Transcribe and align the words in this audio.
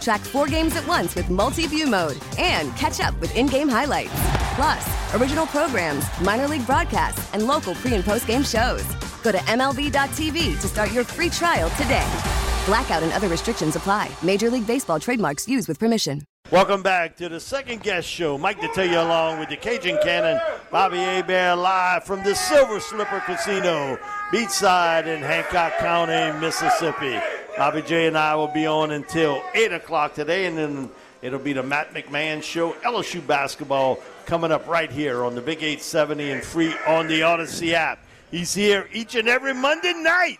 Track 0.00 0.20
four 0.20 0.46
games 0.46 0.76
at 0.76 0.86
once 0.86 1.14
with 1.14 1.28
multi 1.30 1.66
view 1.66 1.86
mode 1.86 2.18
and 2.38 2.74
catch 2.76 3.00
up 3.00 3.18
with 3.20 3.34
in 3.36 3.46
game 3.46 3.68
highlights. 3.68 4.12
Plus, 4.54 5.14
original 5.14 5.46
programs, 5.46 6.04
minor 6.20 6.48
league 6.48 6.66
broadcasts, 6.66 7.32
and 7.34 7.46
local 7.46 7.74
pre 7.74 7.94
and 7.94 8.04
post 8.04 8.26
game 8.26 8.42
shows. 8.42 8.84
Go 9.22 9.32
to 9.32 9.38
MLB.tv 9.38 10.60
to 10.60 10.68
start 10.68 10.92
your 10.92 11.04
free 11.04 11.30
trial 11.30 11.70
today. 11.70 12.06
Blackout 12.66 13.02
and 13.02 13.12
other 13.12 13.28
restrictions 13.28 13.76
apply. 13.76 14.10
Major 14.22 14.50
League 14.50 14.66
Baseball 14.66 15.00
trademarks 15.00 15.48
used 15.48 15.68
with 15.68 15.78
permission. 15.78 16.22
Welcome 16.50 16.82
back 16.82 17.16
to 17.16 17.28
the 17.28 17.40
second 17.40 17.82
guess 17.82 18.04
show. 18.04 18.38
Mike 18.38 18.58
Detillier 18.58 19.04
along 19.04 19.38
with 19.38 19.50
the 19.50 19.56
Cajun 19.56 19.98
Cannon, 20.02 20.40
Bobby 20.70 20.96
Hebert 20.96 21.58
live 21.58 22.04
from 22.04 22.24
the 22.24 22.34
Silver 22.34 22.80
Slipper 22.80 23.20
Casino, 23.26 23.98
beachside 24.32 25.06
in 25.06 25.20
Hancock 25.20 25.76
County, 25.78 26.38
Mississippi. 26.40 27.18
Bobby 27.58 27.82
J 27.82 28.06
and 28.06 28.16
I 28.16 28.36
will 28.36 28.46
be 28.46 28.68
on 28.68 28.92
until 28.92 29.42
8 29.52 29.72
o'clock 29.72 30.14
today, 30.14 30.46
and 30.46 30.56
then 30.56 30.90
it'll 31.22 31.40
be 31.40 31.52
the 31.52 31.62
Matt 31.64 31.92
McMahon 31.92 32.40
Show, 32.40 32.70
LSU 32.84 33.26
basketball 33.26 33.98
coming 34.26 34.52
up 34.52 34.68
right 34.68 34.88
here 34.88 35.24
on 35.24 35.34
the 35.34 35.40
Big 35.40 35.58
870 35.58 36.30
and 36.30 36.44
free 36.44 36.72
on 36.86 37.08
the 37.08 37.22
Audacy 37.22 37.72
app. 37.72 37.98
He's 38.30 38.54
here 38.54 38.88
each 38.92 39.16
and 39.16 39.28
every 39.28 39.54
Monday 39.54 39.92
night. 39.92 40.38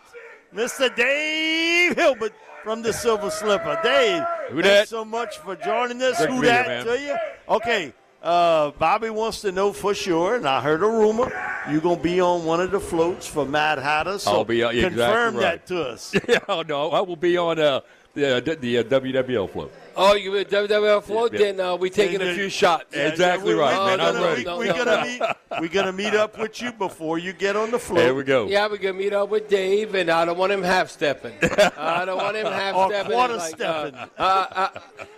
Mr. 0.55 0.95
Dave 0.95 1.97
Hilbert 1.97 2.35
from 2.63 2.83
the 2.83 2.93
Silver 2.93 3.33
Slipper. 3.33 3.81
Dave, 3.83 4.23
Who 4.51 4.63
thanks 4.63 4.91
so 4.91 5.05
much 5.05 5.39
for 5.39 5.57
joining 5.57 6.01
us. 6.01 6.19
Great 6.19 6.31
Who 6.31 6.43
Dat 6.43 6.85
to 6.85 7.01
you? 7.01 7.17
Okay, 7.49 7.93
uh, 8.29 8.71
Bobby 8.73 9.11
wants 9.11 9.41
to 9.41 9.53
know 9.53 9.73
for 9.73 9.95
sure, 9.95 10.37
and 10.37 10.47
I 10.47 10.61
heard 10.61 10.83
a 10.83 10.87
rumor 10.87 11.33
you're 11.71 11.81
going 11.81 11.97
to 11.97 12.03
be 12.03 12.21
on 12.21 12.45
one 12.45 12.61
of 12.61 12.71
the 12.71 12.81
floats 12.81 13.27
for 13.27 13.45
Mad 13.45 13.79
Hatter. 13.79 14.19
So 14.19 14.31
I'll 14.31 14.45
be, 14.45 14.63
exactly 14.63 14.83
confirm 14.83 15.37
right. 15.37 15.43
that 15.43 15.67
to 15.67 15.83
us. 15.83 16.15
yeah, 16.29 16.39
oh, 16.49 16.63
no, 16.63 16.91
I 16.91 17.01
will 17.01 17.17
be 17.17 17.37
on 17.37 17.59
uh, 17.59 17.81
uh, 18.25 18.41
the 18.41 18.79
uh, 18.79 18.83
WWL 18.85 19.51
float. 19.51 19.73
Oh, 20.01 20.15
you 20.15 20.31
with 20.31 20.49
WWF 20.49 21.03
float? 21.03 21.33
Yeah. 21.33 21.39
Then 21.41 21.61
uh, 21.61 21.75
we 21.75 21.91
taking 21.91 22.23
a 22.23 22.33
few 22.33 22.49
shots. 22.49 22.95
Exactly 22.95 23.53
we- 23.55 23.61
right, 23.61 23.73
we- 23.79 23.87
man. 23.87 23.99
We're 23.99 24.05
I'm 24.05 24.15
gonna, 24.15 24.27
ready. 24.27 24.45
we- 24.45 24.57
we're 24.69 24.85
gonna 24.85 25.03
meet. 25.05 25.23
We're 25.61 25.69
gonna 25.69 25.93
meet 25.93 26.15
up 26.15 26.39
with 26.39 26.63
you 26.63 26.71
before 26.73 27.19
you 27.19 27.33
get 27.33 27.57
on 27.57 27.73
the 27.73 27.79
float. 27.81 27.99
There 27.99 28.15
we 28.15 28.23
go. 28.23 28.47
Yeah, 28.47 28.69
we 28.69 28.79
can 28.79 28.97
meet 28.97 29.13
up 29.13 29.29
with 29.29 29.49
Dave, 29.49 29.95
and 29.97 30.09
I 30.09 30.25
don't 30.25 30.39
want 30.39 30.53
him 30.53 30.63
half 30.63 30.89
stepping. 30.91 31.33
I 31.77 32.05
don't 32.05 32.17
want 32.19 32.37
him 32.37 32.47
half 32.53 32.75
stepping. 32.77 32.77
Or 32.77 32.89
stepping. 32.91 33.13
quarter 33.13 33.41
stepping. 33.41 33.95
Uh, 34.17 34.47
uh, 34.53 34.69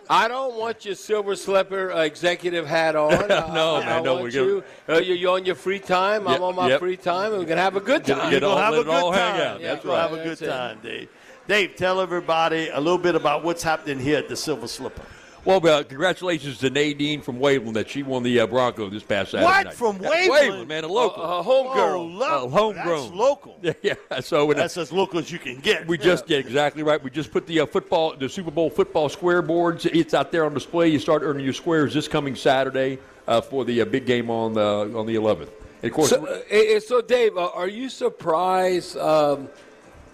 I 0.09 0.29
don't 0.29 0.57
want 0.59 0.85
your 0.87 0.95
silver 0.95 1.37
slipper 1.37 1.93
uh, 1.93 2.01
executive 2.03 2.67
hat 2.67 2.97
on. 2.97 3.11
Uh, 3.31 3.53
No, 3.55 3.77
I, 3.77 3.81
man, 3.81 3.89
I 3.89 4.01
no, 4.01 4.13
want 4.15 4.25
we 4.25 4.31
go- 4.31 4.45
you. 4.45 4.65
Uh, 4.89 4.99
you're, 4.99 5.17
you're 5.17 5.35
on 5.37 5.45
your 5.45 5.55
free 5.57 5.79
time. 5.79 6.27
I'm 6.27 6.43
on 6.43 6.57
my 6.57 6.69
yep. 6.69 6.81
free 6.81 6.97
time, 6.97 7.33
and 7.33 7.41
we're 7.43 7.47
gonna 7.49 7.61
have 7.61 7.77
a 7.77 7.81
good 7.81 8.05
time. 8.05 8.31
Get 8.31 8.43
We're 8.43 8.49
gonna 8.49 8.61
have 8.63 8.75
a 8.75 8.85
good 8.85 9.13
time. 9.13 9.61
Yeah, 9.61 9.69
That's 9.69 9.85
We'll 9.85 9.95
right. 9.95 10.11
have 10.11 10.13
a 10.19 10.25
good 10.25 10.39
time, 10.39 10.79
Dave. 10.83 11.09
Dave, 11.49 11.75
tell 11.77 12.01
everybody 12.01 12.69
a 12.69 12.79
little 12.81 12.99
bit 12.99 13.15
about 13.15 13.43
what's 13.43 13.63
happening 13.63 13.99
here 13.99 14.19
at 14.19 14.29
the 14.29 14.37
Silver 14.37 14.69
Slipper. 14.69 15.03
Well, 15.45 15.67
uh, 15.67 15.83
congratulations 15.83 16.59
to 16.59 16.69
Nadine 16.69 17.23
from 17.23 17.39
Waveland 17.39 17.73
that 17.73 17.89
she 17.89 18.03
won 18.03 18.23
the 18.23 18.41
uh, 18.41 18.47
Bronco 18.47 18.91
this 18.91 19.03
past 19.03 19.31
Saturday 19.31 19.47
What? 19.47 19.65
night. 19.67 19.75
From 19.75 19.99
Yeah, 20.03 20.11
Waveland? 20.29 20.69
man, 20.69 20.85
a 20.85 20.87
local. 20.87 21.23
A 21.25 21.43
homegirl. 21.43 21.95
Oh, 21.95 22.03
lo- 22.05 22.45
Uh, 22.45 22.49
homegrown. 22.49 23.01
That's 23.01 23.15
local. 23.15 23.59
yeah, 23.63 23.73
yeah. 23.83 24.21
So 24.21 24.51
uh, 24.51 24.55
That's 24.55 24.77
as 24.77 24.93
local 24.93 25.19
as 25.19 25.33
you 25.33 25.39
can 25.39 25.57
get. 25.61 25.87
we 25.87 25.97
just 25.97 26.29
yeah, 26.29 26.37
exactly 26.39 26.83
right. 26.83 27.03
We 27.03 27.09
just 27.11 27.33
put 27.33 27.47
the 27.47 27.61
uh, 27.61 27.67
football, 27.67 28.15
the 28.17 28.29
Super 28.29 28.51
Bowl 28.51 28.69
football 28.69 29.09
square 29.09 29.41
boards. 29.41 29.87
It's 29.87 30.13
out 30.13 30.31
there 30.31 30.45
on 30.45 30.53
display. 30.53 30.89
You 30.89 30.99
start 30.99 31.23
earning 31.23 31.45
your 31.45 31.55
squares 31.55 31.95
this 31.95 32.07
coming 32.07 32.37
Saturday 32.37 32.99
uh, 33.27 33.41
for 33.41 33.65
the 33.65 33.81
uh, 33.81 33.87
big 33.87 34.05
game 34.05 34.29
on 34.31 34.53
the 34.53 34.93
on 34.95 35.07
the 35.07 35.15
11th. 35.15 35.49
And 35.83 35.91
of 35.91 35.93
course, 35.93 36.11
So, 36.11 36.27
uh, 36.27 36.81
so 36.81 37.01
Dave, 37.01 37.39
uh, 37.39 37.49
are 37.55 37.67
you 37.69 37.89
surprised? 37.89 38.99
Um, 38.99 39.49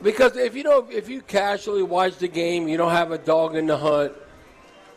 because 0.03 0.37
if 0.37 0.55
you 0.55 0.63
know, 0.63 0.87
if 0.91 1.09
you 1.09 1.23
casually 1.23 1.83
watch 1.83 2.17
the 2.19 2.29
game, 2.29 2.69
you 2.69 2.77
don't 2.77 2.93
have 2.93 3.13
a 3.13 3.19
dog 3.19 3.57
in 3.57 3.67
the 3.67 3.77
hunt. 3.77 4.13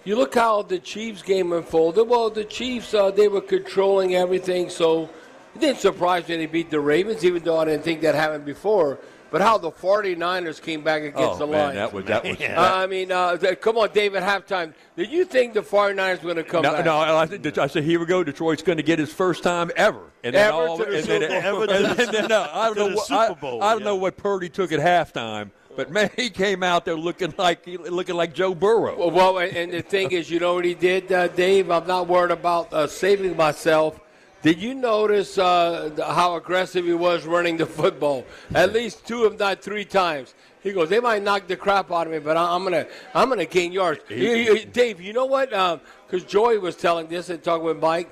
You 0.04 0.16
look 0.16 0.36
how 0.36 0.62
the 0.62 0.80
Chiefs 0.80 1.22
game 1.22 1.52
unfolded. 1.52 2.08
Well, 2.08 2.30
the 2.30 2.46
Chiefs 2.46 2.94
uh, 2.94 3.12
they 3.12 3.28
were 3.28 3.42
controlling 3.42 4.16
everything, 4.16 4.70
so 4.70 5.10
it 5.56 5.62
didn't 5.62 5.80
surprise 5.80 6.28
me 6.28 6.38
they 6.38 6.46
beat 6.46 6.70
the 6.70 6.80
Ravens, 6.80 7.24
even 7.24 7.44
though 7.44 7.60
I 7.60 7.66
didn't 7.66 7.84
think 7.84 8.02
that 8.02 8.16
happened 8.16 8.46
before. 8.46 9.00
But 9.32 9.42
how 9.42 9.58
the 9.58 9.72
49ers 9.72 10.62
came 10.62 10.82
back 10.84 11.04
against 11.04 11.18
oh 11.20 11.38
the 11.38 11.48
man, 11.48 11.76
Lions. 11.76 11.76
that 11.76 11.94
was 11.94 12.06
that 12.06 12.24
was. 12.24 12.38
Uh, 12.50 12.56
I 12.76 12.88
mean, 12.88 13.12
uh, 13.12 13.38
come 13.62 13.78
on, 13.78 13.90
Dave, 13.92 14.16
at 14.16 14.24
halftime. 14.24 14.74
Did 14.96 15.12
you 15.12 15.24
think 15.26 15.54
the 15.54 15.62
49ers 15.62 16.18
were 16.18 16.34
going 16.34 16.36
to 16.38 16.44
come 16.44 16.64
No, 16.64 16.72
back? 16.74 16.86
no, 16.86 17.00
I, 17.00 17.26
think, 17.26 17.58
I 17.58 17.68
said, 17.68 17.84
here 17.84 18.00
we 18.00 18.06
go. 18.06 18.24
Detroit's 18.24 18.64
going 18.64 18.78
to 18.78 18.84
get 18.84 18.98
his 19.00 19.14
first 19.14 19.44
time 19.44 19.70
ever. 19.76 20.02
And 20.24 20.34
then 20.36 20.48
Ever 20.48 20.58
all, 20.58 20.78
to 20.78 20.86
the 20.86 20.98
and 20.98 21.06
then, 21.08 21.22
Super 21.22 21.28
Bowl. 21.28 21.44
Ever 21.44 21.68
to 21.68 21.74
the- 21.96 22.04
and 22.04 22.14
then, 22.14 22.32
uh, 22.32 22.50
I 22.52 22.66
don't 22.74 22.78
know 22.90 22.96
what 22.96 23.06
Super 23.08 23.20
I, 23.20 23.34
Bowl, 23.34 23.64
I 23.64 23.72
don't 23.72 23.80
yeah. 23.82 23.86
know 23.86 23.96
what 23.96 24.18
Purdy 24.18 24.50
took 24.50 24.72
at 24.72 24.80
halftime, 24.80 25.52
but 25.78 25.92
man, 25.96 26.10
he 26.16 26.30
came 26.30 26.64
out 26.64 26.86
there 26.86 26.96
looking 26.96 27.34
like 27.38 27.66
looking 27.68 28.16
like 28.16 28.34
Joe 28.34 28.54
Burrow. 28.56 28.98
Well, 28.98 29.12
well, 29.12 29.38
and 29.38 29.56
and 29.56 29.72
the 29.72 29.82
thing 29.82 30.12
is, 30.12 30.30
you 30.30 30.40
know 30.40 30.56
what 30.56 30.66
he 30.66 30.74
did, 30.74 31.12
uh, 31.12 31.28
Dave? 31.30 31.70
I'm 31.72 31.88
not 31.88 32.08
worried 32.08 32.32
about 32.32 32.74
uh, 32.74 32.88
saving 32.88 33.38
myself. 33.38 34.00
Did 34.42 34.60
you 34.62 34.74
notice 34.74 35.38
uh, 35.38 35.92
how 36.16 36.36
aggressive 36.36 36.86
he 36.86 36.94
was 36.94 37.26
running 37.26 37.58
the 37.58 37.66
football? 37.66 38.26
At 38.56 38.72
least 38.72 39.06
two, 39.06 39.26
if 39.26 39.38
not 39.38 39.62
three 39.62 39.84
times. 39.84 40.34
He 40.62 40.72
goes, 40.72 40.90
they 40.90 41.00
might 41.00 41.24
knock 41.24 41.48
the 41.48 41.56
crap 41.58 41.92
out 41.92 42.08
of 42.08 42.14
me, 42.14 42.20
but 42.20 42.38
I- 42.38 42.54
I'm 42.56 42.64
gonna, 42.64 42.86
I'm 43.14 43.30
gonna 43.30 43.46
gain 43.46 43.72
yards. 43.72 44.02
You- 44.10 44.16
you- 44.36 44.66
Dave, 44.66 45.02
you 45.02 45.14
know 45.14 45.26
what? 45.26 45.50
Because 45.50 46.24
Joey 46.26 46.58
was 46.58 46.76
telling 46.76 47.08
this 47.08 47.30
and 47.30 47.42
talking 47.44 47.66
with 47.66 47.80
Mike. 47.80 48.10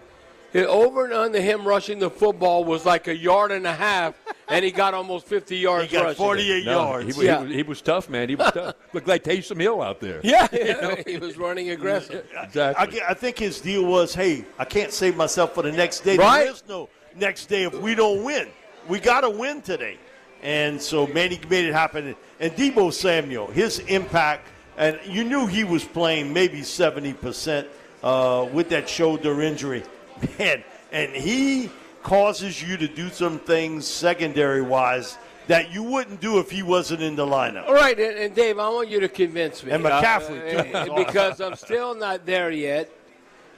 it- 0.53 0.65
Over 0.65 1.05
and 1.05 1.13
under 1.13 1.41
him 1.41 1.65
rushing 1.67 1.99
the 1.99 2.09
football 2.09 2.63
was 2.63 2.85
like 2.85 3.07
a 3.07 3.15
yard 3.15 3.51
and 3.51 3.65
a 3.67 3.73
half, 3.73 4.15
and 4.49 4.63
he 4.63 4.71
got 4.71 4.93
almost 4.93 5.25
50 5.27 5.57
yards 5.57 5.91
He 5.91 5.97
got 5.97 6.15
48 6.15 6.65
No, 6.65 6.71
yards. 6.71 7.03
He, 7.03 7.07
was- 7.07 7.25
Yeah. 7.25 7.45
he, 7.45 7.55
he 7.55 7.63
was 7.63 7.81
tough, 7.81 8.09
man. 8.09 8.29
He 8.29 8.35
was 8.35 8.51
tough. 8.51 8.75
Looked 8.93 9.07
like 9.07 9.23
Taysom 9.23 9.59
Hill 9.59 9.81
out 9.81 9.99
there. 9.99 10.21
Yeah, 10.23 10.47
he 11.07 11.17
was 11.17 11.37
running 11.37 11.71
aggressive. 11.71 12.25
exactly. 12.41 13.01
I, 13.01 13.09
I 13.09 13.13
think 13.13 13.37
his 13.37 13.59
deal 13.59 13.85
was, 13.85 14.13
hey, 14.13 14.45
I 14.57 14.65
can't 14.65 14.91
save 14.91 15.15
myself 15.17 15.53
for 15.53 15.63
the 15.63 15.71
next 15.71 16.01
day. 16.01 16.17
Right. 16.17 16.43
There 16.45 16.53
is 16.53 16.63
no 16.67 16.89
next 17.15 17.47
day 17.47 17.63
if 17.63 17.73
we 17.79 17.95
don't 17.95 18.23
win. 18.23 18.47
We 18.87 18.99
got 18.99 19.21
to 19.21 19.29
win 19.29 19.61
today. 19.61 19.97
And 20.43 20.81
so 20.81 21.07
Manny 21.07 21.39
made 21.49 21.65
it 21.65 21.73
happen. 21.73 22.15
And 22.39 22.53
Deebo 22.53 22.93
Samuel, 22.93 23.47
his 23.47 23.79
impact, 23.79 24.47
and 24.77 24.99
you 25.03 25.23
knew 25.23 25.47
he 25.47 25.63
was 25.63 25.83
playing 25.83 26.31
maybe 26.31 26.61
70% 26.61 27.67
uh, 28.03 28.47
with 28.53 28.69
that 28.69 28.87
shoulder 28.87 29.41
injury. 29.41 29.83
Man, 30.37 30.63
and 30.91 31.11
he 31.11 31.69
causes 32.07 32.63
you 32.63 32.77
to 32.77 32.87
do 32.87 33.09
some 33.09 33.37
things 33.37 33.85
secondary 33.85 34.61
wise 34.61 35.17
that 35.47 35.73
you 35.73 35.83
wouldn't 35.83 36.21
do 36.21 36.39
if 36.39 36.49
he 36.49 36.63
wasn't 36.63 37.01
in 37.01 37.17
the 37.17 37.25
lineup. 37.25 37.67
All 37.67 37.73
right, 37.73 37.99
and, 37.99 38.17
and 38.17 38.33
Dave, 38.33 38.59
I 38.59 38.69
want 38.69 38.87
you 38.87 39.01
to 39.01 39.09
convince 39.09 39.61
me. 39.61 39.71
And 39.73 39.83
McCaffrey, 39.83 40.71
too. 40.71 40.77
uh, 40.77 40.95
because 41.05 41.41
I'm 41.41 41.55
still 41.55 41.95
not 41.95 42.25
there 42.25 42.49
yet. 42.49 42.89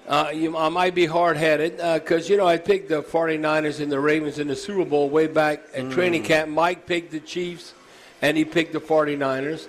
Uh, 0.07 0.31
you, 0.33 0.57
I 0.57 0.69
might 0.69 0.95
be 0.95 1.05
hard 1.05 1.37
headed 1.37 1.77
because, 2.03 2.27
you 2.27 2.37
know, 2.37 2.47
I 2.47 2.57
picked 2.57 2.89
the 2.89 3.03
49ers 3.03 3.81
and 3.81 3.91
the 3.91 3.99
Ravens 3.99 4.39
in 4.39 4.47
the 4.47 4.55
Super 4.55 4.83
Bowl 4.83 5.11
way 5.11 5.27
back 5.27 5.61
at 5.75 5.83
Mm. 5.83 5.91
training 5.93 6.23
camp. 6.23 6.49
Mike 6.49 6.87
picked 6.87 7.11
the 7.11 7.19
Chiefs 7.19 7.75
and 8.23 8.35
he 8.35 8.45
picked 8.45 8.73
the 8.73 8.81
49ers. 8.81 9.67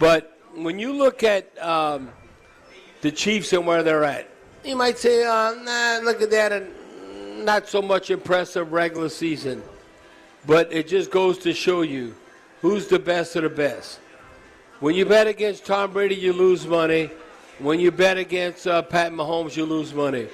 But 0.00 0.36
when 0.56 0.80
you 0.80 0.92
look 0.92 1.22
at 1.22 1.56
um, 1.62 2.10
the 3.02 3.12
Chiefs 3.12 3.52
and 3.52 3.64
where 3.68 3.84
they're 3.84 4.02
at, 4.02 4.28
you 4.64 4.74
might 4.74 4.98
say, 4.98 5.22
uh, 5.24 5.54
nah, 5.62 6.00
look 6.02 6.20
at 6.20 6.30
that, 6.32 6.50
and 6.50 6.66
not 7.44 7.68
so 7.68 7.82
much 7.82 8.10
impressive 8.10 8.72
regular 8.72 9.08
season. 9.08 9.62
But 10.46 10.72
it 10.72 10.88
just 10.88 11.10
goes 11.10 11.38
to 11.38 11.52
show 11.52 11.82
you 11.82 12.14
who's 12.62 12.86
the 12.86 12.98
best 12.98 13.36
of 13.36 13.42
the 13.42 13.50
best. 13.50 14.00
When 14.80 14.94
you 14.94 15.04
bet 15.04 15.26
against 15.26 15.66
Tom 15.66 15.92
Brady, 15.92 16.14
you 16.14 16.32
lose 16.32 16.66
money. 16.66 17.10
When 17.58 17.78
you 17.78 17.90
bet 17.90 18.16
against 18.16 18.66
uh, 18.66 18.80
Pat 18.82 19.12
Mahomes, 19.12 19.54
you 19.56 19.66
lose 19.66 19.92
money. 19.92 20.28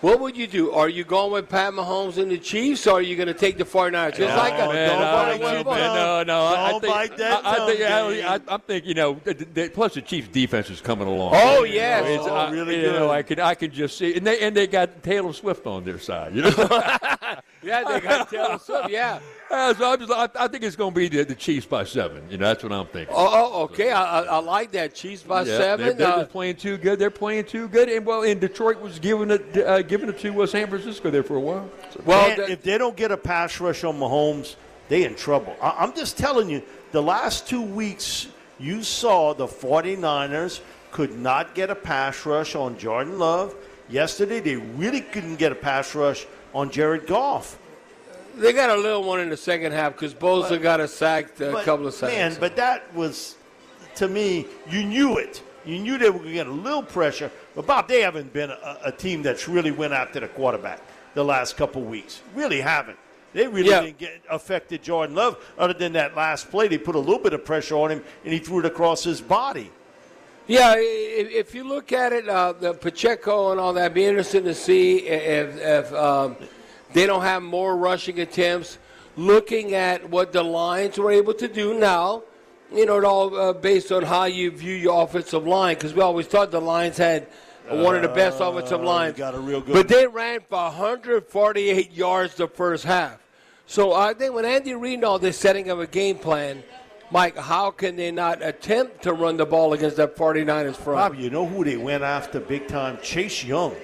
What 0.00 0.20
would 0.20 0.36
you 0.36 0.46
do? 0.46 0.70
Are 0.72 0.88
you 0.88 1.02
going 1.04 1.32
with 1.32 1.48
Pat 1.48 1.72
Mahomes 1.72 2.18
and 2.18 2.30
the 2.30 2.38
Chiefs, 2.38 2.86
or 2.86 2.98
are 2.98 3.02
you 3.02 3.16
going 3.16 3.26
to 3.28 3.34
take 3.34 3.58
the 3.58 3.64
49ers? 3.64 4.10
It's 4.10 4.18
No, 4.20 4.26
like 4.36 4.52
a, 4.54 4.64
oh, 4.66 4.72
man, 4.72 4.74
Man, 4.74 4.88
Don't 4.88 5.02
I 5.02 5.12
bite 5.12 5.38
don't 5.38 5.64
know, 5.66 5.70
man. 5.72 5.94
No, 5.94 6.22
no. 6.22 6.44
I- 6.44 6.66
I 6.66 6.70
Don't 6.70 6.80
think, 6.80 6.94
bite 6.94 7.16
that 7.16 7.44
I, 7.46 7.50
I 7.50 7.66
think, 7.66 7.80
tongue, 7.80 7.92
I, 7.92 8.10
Dave. 8.12 8.24
I, 8.48 8.54
I'm 8.54 8.60
thinking, 8.60 8.88
you 8.88 8.94
know, 8.94 9.14
th- 9.14 9.54
th- 9.54 9.72
plus 9.74 9.94
the 9.94 10.02
Chiefs' 10.02 10.28
defense 10.28 10.70
is 10.70 10.80
coming 10.80 11.08
along. 11.08 11.32
Oh, 11.34 11.64
yes. 11.64 12.04
It's, 12.06 12.26
Oh, 12.26 12.34
I- 12.34 12.50
really 12.50 12.76
you 12.76 12.82
good. 12.82 12.92
know, 12.94 13.10
I 13.10 13.22
can, 13.22 13.40
I 13.40 13.54
can 13.54 13.72
just 13.72 13.98
see, 13.98 14.16
and 14.16 14.26
they, 14.26 14.38
and 14.40 14.56
they 14.56 14.66
got 14.66 15.02
Taylor 15.02 15.32
Swift 15.32 15.66
on 15.66 15.84
their 15.84 15.98
side. 15.98 16.34
You 16.34 16.42
know, 16.42 16.50
yeah, 17.62 17.84
they 17.84 18.00
got 18.00 18.30
Taylor 18.30 18.58
Swift. 18.58 18.90
Yeah. 18.90 19.20
So 19.50 19.90
I'm 19.92 19.98
just, 19.98 20.12
I, 20.12 20.28
I 20.38 20.48
think 20.48 20.62
it's 20.64 20.76
going 20.76 20.92
to 20.92 20.96
be 21.00 21.08
the, 21.08 21.24
the 21.24 21.34
Chiefs 21.34 21.64
by 21.66 21.84
seven. 21.84 22.22
You 22.30 22.36
know, 22.36 22.46
that's 22.46 22.62
what 22.62 22.72
I'm 22.72 22.86
thinking. 22.86 23.14
Oh, 23.16 23.52
oh 23.54 23.62
okay. 23.64 23.90
I, 23.90 24.20
I, 24.20 24.22
I 24.24 24.38
like 24.38 24.72
that. 24.72 24.94
Chiefs 24.94 25.22
by 25.22 25.40
Yeah, 25.42 25.56
seven. 25.58 25.86
They're, 25.86 25.94
they're 25.94 26.08
Uh, 26.08 26.24
playing 26.26 26.56
too 26.56 26.76
good. 26.76 26.98
They're 26.98 27.10
playing 27.10 27.44
too 27.46 27.66
good. 27.68 27.88
And 27.88 28.04
well, 28.04 28.24
and 28.24 28.40
Detroit 28.40 28.78
was 28.80 28.98
giving 28.98 29.30
it, 29.30 29.56
uh, 29.56 29.82
giving 29.82 30.08
it 30.10 30.18
to 30.20 30.42
uh, 30.42 30.46
San 30.46 30.68
Francisco 30.68 31.10
there 31.10 31.22
for 31.22 31.36
a 31.36 31.40
while. 31.40 31.68
So- 31.92 32.02
well, 32.04 32.28
Man, 32.28 32.36
the- 32.36 32.50
if 32.52 32.62
they 32.62 32.76
don't 32.78 32.96
get 32.96 33.10
a 33.10 33.16
pass 33.16 33.58
rush 33.60 33.84
on 33.84 33.98
Mahomes, 33.98 34.56
they 34.88 35.04
in 35.04 35.14
trouble. 35.14 35.56
I- 35.62 35.76
I'm 35.78 35.94
just 35.94 36.18
telling 36.18 36.50
you, 36.50 36.62
the 36.92 37.02
last 37.02 37.46
two 37.48 37.62
weeks 37.62 38.28
you 38.58 38.82
saw 38.82 39.32
the 39.34 39.46
49ers 39.46 40.60
could 40.90 41.18
not 41.18 41.54
get 41.54 41.70
a 41.70 41.74
pass 41.74 42.24
rush 42.26 42.54
on 42.54 42.78
Jordan 42.78 43.18
Love. 43.18 43.54
Yesterday, 43.88 44.40
they 44.40 44.56
really 44.56 45.00
couldn't 45.00 45.36
get 45.36 45.52
a 45.52 45.54
pass 45.54 45.94
rush 45.94 46.26
on 46.58 46.70
Jared 46.70 47.06
Goff. 47.06 47.56
they 48.36 48.52
got 48.52 48.68
a 48.70 48.74
little 48.76 49.04
one 49.04 49.20
in 49.20 49.28
the 49.30 49.36
second 49.36 49.70
half 49.72 49.92
because 49.92 50.12
Bosa 50.12 50.50
But- 50.50 50.62
got 50.62 50.80
a 50.80 50.88
sacked 50.88 51.40
a 51.40 51.52
But, 51.52 51.64
couple 51.64 51.86
of 51.86 51.94
sacks. 51.94 52.12
Man, 52.12 52.36
but 52.40 52.56
that 52.56 52.92
was, 52.94 53.36
to 53.96 54.08
me, 54.08 54.46
you 54.68 54.82
knew 54.84 55.18
it. 55.18 55.40
You 55.64 55.78
knew 55.78 55.98
they 55.98 56.08
were 56.10 56.18
going 56.18 56.30
to 56.30 56.34
get 56.34 56.46
a 56.48 56.50
little 56.50 56.82
pressure. 56.82 57.30
But, 57.54 57.66
Bob, 57.66 57.86
they 57.88 58.00
haven't 58.00 58.32
been 58.32 58.50
a, 58.50 58.78
a 58.86 58.92
team 58.92 59.22
that's 59.22 59.48
really 59.48 59.70
went 59.70 59.92
after 59.92 60.18
the 60.20 60.28
quarterback 60.28 60.80
the 61.14 61.24
last 61.24 61.56
couple 61.56 61.82
weeks. 61.82 62.22
Really 62.34 62.60
haven't. 62.60 62.96
They 63.34 63.46
really 63.46 63.70
Yeah. 63.70 63.82
didn't 63.82 63.98
get 63.98 64.20
affected 64.30 64.82
Jordan 64.82 65.14
Love 65.14 65.36
other 65.58 65.74
than 65.74 65.92
that 65.92 66.16
last 66.16 66.50
play. 66.50 66.66
They 66.68 66.78
put 66.78 66.94
a 66.96 66.98
little 66.98 67.18
bit 67.22 67.34
of 67.34 67.44
pressure 67.44 67.76
on 67.76 67.90
him, 67.90 68.04
and 68.24 68.32
he 68.32 68.38
threw 68.40 68.60
it 68.60 68.64
across 68.66 69.04
his 69.04 69.20
body. 69.20 69.70
Yeah, 70.48 70.76
if, 70.78 71.30
if 71.30 71.54
you 71.54 71.62
look 71.62 71.92
at 71.92 72.14
it, 72.14 72.26
uh, 72.26 72.54
the 72.54 72.72
Pacheco 72.72 73.50
and 73.52 73.60
all 73.60 73.74
that, 73.74 73.92
be 73.92 74.06
interesting 74.06 74.44
to 74.44 74.54
see 74.54 75.00
if, 75.06 75.58
if 75.58 75.92
um, 75.92 76.36
they 76.94 77.04
don't 77.04 77.20
have 77.20 77.42
more 77.42 77.76
rushing 77.76 78.18
attempts. 78.20 78.78
Looking 79.18 79.74
at 79.74 80.08
what 80.08 80.32
the 80.32 80.42
Lions 80.42 80.96
were 80.96 81.10
able 81.10 81.34
to 81.34 81.48
do 81.48 81.78
now, 81.78 82.22
you 82.72 82.86
know, 82.86 82.96
it 82.96 83.04
all 83.04 83.36
uh, 83.36 83.52
based 83.52 83.92
on 83.92 84.04
how 84.04 84.24
you 84.24 84.50
view 84.50 84.74
your 84.74 85.02
offensive 85.02 85.46
line, 85.46 85.74
because 85.74 85.92
we 85.92 86.00
always 86.00 86.26
thought 86.26 86.50
the 86.50 86.60
Lions 86.60 86.96
had 86.96 87.26
one 87.68 87.94
of 87.96 88.00
the 88.00 88.08
best 88.08 88.38
offensive 88.40 88.80
lines. 88.80 89.18
got 89.18 89.34
a 89.34 89.38
real 89.38 89.60
good 89.60 89.74
But 89.74 89.88
they 89.88 90.06
ran 90.06 90.40
for 90.48 90.56
148 90.56 91.92
yards 91.92 92.36
the 92.36 92.48
first 92.48 92.84
half. 92.84 93.18
So 93.66 93.92
I 93.92 94.14
think 94.14 94.34
when 94.34 94.46
Andy 94.46 94.72
Reid 94.74 94.94
and 94.94 95.04
all 95.04 95.18
this 95.18 95.36
setting 95.36 95.68
of 95.68 95.78
a 95.78 95.86
game 95.86 96.16
plan, 96.16 96.62
Mike, 97.10 97.36
how 97.36 97.70
can 97.70 97.96
they 97.96 98.10
not 98.10 98.42
attempt 98.42 99.02
to 99.02 99.14
run 99.14 99.36
the 99.38 99.46
ball 99.46 99.72
against 99.72 99.96
that 99.96 100.14
49ers 100.14 100.76
front? 100.76 101.14
Bob, 101.14 101.20
you 101.20 101.30
know 101.30 101.46
who 101.46 101.64
they 101.64 101.76
went 101.76 102.02
after 102.02 102.38
big 102.38 102.68
time? 102.68 102.98
Chase 103.02 103.42
Young, 103.42 103.74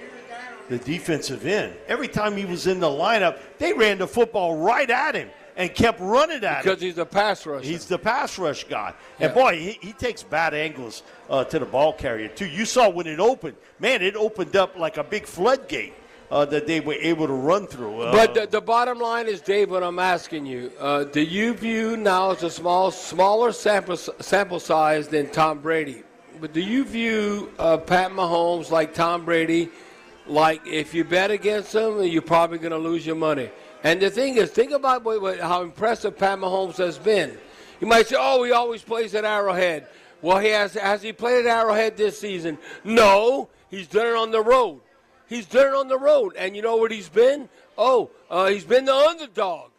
the 0.69 0.79
defensive 0.79 1.47
end. 1.47 1.75
Every 1.89 2.09
time 2.09 2.37
he 2.37 2.45
was 2.45 2.67
in 2.67 2.81
the 2.81 2.89
lineup, 2.89 3.39
they 3.59 3.73
ran 3.73 3.99
the 3.99 4.07
football 4.07 4.57
right 4.57 4.91
at 4.91 5.15
him 5.15 5.31
and 5.57 5.75
kept 5.75 6.01
running 6.01 6.45
at 6.45 6.59
him. 6.59 6.65
Because 6.65 6.83
he's 6.83 6.99
a 6.99 7.07
pass 7.07 7.47
rusher. 7.47 7.65
He's 7.65 7.87
the 7.87 7.99
pass 7.99 8.39
rush 8.39 8.65
guy. 8.65 8.93
And 9.19 9.33
boy, 9.33 9.57
he, 9.57 9.79
he 9.81 9.93
takes 9.93 10.23
bad 10.23 10.53
angles 10.53 11.03
uh, 11.31 11.45
to 11.45 11.59
the 11.59 11.67
ball 11.67 11.95
carrier, 11.95 12.29
too. 12.29 12.47
You 12.47 12.67
saw 12.67 12.91
when 12.91 13.07
it 13.07 13.21
opened. 13.21 13.57
Man, 13.79 14.03
it 14.03 14.17
opened 14.17 14.55
up 14.55 14.77
like 14.77 14.99
a 14.99 15.05
big 15.05 15.27
floodgate 15.27 15.95
uh, 16.35 16.45
that 16.45 16.67
they 16.67 16.81
were 16.81 16.95
able 16.95 17.29
to 17.29 17.33
run 17.33 17.65
through. 17.65 18.01
Uh, 18.01 18.13
But 18.13 18.35
the, 18.35 18.47
the 18.47 18.61
bottom 18.61 18.99
line 18.99 19.29
is, 19.29 19.41
Dave, 19.41 19.71
what 19.71 19.85
I'm 19.85 20.01
asking 20.01 20.47
you, 20.47 20.73
uh, 20.81 21.05
do 21.05 21.23
you 21.23 21.55
view 21.55 21.97
now 21.97 22.33
as 22.33 22.43
a 22.43 22.51
small, 22.51 22.91
smaller 22.91 23.53
sample, 23.53 23.97
sample 23.97 24.59
size 24.59 25.07
than 25.07 25.31
Tom 25.31 25.61
Brady? 25.61 26.03
But 26.41 26.53
do 26.53 26.61
you 26.61 26.85
view 26.85 27.53
uh, 27.57 27.77
Pat 27.77 28.11
Mahomes 28.11 28.73
like 28.73 28.95
Tom 28.95 29.25
Brady? 29.25 29.69
Like 30.27 30.67
if 30.67 30.93
you 30.93 31.05
bet 31.05 31.31
against 31.31 31.73
him, 31.73 32.03
you're 32.03 32.21
probably 32.21 32.59
going 32.59 32.73
to 32.73 32.79
lose 32.79 33.07
your 33.07 33.15
money. 33.15 33.51
And 33.85 34.01
the 34.01 34.11
thing 34.11 34.37
is, 34.37 34.51
think 34.51 34.73
about 34.73 35.05
what, 35.05 35.23
what, 35.23 35.39
how 35.39 35.63
impressive 35.63 36.19
Pat 36.19 36.41
Mahomes 36.41 36.79
has 36.79 36.99
been. 36.99 37.39
You 37.81 37.87
might 37.87 38.07
say, 38.07 38.17
"Oh, 38.19 38.43
he 38.43 38.51
always 38.51 38.83
plays 38.83 39.15
at 39.15 39.25
Arrowhead." 39.25 39.87
Well, 40.23 40.39
he 40.39 40.49
has. 40.49 40.73
Has 40.75 41.03
he 41.03 41.13
played 41.13 41.45
at 41.45 41.59
Arrowhead 41.59 41.97
this 41.97 42.19
season? 42.19 42.57
No, 42.83 43.51
he's 43.69 43.87
done 43.87 44.07
it 44.07 44.15
on 44.15 44.31
the 44.31 44.41
road. 44.41 44.81
He's 45.29 45.47
it 45.47 45.75
on 45.75 45.89
the 45.89 45.99
road, 45.99 46.35
and 46.37 46.55
you 46.55 46.63
know 46.63 46.77
what 46.77 46.91
he's 46.91 47.09
been? 47.09 47.49
Oh, 47.79 48.11
uh, 48.31 48.49
he's 48.49 48.65
been 48.65 48.85
the 48.85 48.95
underdog. 48.95 49.71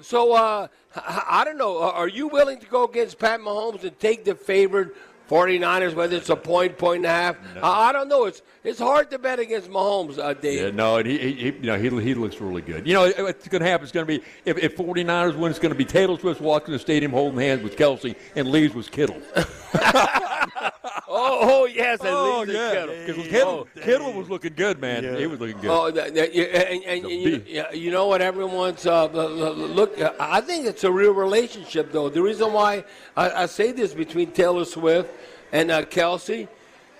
So 0.00 0.32
uh, 0.34 0.68
I, 0.94 1.24
I 1.28 1.44
don't 1.44 1.58
know. 1.58 1.80
Are 1.80 2.08
you 2.08 2.28
willing 2.28 2.60
to 2.60 2.66
go 2.66 2.84
against 2.84 3.18
Pat 3.18 3.40
Mahomes 3.40 3.82
and 3.84 3.98
take 3.98 4.24
the 4.24 4.34
favored 4.34 4.94
49ers, 5.28 5.94
whether 5.94 6.16
it's 6.16 6.28
a 6.30 6.36
point, 6.36 6.76
point 6.78 6.98
and 6.98 7.06
a 7.06 7.08
half? 7.08 7.36
I, 7.62 7.88
I 7.88 7.92
don't 7.92 8.08
know. 8.08 8.24
It's 8.24 8.42
it's 8.62 8.78
hard 8.78 9.10
to 9.10 9.18
bet 9.18 9.38
against 9.38 9.68
Mahomes, 9.70 10.18
uh, 10.18 10.32
Dave. 10.34 10.60
Yeah, 10.60 10.70
no, 10.70 10.96
and 10.96 11.06
he, 11.06 11.18
he, 11.18 11.32
he- 11.32 11.44
you 11.46 11.60
know, 11.62 11.78
he, 11.78 11.88
he 12.02 12.14
looks 12.14 12.40
really 12.40 12.62
good. 12.62 12.86
You 12.86 12.94
know, 12.94 13.04
it- 13.04 13.18
what's 13.22 13.46
going 13.48 13.62
to 13.62 13.68
happen 13.68 13.84
is 13.84 13.92
going 13.92 14.06
to 14.06 14.18
be 14.18 14.24
if, 14.44 14.56
if 14.58 14.76
49ers 14.76 15.36
win, 15.36 15.50
it's 15.50 15.58
going 15.58 15.72
to 15.72 15.78
be 15.78 15.84
Taylor 15.84 16.18
Swift 16.18 16.40
walking 16.40 16.72
the 16.72 16.78
stadium 16.78 17.12
holding 17.12 17.38
hands 17.40 17.62
with 17.62 17.76
Kelce 17.76 18.16
and 18.36 18.48
leaves 18.50 18.74
with 18.74 18.90
Kittle. 18.90 19.20
Oh, 21.16 21.38
oh 21.42 21.64
yes, 21.66 22.00
at 22.00 22.08
oh 22.12 22.40
least 22.40 22.50
it's 22.50 22.58
yeah, 22.58 22.72
Kittle. 22.72 22.94
because 23.06 23.28
Kittle, 23.28 23.68
Kittle 23.82 24.12
was 24.14 24.28
looking 24.28 24.54
good, 24.54 24.80
man. 24.80 25.04
Yeah. 25.04 25.16
He 25.16 25.26
was 25.28 25.38
looking 25.38 25.58
good. 25.60 25.70
Oh, 25.70 25.90
that, 25.90 26.12
that, 26.14 26.34
yeah, 26.34 26.44
and, 26.44 26.82
and, 26.84 27.08
you, 27.10 27.42
yeah, 27.46 27.70
you 27.72 27.90
know 27.92 28.06
what? 28.08 28.20
Everyone's 28.20 28.84
uh, 28.84 29.04
l- 29.08 29.20
l- 29.20 29.54
look. 29.54 29.96
I 30.18 30.40
think 30.40 30.66
it's 30.66 30.82
a 30.82 30.90
real 30.90 31.12
relationship, 31.12 31.92
though. 31.92 32.08
The 32.08 32.20
reason 32.22 32.52
why 32.52 32.84
I, 33.16 33.42
I 33.44 33.46
say 33.46 33.70
this 33.70 33.94
between 33.94 34.32
Taylor 34.32 34.64
Swift 34.64 35.08
and 35.54 35.70
uh, 35.70 35.82
Kelce. 35.84 36.48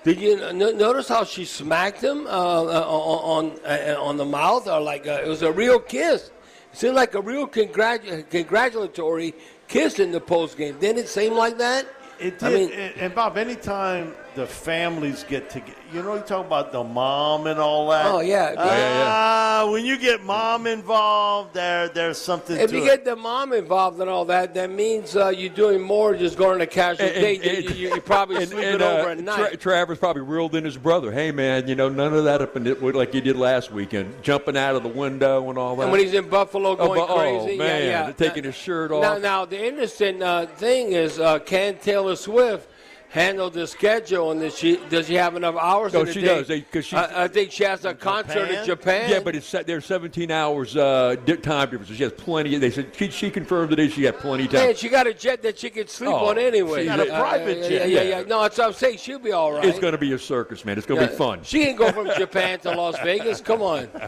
Did 0.05 0.21
you 0.21 0.39
n- 0.41 0.59
notice 0.59 1.09
how 1.09 1.25
she 1.25 1.45
smacked 1.45 2.01
him 2.03 2.27
uh, 2.27 2.31
uh, 2.31 2.87
on 2.89 3.59
uh, 3.67 3.97
on 3.99 4.17
the 4.17 4.25
mouth, 4.25 4.69
or 4.69 4.81
like 4.81 5.07
uh, 5.07 5.21
it 5.25 5.29
was 5.29 5.43
a 5.43 5.53
real 5.53 5.79
kiss? 5.81 6.31
It 6.73 6.79
seemed 6.79 6.95
like 6.95 7.15
a 7.15 7.21
real 7.21 7.47
congratu- 7.47 8.29
congratulatory 8.31 9.35
kiss 9.69 9.99
in 9.99 10.13
the 10.13 10.21
post 10.21 10.57
game. 10.57 10.79
Didn't 10.79 10.99
it 11.05 11.09
seem 11.09 11.35
like 11.35 11.59
that? 11.59 11.87
It 12.19 12.39
did. 12.39 12.43
I 12.43 12.55
mean- 12.55 12.73
and, 12.73 12.95
and 12.97 13.15
Bob, 13.15 13.37
anytime 13.37 14.15
the 14.35 14.47
families 14.47 15.25
get 15.29 15.49
together, 15.49 15.79
you 15.93 16.03
know, 16.03 16.15
you 16.17 16.21
talk 16.23 16.45
about 16.47 16.73
the 16.73 16.83
mom 16.83 17.47
and 17.47 17.61
all 17.61 17.89
that. 17.91 18.07
Oh, 18.07 18.21
yeah. 18.21 18.53
Yeah, 18.53 18.65
yeah. 18.65 19.05
Ah, 19.07 19.69
when 19.71 19.85
you 19.85 19.97
get 19.97 20.25
mom 20.25 20.67
involved, 20.67 21.55
there, 21.55 21.89
there's 21.89 22.19
something 22.19 22.57
If 22.57 22.71
to 22.71 22.77
you 22.77 22.83
it. 22.83 22.87
get 22.87 23.05
the 23.05 23.15
mom 23.15 23.53
involved 23.53 24.01
and 24.01 24.11
all 24.11 24.25
that, 24.25 24.55
that 24.55 24.71
means 24.71 25.15
uh, 25.17 25.29
you're 25.29 25.51
doing 25.55 25.81
more 25.81 26.11
than 26.13 26.21
just 26.21 26.37
going 26.37 26.59
to 26.59 26.65
a 26.65 26.67
casual 26.67 27.07
And- 27.07 27.15
date. 27.15 27.45
and- 27.45 27.77
you, 27.77 27.89
you, 27.89 27.95
are 27.95 28.01
probably 28.01 28.37
and- 28.39 28.49
sleeping 28.49 28.75
and, 28.75 28.83
over 28.83 29.09
uh, 29.09 29.13
at 29.13 29.19
Tra- 29.19 29.23
night. 29.25 29.61
Travis 29.61 29.99
probably 29.99 30.23
reeled 30.23 30.55
in 30.57 30.65
his 30.65 30.77
brother. 30.77 31.13
Hey, 31.13 31.31
man, 31.31 31.69
you 31.69 31.77
know, 31.77 31.89
none 31.89 32.13
of 32.13 32.25
that 32.25 32.43
up 32.43 32.57
in 32.57 32.67
it 32.67 32.83
like 32.83 33.15
you 33.15 33.21
did 33.21 33.37
last 33.37 33.71
weekend, 33.71 34.21
jumping 34.23 34.57
out 34.57 34.75
of 34.75 34.83
the 34.83 34.89
window 34.89 35.49
and 35.49 35.57
all 35.59 35.77
that. 35.77 35.83
and 35.85 35.93
when 35.93 36.01
he's 36.01 36.15
in 36.15 36.29
Buffalo 36.29 36.71
Oh, 36.71 36.77
going 36.77 37.01
but- 37.01 37.11
oh, 37.11 37.19
crazy, 37.19 37.57
man, 37.59 37.83
yeah, 37.83 38.07
yeah. 38.07 38.13
taking 38.13 38.43
Now- 38.43 38.49
his 38.49 38.57
shirt 38.57 38.91
Now, 38.91 38.97
off. 39.15 39.23
now 39.23 39.45
the 39.45 39.65
interesting 39.65 40.23
uh, 40.23 40.47
thing 40.57 40.93
is, 40.93 41.21
uh, 41.21 41.39
can 41.39 41.79
Taylor 41.79 42.17
Swift 42.17 42.69
handle 43.15 43.49
the 43.49 43.65
schedule? 43.67 44.33
And 44.33 44.41
does 44.41 44.59
she 44.59 44.77
does 44.91 45.07
she 45.07 45.15
have 45.15 45.37
enough 45.37 45.55
hours? 45.57 45.93
No, 45.93 46.01
in 46.01 46.13
she 46.13 46.21
day? 46.21 46.43
does, 46.43 46.63
'cause 46.73 46.85
she's- 46.85 47.11
I, 47.15 47.25
I 47.25 47.29
think 47.29 47.53
she 47.53 47.63
has 47.65 47.85
a 47.85 47.95
concert 47.95 48.51
in 48.51 48.65
Japan. 48.67 49.09
Yeah, 49.09 49.21
but 49.21 49.37
it's 49.37 49.47
set- 49.47 49.67
there's 49.67 49.87
17 49.87 50.31
hours 50.33 50.77
uh, 50.77 51.15
time 51.43 51.71
difference. 51.71 51.89
So 51.89 51.95
she 51.95 52.03
has 52.03 52.13
plenty. 52.13 52.57
They 52.59 52.71
said 52.71 52.89
she, 52.97 53.11
she 53.11 53.31
confirmed 53.31 53.71
today 53.71 53.89
she 53.89 54.03
had 54.05 54.19
plenty 54.19 54.45
of 54.47 54.51
time. 54.51 54.67
Man, 54.67 54.75
she 54.75 54.89
got 54.89 55.07
a 55.07 55.15
jet 55.15 55.43
that 55.43 55.59
she 55.59 55.71
can 55.71 55.87
sleep 55.87 56.11
Oh, 56.11 56.29
on 56.29 56.39
anyway. 56.39 56.81
she 56.83 56.87
got 56.87 57.01
a 57.01 57.13
Uh, 57.15 57.21
private 57.21 57.59
yeah, 57.59 57.69
jet. 57.69 57.89
Yeah, 57.89 58.03
yeah, 58.03 58.19
yeah. 58.21 58.23
No, 58.27 58.43
that's 58.43 58.59
what 58.59 58.67
I'm 58.67 58.73
saying. 58.73 58.99
She'll 58.99 59.19
be 59.21 59.33
all 59.33 59.53
right. 59.53 59.65
It's 59.65 59.79
going 59.79 59.93
to 59.93 59.99
be 59.99 60.13
a 60.13 60.19
circus, 60.19 60.65
man. 60.65 60.77
It's 60.77 60.87
going 60.87 60.99
to 61.01 61.07
Yeah, 61.07 61.11
be 61.13 61.17
fun. 61.17 61.41
She 61.45 61.65
can 61.65 61.77
go 61.77 61.93
from 61.93 62.11
Japan 62.19 62.59
to 62.61 62.73
Las 62.73 62.99
Vegas. 63.03 63.41
Come 63.41 63.63
on. 63.63 63.89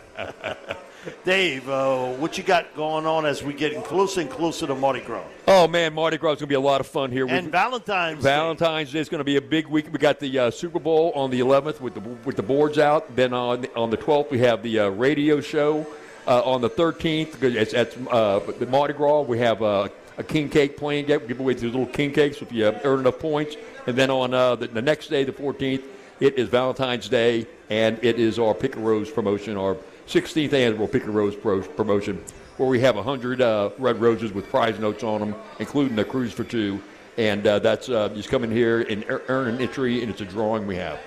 Dave, 1.25 1.69
uh, 1.69 2.13
what 2.15 2.37
you 2.39 2.45
got 2.45 2.75
going 2.75 3.07
on 3.07 3.27
as 3.27 3.43
we 3.43 3.53
getting 3.53 3.83
closer 3.83 4.21
and 4.21 4.31
closer 4.31 4.67
to 4.67 4.75
Mardi 4.75 5.01
Gras 5.01 5.25
Oh 5.49 5.69
man, 5.69 5.95
Mardi 5.95 6.17
Gras 6.17 6.33
is 6.33 6.39
going 6.39 6.47
to 6.47 6.47
be 6.49 6.55
a 6.55 6.61
lot 6.61 6.81
of 6.81 6.87
fun 6.87 7.13
here. 7.13 7.27
and 7.27 7.47
We've- 7.47 7.51
Valentine's 7.51 8.19
Day. 8.23 8.29
Valentine's 8.31 8.93
Day 8.93 8.99
is 9.01 9.09
going 9.09 9.21
to 9.21 9.25
be 9.25 9.37
a 9.37 9.41
big 9.41 9.67
week. 9.67 9.87
We 9.93 9.99
got 9.99 10.19
the 10.19 10.39
uh, 10.39 10.51
Super 10.51 10.81
Bowl 10.81 11.13
on 11.15 11.31
the 11.31 11.41
11th 11.41 11.81
with 11.81 11.95
the 11.95 12.01
with 12.01 12.37
the 12.37 12.43
boards 12.43 12.79
out. 12.79 13.15
Then 13.15 13.33
on 13.33 13.63
the, 13.63 13.75
on 13.75 13.91
the 13.91 13.97
12th 13.97 14.31
we 14.31 14.39
have 14.41 14.63
the 14.63 14.81
uh, 14.81 14.89
radio 14.89 15.41
show. 15.41 15.87
Uh, 16.27 16.43
on 16.43 16.61
the 16.61 16.71
13th, 16.71 17.41
it's 17.41 17.73
at 17.73 17.97
uh, 18.09 18.41
the 18.59 18.67
Mardi 18.67 18.95
Gras. 18.95 19.21
We 19.21 19.39
have 19.39 19.63
uh, 19.63 19.89
a 20.19 20.25
king 20.25 20.49
cake 20.49 20.77
playing. 20.77 21.07
Get 21.07 21.29
give 21.29 21.39
away 21.39 21.55
these 21.55 21.63
little 21.63 21.87
king 21.87 22.13
cakes 22.13 22.43
if 22.43 22.51
you 22.51 22.67
earn 22.83 23.01
enough 23.01 23.21
points. 23.21 23.57
And 23.87 23.97
then 23.97 24.11
on 24.11 24.35
uh, 24.35 24.57
the, 24.57 24.67
the 24.67 24.83
next 24.83 25.07
day, 25.09 25.23
the 25.23 25.31
14th, 25.31 25.85
it 26.19 26.37
is 26.37 26.49
Valentine's 26.49 27.09
Day, 27.09 27.47
and 27.71 28.03
it 28.03 28.19
is 28.19 28.41
our 28.41 28.55
Pick 28.55 28.75
a 28.75 28.81
Rose 28.81 29.09
promotion, 29.09 29.57
our 29.57 29.77
16th 30.07 30.53
annual 30.53 30.87
Pick 30.89 31.05
a 31.07 31.11
Rose 31.11 31.37
pro- 31.37 31.63
promotion, 31.63 32.23
where 32.57 32.69
we 32.69 32.81
have 32.81 32.97
100 32.97 33.41
uh, 33.41 33.71
red 33.79 34.01
roses 34.01 34.33
with 34.33 34.49
prize 34.49 34.79
notes 34.79 35.03
on 35.03 35.21
them, 35.21 35.35
including 35.59 35.99
a 35.99 36.05
cruise 36.05 36.33
for 36.33 36.45
two. 36.45 36.81
And 37.19 37.47
uh, 37.47 37.59
that's 37.61 37.89
uh, 37.89 38.09
just 38.11 38.29
come 38.29 38.45
in 38.45 38.51
here 38.51 38.83
and 38.83 39.03
ear- 39.05 39.23
earn 39.29 39.49
an 39.55 39.61
entry, 39.61 40.03
and 40.03 40.11
it's 40.11 40.21
a 40.21 40.25
drawing 40.27 40.67
we 40.67 40.77
have. 40.77 41.01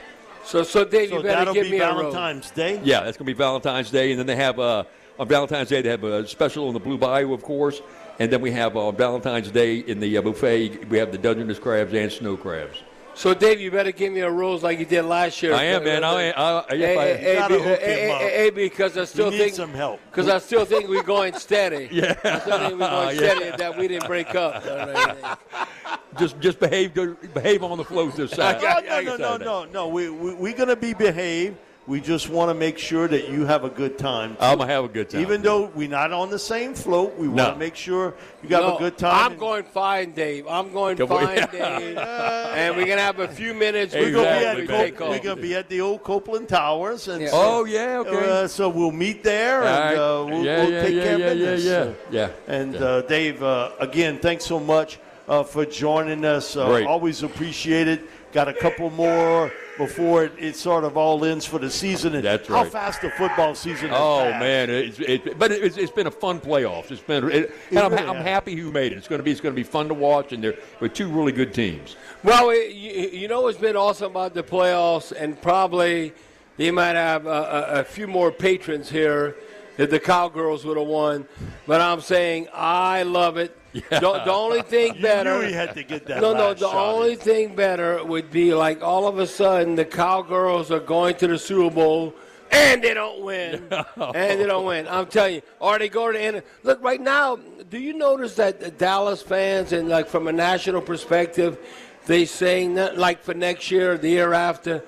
So, 0.43 0.63
so 0.63 0.83
Dave, 0.83 1.09
So 1.09 1.17
you 1.17 1.23
better 1.23 1.35
that'll 1.39 1.53
give 1.53 1.65
be 1.65 1.71
me 1.73 1.79
a 1.79 1.89
rose. 1.93 2.13
Valentine's 2.13 2.49
Day. 2.51 2.81
Yeah, 2.83 3.01
that's 3.01 3.17
going 3.17 3.25
to 3.27 3.33
be 3.33 3.33
Valentine's 3.33 3.91
Day, 3.91 4.11
and 4.11 4.19
then 4.19 4.25
they 4.25 4.35
have 4.35 4.59
uh, 4.59 4.83
on 5.19 5.27
Valentine's 5.27 5.69
Day 5.69 5.81
they 5.81 5.89
have 5.89 6.03
a 6.03 6.27
special 6.27 6.67
on 6.67 6.73
the 6.73 6.79
Blue 6.79 6.97
Bayou, 6.97 7.33
of 7.33 7.43
course, 7.43 7.81
and 8.17 8.31
then 8.31 8.41
we 8.41 8.51
have 8.51 8.75
on 8.75 8.95
Valentine's 8.95 9.51
Day 9.51 9.77
in 9.77 9.99
the 9.99 10.17
uh, 10.17 10.21
buffet 10.23 10.85
we 10.89 10.97
have 10.97 11.11
the 11.11 11.17
Dungeness 11.19 11.59
crabs 11.59 11.93
and 11.93 12.11
snow 12.11 12.35
crabs. 12.35 12.81
So, 13.19 13.33
Dave, 13.33 13.59
you 13.59 13.69
better 13.69 13.91
give 13.91 14.13
me 14.13 14.21
a 14.21 14.31
rose 14.31 14.63
like 14.63 14.79
you 14.79 14.85
did 14.85 15.01
last 15.01 15.43
year. 15.43 15.53
I 15.53 15.65
am, 15.65 15.83
man. 15.83 16.05
I, 16.05 16.29
I, 16.31 16.51
I, 16.51 16.59
if 16.69 16.71
I- 16.71 16.75
hey, 16.77 17.17
hey, 17.17 17.35
gotta 17.35 17.53
be- 17.57 17.61
hook 17.61 17.79
hey, 17.81 18.05
him 18.05 18.11
up. 18.15 18.21
hey, 18.21 18.29
hey, 18.29 18.49
because 18.49 18.97
I 18.97 19.03
still 19.03 19.29
think 19.29 19.53
some 19.53 19.73
help. 19.73 19.99
Because 20.09 20.29
I 20.29 20.37
still 20.37 20.63
think 20.63 20.87
we're 20.87 21.03
going 21.03 21.33
steady. 21.33 21.89
Yeah. 21.99 22.15
I 22.23 22.39
still 22.39 22.59
think 22.59 22.79
we're 22.79 22.87
going 22.87 23.17
steady 23.17 23.57
that 23.57 23.77
we 23.77 23.89
didn't 23.89 24.07
break 24.07 24.35
up. 24.35 24.63
just 26.17 26.39
just 26.39 26.61
behave 26.61 26.93
behave 27.33 27.61
on 27.61 27.77
the 27.77 27.83
float 27.83 28.15
this 28.15 28.31
side. 28.31 28.61
No, 28.61 29.01
no, 29.01 29.17
no, 29.17 29.35
no, 29.37 29.65
no. 29.65 29.87
We, 29.89 30.09
we, 30.09 30.33
we're 30.35 30.55
going 30.55 30.69
to 30.69 30.77
be 30.77 30.93
behaved. 30.93 31.57
We 31.87 31.99
just 32.01 32.29
want 32.29 32.49
to 32.51 32.53
make 32.53 32.77
sure 32.77 33.07
that 33.07 33.29
you 33.29 33.45
have 33.47 33.63
a 33.63 33.69
good 33.69 33.97
time. 33.97 34.37
I'm 34.39 34.59
gonna 34.59 34.71
have 34.71 34.83
a 34.85 34.87
good 34.87 35.09
time. 35.09 35.21
Even 35.21 35.41
though 35.41 35.71
we're 35.73 35.89
not 35.89 36.11
on 36.13 36.29
the 36.29 36.37
same 36.37 36.75
float, 36.75 37.17
we 37.17 37.25
No. 37.27 37.43
want 37.45 37.55
to 37.55 37.59
make 37.59 37.75
sure 37.75 38.13
you 38.43 38.49
have 38.49 38.63
No, 38.63 38.75
a 38.75 38.79
good 38.79 38.95
time. 38.99 39.31
I'm 39.31 39.37
going 39.39 39.63
fine, 39.63 40.11
Dave. 40.11 40.45
I'm 40.47 40.71
going 40.71 40.97
Come 40.97 41.11
on. 41.11 41.25
fine, 41.25 41.47
Dave. 41.51 41.97
and 41.97 42.75
we're 42.77 42.85
gonna 42.85 43.01
have 43.01 43.17
a 43.19 43.27
few 43.27 43.55
minutes 43.55 43.95
We're 43.95 44.11
gonna, 44.11 44.21
be 44.23 44.61
Exactly, 44.61 44.67
we 44.67 44.73
at 44.83 44.97
Cop- 44.97 45.09
we're 45.09 45.19
gonna 45.19 45.41
be 45.41 45.55
at 45.55 45.67
the 45.67 45.81
old 45.81 46.03
Copeland 46.03 46.47
Towers, 46.49 47.07
and 47.07 47.23
Yeah. 47.23 47.29
so, 47.29 47.37
Oh 47.41 47.63
yeah, 47.65 47.99
okay. 48.05 48.43
uh, 48.43 48.47
so 48.47 48.69
we'll 48.69 48.91
meet 48.91 49.23
there, 49.23 49.61
All 49.63 49.67
and 49.67 49.97
uh, 49.97 50.25
we'll, 50.29 50.45
yeah, 50.45 50.61
we'll 50.61 50.71
yeah, 50.71 50.81
take 50.83 50.93
yeah, 50.95 51.03
care 51.03 51.17
yeah, 51.17 51.25
of 51.25 51.37
business. 51.39 51.65
yeah, 52.11 52.19
yeah, 52.21 52.27
yeah. 52.47 52.53
And 52.55 52.75
uh, 52.75 53.01
Dave, 53.03 53.41
uh, 53.41 53.71
again, 53.79 54.19
thanks 54.19 54.45
so 54.45 54.59
much 54.59 54.99
uh, 55.29 55.43
for 55.43 55.65
joining 55.65 56.25
us. 56.25 56.57
Uh, 56.57 56.67
Great. 56.67 56.87
Always 56.87 57.23
appreciate 57.23 57.87
it. 57.87 58.01
Got 58.33 58.47
a 58.47 58.53
couple 58.53 58.89
more 58.91 59.51
before 59.77 60.25
it, 60.25 60.33
it 60.37 60.55
sort 60.55 60.83
of 60.83 60.97
all 60.97 61.23
ends 61.23 61.45
for 61.45 61.57
the 61.57 61.69
season. 61.69 62.13
And 62.15 62.23
That's 62.25 62.47
How 62.47 62.63
fast 62.65 63.01
the 63.01 63.09
football 63.11 63.55
season 63.55 63.89
has 63.89 63.97
Oh 63.99 64.19
passed. 64.23 64.39
man, 64.39 64.69
it's, 64.69 64.99
it, 64.99 65.39
but 65.39 65.51
it's, 65.51 65.77
it's 65.77 65.91
been 65.91 66.07
a 66.07 66.11
fun 66.11 66.39
playoffs. 66.39 66.91
It's 66.91 67.01
been, 67.01 67.31
it, 67.31 67.51
and 67.69 67.79
I'm, 67.79 67.91
really 67.91 68.05
I'm 68.05 68.17
happy 68.23 68.55
who 68.55 68.71
made 68.71 68.91
it. 68.91 68.97
It's 68.97 69.07
going 69.07 69.19
to 69.19 69.23
be 69.23 69.31
it's 69.31 69.41
going 69.41 69.55
to 69.55 69.59
be 69.59 69.63
fun 69.63 69.87
to 69.87 69.93
watch, 69.93 70.33
and 70.33 70.43
they're 70.43 70.57
with 70.79 70.93
two 70.93 71.07
really 71.09 71.31
good 71.31 71.53
teams. 71.53 71.95
Well, 72.23 72.49
it, 72.49 72.71
you, 72.73 73.21
you 73.21 73.27
know 73.27 73.41
what's 73.43 73.57
been 73.57 73.77
awesome 73.77 74.11
about 74.11 74.33
the 74.33 74.43
playoffs, 74.43 75.11
and 75.11 75.41
probably 75.41 76.13
they 76.57 76.71
might 76.71 76.95
have 76.95 77.25
a, 77.25 77.29
a, 77.29 77.79
a 77.79 77.83
few 77.83 78.05
more 78.05 78.31
patrons 78.31 78.89
here 78.89 79.37
if 79.77 79.89
the 79.89 79.99
Cowgirls 79.99 80.65
would 80.65 80.77
have 80.77 80.87
won. 80.87 81.25
But 81.65 81.81
I'm 81.81 82.01
saying 82.01 82.47
I 82.53 83.03
love 83.03 83.37
it. 83.37 83.55
The, 83.73 83.81
the 83.99 84.31
only 84.31 84.61
thing 84.61 84.95
You 84.95 85.01
better. 85.01 85.39
knew 85.39 85.47
he 85.47 85.53
had 85.53 85.73
to 85.75 85.83
get 85.83 86.05
that. 86.07 86.21
no, 86.21 86.33
no. 86.33 86.53
The 86.53 86.69
shot 86.69 86.93
only 86.95 87.13
in. 87.13 87.19
thing 87.19 87.55
better 87.55 88.03
would 88.03 88.31
be 88.31 88.53
like 88.53 88.81
all 88.81 89.07
of 89.07 89.19
a 89.19 89.27
sudden 89.27 89.75
the 89.75 89.85
Cowgirls 89.85 90.71
are 90.71 90.79
going 90.79 91.15
to 91.17 91.27
the 91.27 91.37
Super 91.37 91.73
Bowl 91.73 92.13
and 92.51 92.83
they 92.83 92.95
don't 92.95 93.23
win, 93.23 93.67
and 93.95 94.39
they 94.41 94.45
don't 94.45 94.65
win. 94.65 94.87
I'm 94.87 95.05
telling 95.05 95.35
you, 95.35 95.41
or 95.59 95.77
they 95.77 95.87
go 95.87 96.11
to 96.11 96.17
the 96.17 96.23
end. 96.23 96.43
Look, 96.63 96.81
right 96.83 96.99
now, 96.99 97.35
do 97.69 97.77
you 97.77 97.93
notice 97.93 98.35
that 98.35 98.59
the 98.59 98.71
Dallas 98.71 99.21
fans 99.21 99.71
and 99.71 99.87
like 99.87 100.07
from 100.07 100.27
a 100.27 100.31
national 100.31 100.81
perspective, 100.81 101.59
they 102.07 102.25
saying 102.25 102.73
that 102.73 102.97
like 102.97 103.21
for 103.21 103.35
next 103.35 103.69
year, 103.69 103.93
or 103.93 103.97
the 103.99 104.09
year 104.09 104.33
after. 104.33 104.83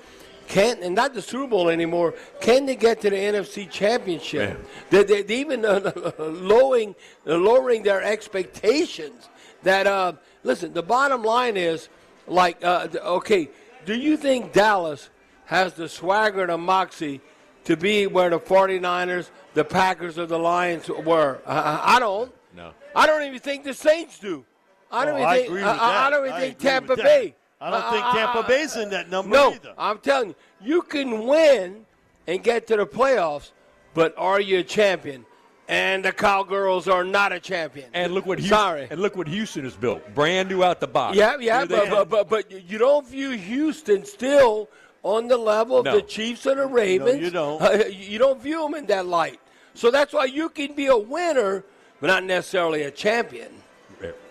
Can 0.52 0.82
and 0.82 0.94
not 0.94 1.14
the 1.14 1.22
Super 1.22 1.46
Bowl 1.46 1.70
anymore. 1.70 2.12
Can 2.42 2.66
they 2.66 2.76
get 2.76 3.00
to 3.00 3.08
the 3.08 3.16
NFC 3.16 3.70
Championship? 3.70 4.62
They, 4.90 5.02
they, 5.02 5.34
even 5.36 5.64
uh, 5.64 5.92
lowering 6.18 6.94
uh, 7.26 7.36
lowering 7.36 7.82
their 7.82 8.02
expectations. 8.02 9.30
That 9.62 9.86
uh, 9.86 10.12
listen, 10.42 10.74
the 10.74 10.82
bottom 10.82 11.22
line 11.22 11.56
is 11.56 11.88
like 12.26 12.62
uh, 12.62 12.86
okay. 13.02 13.48
Do 13.86 13.94
you 13.94 14.18
think 14.18 14.52
Dallas 14.52 15.08
has 15.46 15.72
the 15.72 15.88
swagger 15.88 16.42
and 16.42 16.50
the 16.50 16.58
moxie 16.58 17.22
to 17.64 17.74
be 17.74 18.06
where 18.06 18.28
the 18.28 18.38
49ers, 18.38 19.30
the 19.54 19.64
Packers, 19.64 20.18
or 20.18 20.26
the 20.26 20.38
Lions 20.38 20.86
were? 20.90 21.40
Uh, 21.46 21.80
I 21.82 21.98
don't. 21.98 22.30
No. 22.54 22.72
I 22.94 23.06
don't 23.06 23.22
even 23.22 23.38
think 23.38 23.64
the 23.64 23.72
Saints 23.72 24.18
do. 24.18 24.44
I 24.90 25.06
don't 25.06 25.14
Oh, 25.14 25.16
even 25.16 25.28
I 25.28 25.36
think. 25.46 25.50
I, 25.62 25.76
I- 25.78 26.06
I 26.08 26.10
don't 26.10 26.24
even 26.26 26.36
I 26.36 26.40
think 26.40 26.58
Tampa. 26.58 26.96
Bay. 26.96 27.36
I 27.62 27.70
don't 27.70 27.90
think 27.92 28.04
Tampa 28.14 28.38
I- 28.40 28.48
Bay's 28.48 28.76
in 28.76 28.90
that 28.90 29.08
number 29.08 29.36
no, 29.36 29.52
either. 29.52 29.72
I'm 29.78 29.98
telling 29.98 30.30
you, 30.30 30.34
you 30.60 30.82
can 30.82 31.26
win 31.26 31.86
and 32.26 32.42
get 32.42 32.66
to 32.68 32.76
the 32.76 32.86
playoffs, 32.86 33.52
but 33.94 34.14
are 34.18 34.40
you 34.40 34.58
a 34.58 34.62
champion? 34.64 35.24
And 35.68 36.04
the 36.04 36.12
Cowgirls 36.12 36.88
are 36.88 37.04
not 37.04 37.32
a 37.32 37.38
champion. 37.38 37.88
And 37.94 38.12
look 38.12 38.26
what 38.26 38.38
Houston, 38.40 38.58
Sorry. 38.58 38.88
and 38.90 39.00
look 39.00 39.16
what 39.16 39.28
Houston 39.28 39.64
has 39.64 39.74
built, 39.74 40.02
brand 40.14 40.48
new 40.48 40.64
out 40.64 40.80
the 40.80 40.88
box. 40.88 41.16
Yeah, 41.16 41.36
yeah, 41.38 41.64
but, 41.64 41.88
but, 41.88 42.08
but, 42.10 42.28
but 42.28 42.68
you 42.68 42.78
don't 42.78 43.06
view 43.06 43.30
Houston 43.30 44.04
still 44.04 44.68
on 45.04 45.28
the 45.28 45.36
level 45.36 45.78
of 45.78 45.84
No. 45.84 45.94
the 45.94 46.02
Chiefs 46.02 46.46
and 46.46 46.58
the 46.58 46.66
Ravens. 46.66 47.14
No, 47.20 47.24
you 47.24 47.30
don't. 47.30 47.62
Uh, 47.62 47.84
you 47.90 48.18
don't 48.18 48.42
view 48.42 48.60
them 48.60 48.74
in 48.74 48.86
that 48.86 49.06
light. 49.06 49.40
So 49.74 49.90
that's 49.90 50.12
why 50.12 50.24
you 50.26 50.48
can 50.48 50.74
be 50.74 50.86
a 50.86 50.96
winner, 50.96 51.64
but 52.00 52.08
not 52.08 52.24
necessarily 52.24 52.82
a 52.82 52.90
champion. 52.90 53.50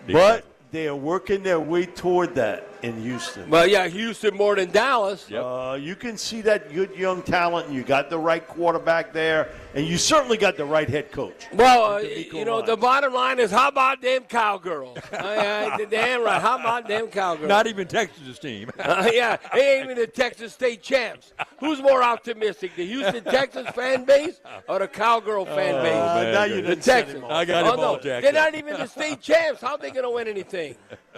But 0.06 0.44
they 0.70 0.86
are 0.86 0.96
working 0.96 1.42
their 1.42 1.60
way 1.60 1.86
toward 1.86 2.34
that 2.34 2.68
in 2.82 3.00
Houston. 3.02 3.48
Well, 3.48 3.66
yeah, 3.66 3.86
Houston 3.86 4.36
more 4.36 4.56
than 4.56 4.70
Dallas. 4.70 5.26
Yep. 5.30 5.44
Uh, 5.44 5.78
you 5.80 5.94
can 5.94 6.16
see 6.16 6.40
that 6.42 6.72
good 6.72 6.94
young 6.96 7.22
talent, 7.22 7.68
and 7.68 7.76
you 7.76 7.82
got 7.82 8.10
the 8.10 8.18
right 8.18 8.46
quarterback 8.46 9.12
there, 9.12 9.50
and 9.74 9.86
you 9.86 9.96
certainly 9.96 10.36
got 10.36 10.56
the 10.56 10.64
right 10.64 10.88
head 10.88 11.12
coach. 11.12 11.46
Well, 11.52 11.94
uh, 11.94 11.98
you 12.00 12.44
know, 12.44 12.56
Ryans. 12.56 12.66
the 12.66 12.76
bottom 12.76 13.14
line 13.14 13.38
is 13.38 13.50
how 13.50 13.68
about 13.68 14.02
them 14.02 14.24
cowgirls? 14.24 14.98
uh, 15.12 15.78
damn 15.88 16.22
right. 16.22 16.42
How 16.42 16.58
about 16.58 16.88
them 16.88 17.06
cowgirls? 17.06 17.48
not 17.48 17.66
even 17.66 17.86
Texas' 17.86 18.38
team. 18.38 18.70
Uh, 18.82 19.08
yeah, 19.12 19.36
they 19.54 19.76
ain't 19.76 19.84
even 19.84 19.96
the 19.96 20.06
Texas 20.06 20.52
State 20.52 20.82
champs. 20.82 21.32
Who's 21.60 21.80
more 21.80 22.02
optimistic, 22.02 22.74
the 22.74 22.84
Houston 22.84 23.22
Texans 23.22 23.68
fan 23.70 24.04
base 24.04 24.40
or 24.68 24.80
the 24.80 24.88
Cowgirl 24.88 25.46
fan 25.46 25.82
base? 25.82 25.94
Man, 25.94 26.34
now 26.34 26.46
good. 26.46 26.56
you 26.56 26.62
the 26.62 26.68
didn't 26.70 26.82
Texans. 26.82 27.24
I 27.28 27.44
got 27.44 27.64
oh, 27.64 27.72
him 27.72 27.80
no, 27.80 27.86
all 27.86 27.98
jacked 28.00 28.22
They're 28.22 28.30
up. 28.30 28.52
not 28.52 28.54
even 28.56 28.74
the 28.74 28.86
state 28.88 29.20
champs. 29.20 29.60
How 29.60 29.72
are 29.72 29.78
they 29.78 29.92
going 29.92 30.02
to 30.02 30.10
win 30.10 30.26
anything? 30.26 30.74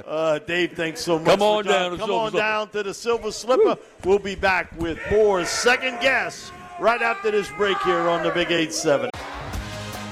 Uh, 0.06 0.38
Dave, 0.40 0.72
thanks 0.72 1.00
so 1.00 1.18
much. 1.18 1.26
Come 1.26 1.38
for 1.38 1.53
on 1.58 1.64
joining- 1.64 1.78
down 1.78 1.90
to 1.92 1.96
Come 1.98 2.06
Silver 2.08 2.24
on 2.24 2.30
Slipper. 2.30 2.42
down 2.46 2.68
to 2.68 2.82
the 2.82 2.94
Silver 2.94 3.32
Slipper. 3.32 3.76
We'll 4.04 4.18
be 4.18 4.34
back 4.34 4.68
with 4.78 4.98
more 5.10 5.44
second 5.44 6.00
guess 6.00 6.50
right 6.80 7.00
after 7.02 7.30
this 7.30 7.48
break 7.56 7.78
here 7.82 8.08
on 8.08 8.22
the 8.22 8.30
Big 8.30 8.50
8-7. 8.50 9.10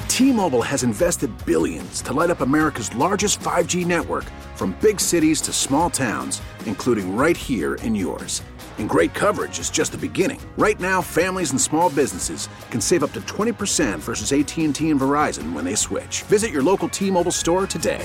T-Mobile 0.09 0.63
has 0.63 0.83
invested 0.83 1.31
billions 1.47 2.03
to 2.03 2.13
light 2.13 2.29
up 2.31 2.43
America's 2.43 2.95
largest 2.95 3.41
5G 3.41 3.85
network 3.85 4.25
from 4.57 4.77
big 4.83 5.01
cities 5.01 5.41
to 5.41 5.53
small 5.53 5.89
towns, 5.89 6.43
including 6.67 7.17
right 7.17 7.37
here 7.37 7.77
in 7.77 7.95
yours. 7.95 8.43
And 8.79 8.89
great 8.89 9.15
coverage 9.15 9.59
is 9.59 9.71
just 9.71 9.93
the 9.93 9.99
beginning. 9.99 10.41
Right 10.57 10.79
now, 10.81 11.01
families 11.03 11.51
and 11.51 11.61
small 11.61 11.89
businesses 11.91 12.49
can 12.71 12.81
save 12.81 13.03
up 13.03 13.13
to 13.13 13.21
20% 13.23 13.99
versus 14.01 14.33
AT&T 14.33 14.91
and 14.91 15.01
Verizon 15.01 15.53
when 15.55 15.65
they 15.65 15.75
switch. 15.75 16.23
Visit 16.25 16.51
your 16.53 16.63
local 16.63 16.89
T-Mobile 16.89 17.33
store 17.33 17.67
today. 17.67 18.05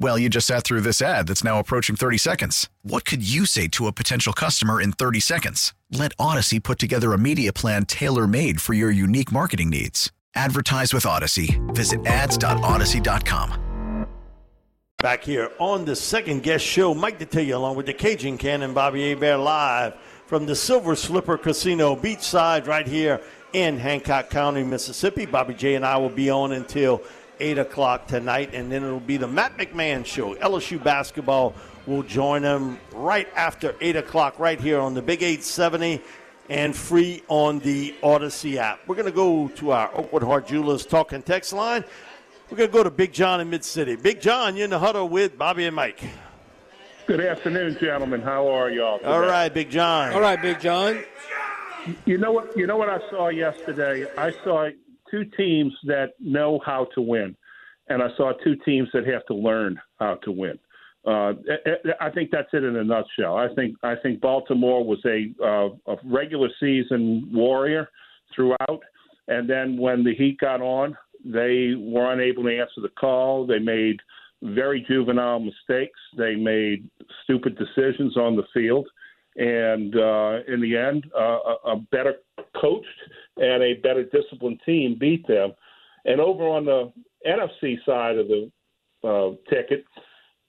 Well, 0.00 0.18
you 0.18 0.30
just 0.30 0.46
sat 0.46 0.64
through 0.64 0.80
this 0.80 1.02
ad 1.02 1.28
that's 1.28 1.44
now 1.44 1.58
approaching 1.58 1.94
30 1.94 2.16
seconds. 2.16 2.70
What 2.82 3.04
could 3.04 3.22
you 3.22 3.44
say 3.44 3.68
to 3.68 3.86
a 3.86 3.92
potential 3.92 4.32
customer 4.32 4.80
in 4.80 4.92
30 4.92 5.20
seconds? 5.20 5.74
Let 5.92 6.16
Audacy 6.16 6.62
put 6.62 6.78
together 6.78 7.12
a 7.12 7.18
media 7.18 7.52
plan 7.52 7.84
tailor 7.84 8.26
made 8.26 8.62
for 8.62 8.72
your 8.72 8.90
unique 8.90 9.30
marketing 9.30 9.68
needs. 9.68 10.10
Advertise 10.34 10.94
with 10.94 11.04
Audacy. 11.04 11.60
Visit 11.74 12.06
ads.audacy.com. 12.06 14.06
Back 15.02 15.22
here 15.22 15.50
on 15.58 15.84
the 15.84 15.96
second 15.96 16.44
guess 16.44 16.62
show, 16.62 16.94
Mike 16.94 17.18
Detillier 17.18 17.54
along 17.54 17.76
with 17.76 17.86
the 17.86 17.94
Cajun 17.94 18.38
Cannon, 18.38 18.72
Bobby 18.72 19.10
Hebert 19.10 19.40
live 19.40 19.94
from 20.26 20.46
the 20.46 20.56
Silver 20.56 20.96
Slipper 20.96 21.36
Casino 21.36 21.94
beachside 21.94 22.66
right 22.66 22.86
here 22.86 23.20
in 23.52 23.76
Hancock 23.76 24.30
County, 24.30 24.62
Mississippi. 24.62 25.26
Bobby 25.26 25.54
J 25.54 25.74
and 25.74 25.84
I 25.84 25.98
will 25.98 26.08
be 26.08 26.30
on 26.30 26.52
until 26.52 27.02
8 27.40 27.58
o'clock 27.58 28.06
tonight, 28.06 28.54
and 28.54 28.70
then 28.70 28.84
it'll 28.84 29.00
be 29.00 29.16
the 29.16 29.26
Matt 29.26 29.56
McMahon 29.56 30.04
Show. 30.04 30.34
LSU 30.36 30.82
basketball 30.82 31.54
will 31.86 32.02
join 32.02 32.42
them 32.42 32.78
right 32.92 33.28
after 33.34 33.74
8 33.80 33.96
o'clock, 33.96 34.38
right 34.38 34.60
here 34.60 34.78
on 34.78 34.94
the 34.94 35.02
Big 35.02 35.22
870 35.22 36.00
and 36.48 36.76
free 36.76 37.22
on 37.28 37.60
the 37.60 37.94
Audacy 38.02 38.56
app. 38.56 38.80
We're 38.86 38.96
going 38.96 39.06
to 39.06 39.12
go 39.12 39.48
to 39.48 39.70
our 39.70 39.90
Oakwood 39.94 40.22
Heart 40.22 40.48
Jewelers 40.48 40.84
talking 40.84 41.22
text 41.22 41.52
line. 41.52 41.84
We're 42.50 42.56
going 42.56 42.68
to 42.68 42.76
go 42.76 42.82
to 42.82 42.90
Big 42.90 43.12
John 43.12 43.40
in 43.40 43.48
Mid 43.48 43.64
City. 43.64 43.94
Big 43.94 44.20
John, 44.20 44.56
you're 44.56 44.64
in 44.64 44.70
the 44.70 44.78
huddle 44.78 45.08
with 45.08 45.38
Bobby 45.38 45.66
and 45.66 45.76
Mike. 45.76 46.02
Good 47.06 47.20
afternoon, 47.20 47.76
gentlemen. 47.80 48.20
How 48.20 48.48
are 48.48 48.70
y'all? 48.70 48.98
Today? 48.98 49.10
All 49.10 49.20
right, 49.20 49.48
Big 49.48 49.70
John. 49.70 50.12
All 50.12 50.20
right, 50.20 50.40
Big 50.40 50.60
John. 50.60 51.02
You 52.04 52.18
know 52.18 52.32
what? 52.32 52.56
You 52.56 52.66
know 52.66 52.76
what 52.76 52.88
I 52.88 52.98
saw 53.10 53.28
yesterday. 53.28 54.06
I 54.18 54.32
saw 54.44 54.68
two 55.10 55.24
teams 55.36 55.72
that 55.84 56.12
know 56.20 56.60
how 56.64 56.86
to 56.94 57.00
win, 57.00 57.36
and 57.88 58.02
I 58.02 58.08
saw 58.16 58.32
two 58.44 58.56
teams 58.64 58.88
that 58.92 59.06
have 59.06 59.24
to 59.26 59.34
learn 59.34 59.80
how 59.98 60.16
to 60.24 60.32
win. 60.32 60.58
Uh, 61.06 61.32
I 62.00 62.10
think 62.10 62.30
that's 62.30 62.48
it 62.52 62.62
in 62.62 62.76
a 62.76 62.84
nutshell. 62.84 63.36
I 63.36 63.48
think 63.54 63.74
I 63.82 63.94
think 64.02 64.20
Baltimore 64.20 64.84
was 64.84 64.98
a, 65.06 65.32
uh, 65.42 65.92
a 65.92 65.96
regular 66.04 66.48
season 66.60 67.30
warrior 67.32 67.88
throughout, 68.34 68.80
and 69.28 69.48
then 69.48 69.78
when 69.78 70.04
the 70.04 70.14
Heat 70.14 70.38
got 70.38 70.60
on, 70.60 70.96
they 71.24 71.74
were 71.78 72.12
unable 72.12 72.42
to 72.44 72.58
answer 72.58 72.82
the 72.82 72.90
call. 72.90 73.46
They 73.46 73.58
made 73.58 73.96
very 74.42 74.84
juvenile 74.86 75.40
mistakes. 75.40 75.98
They 76.16 76.34
made 76.34 76.88
stupid 77.24 77.58
decisions 77.58 78.16
on 78.16 78.36
the 78.36 78.44
field. 78.52 78.86
And 79.36 79.94
uh, 79.94 80.40
in 80.48 80.60
the 80.60 80.76
end, 80.76 81.06
uh, 81.16 81.38
a 81.64 81.76
better 81.92 82.16
coached 82.60 82.86
and 83.36 83.62
a 83.62 83.74
better 83.74 84.04
disciplined 84.04 84.60
team 84.66 84.96
beat 84.98 85.26
them. 85.26 85.52
And 86.04 86.20
over 86.20 86.44
on 86.48 86.64
the 86.64 86.92
NFC 87.26 87.76
side 87.86 88.18
of 88.18 88.26
the 88.28 88.50
uh, 89.04 89.30
ticket, 89.48 89.84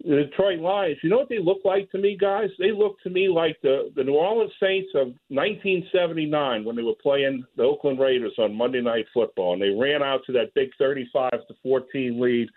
the 0.03 0.23
Detroit 0.23 0.59
Lions, 0.59 0.97
you 1.03 1.09
know 1.09 1.17
what 1.17 1.29
they 1.29 1.37
look 1.37 1.59
like 1.63 1.91
to 1.91 1.99
me, 1.99 2.17
guys? 2.19 2.49
They 2.57 2.71
look 2.71 2.99
to 3.03 3.11
me 3.11 3.29
like 3.29 3.57
the, 3.61 3.91
the 3.95 4.03
New 4.03 4.15
Orleans 4.15 4.51
Saints 4.59 4.89
of 4.95 5.09
1979 5.29 6.65
when 6.65 6.75
they 6.75 6.81
were 6.81 6.95
playing 7.03 7.43
the 7.55 7.63
Oakland 7.63 7.99
Raiders 7.99 8.33
on 8.39 8.55
Monday 8.55 8.81
Night 8.81 9.05
Football. 9.13 9.53
And 9.53 9.61
they 9.61 9.69
ran 9.69 10.01
out 10.01 10.21
to 10.25 10.31
that 10.33 10.55
big 10.55 10.69
35 10.79 11.31
to 11.31 11.53
14 11.61 12.19
lead 12.19 12.49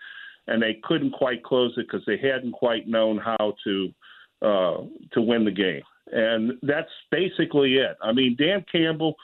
and 0.47 0.61
they 0.61 0.79
couldn't 0.83 1.11
quite 1.11 1.43
close 1.43 1.73
it 1.77 1.87
because 1.89 2.05
they 2.05 2.17
hadn't 2.17 2.51
quite 2.51 2.87
known 2.87 3.17
how 3.17 3.55
to 3.63 3.93
uh, 4.41 4.77
to 5.11 5.21
win 5.21 5.45
the 5.45 5.51
game. 5.51 5.81
And 6.11 6.53
that's 6.61 6.89
basically 7.11 7.75
it. 7.75 7.97
I 8.01 8.11
mean, 8.13 8.35
Dan 8.37 8.63
Campbell, 8.71 9.15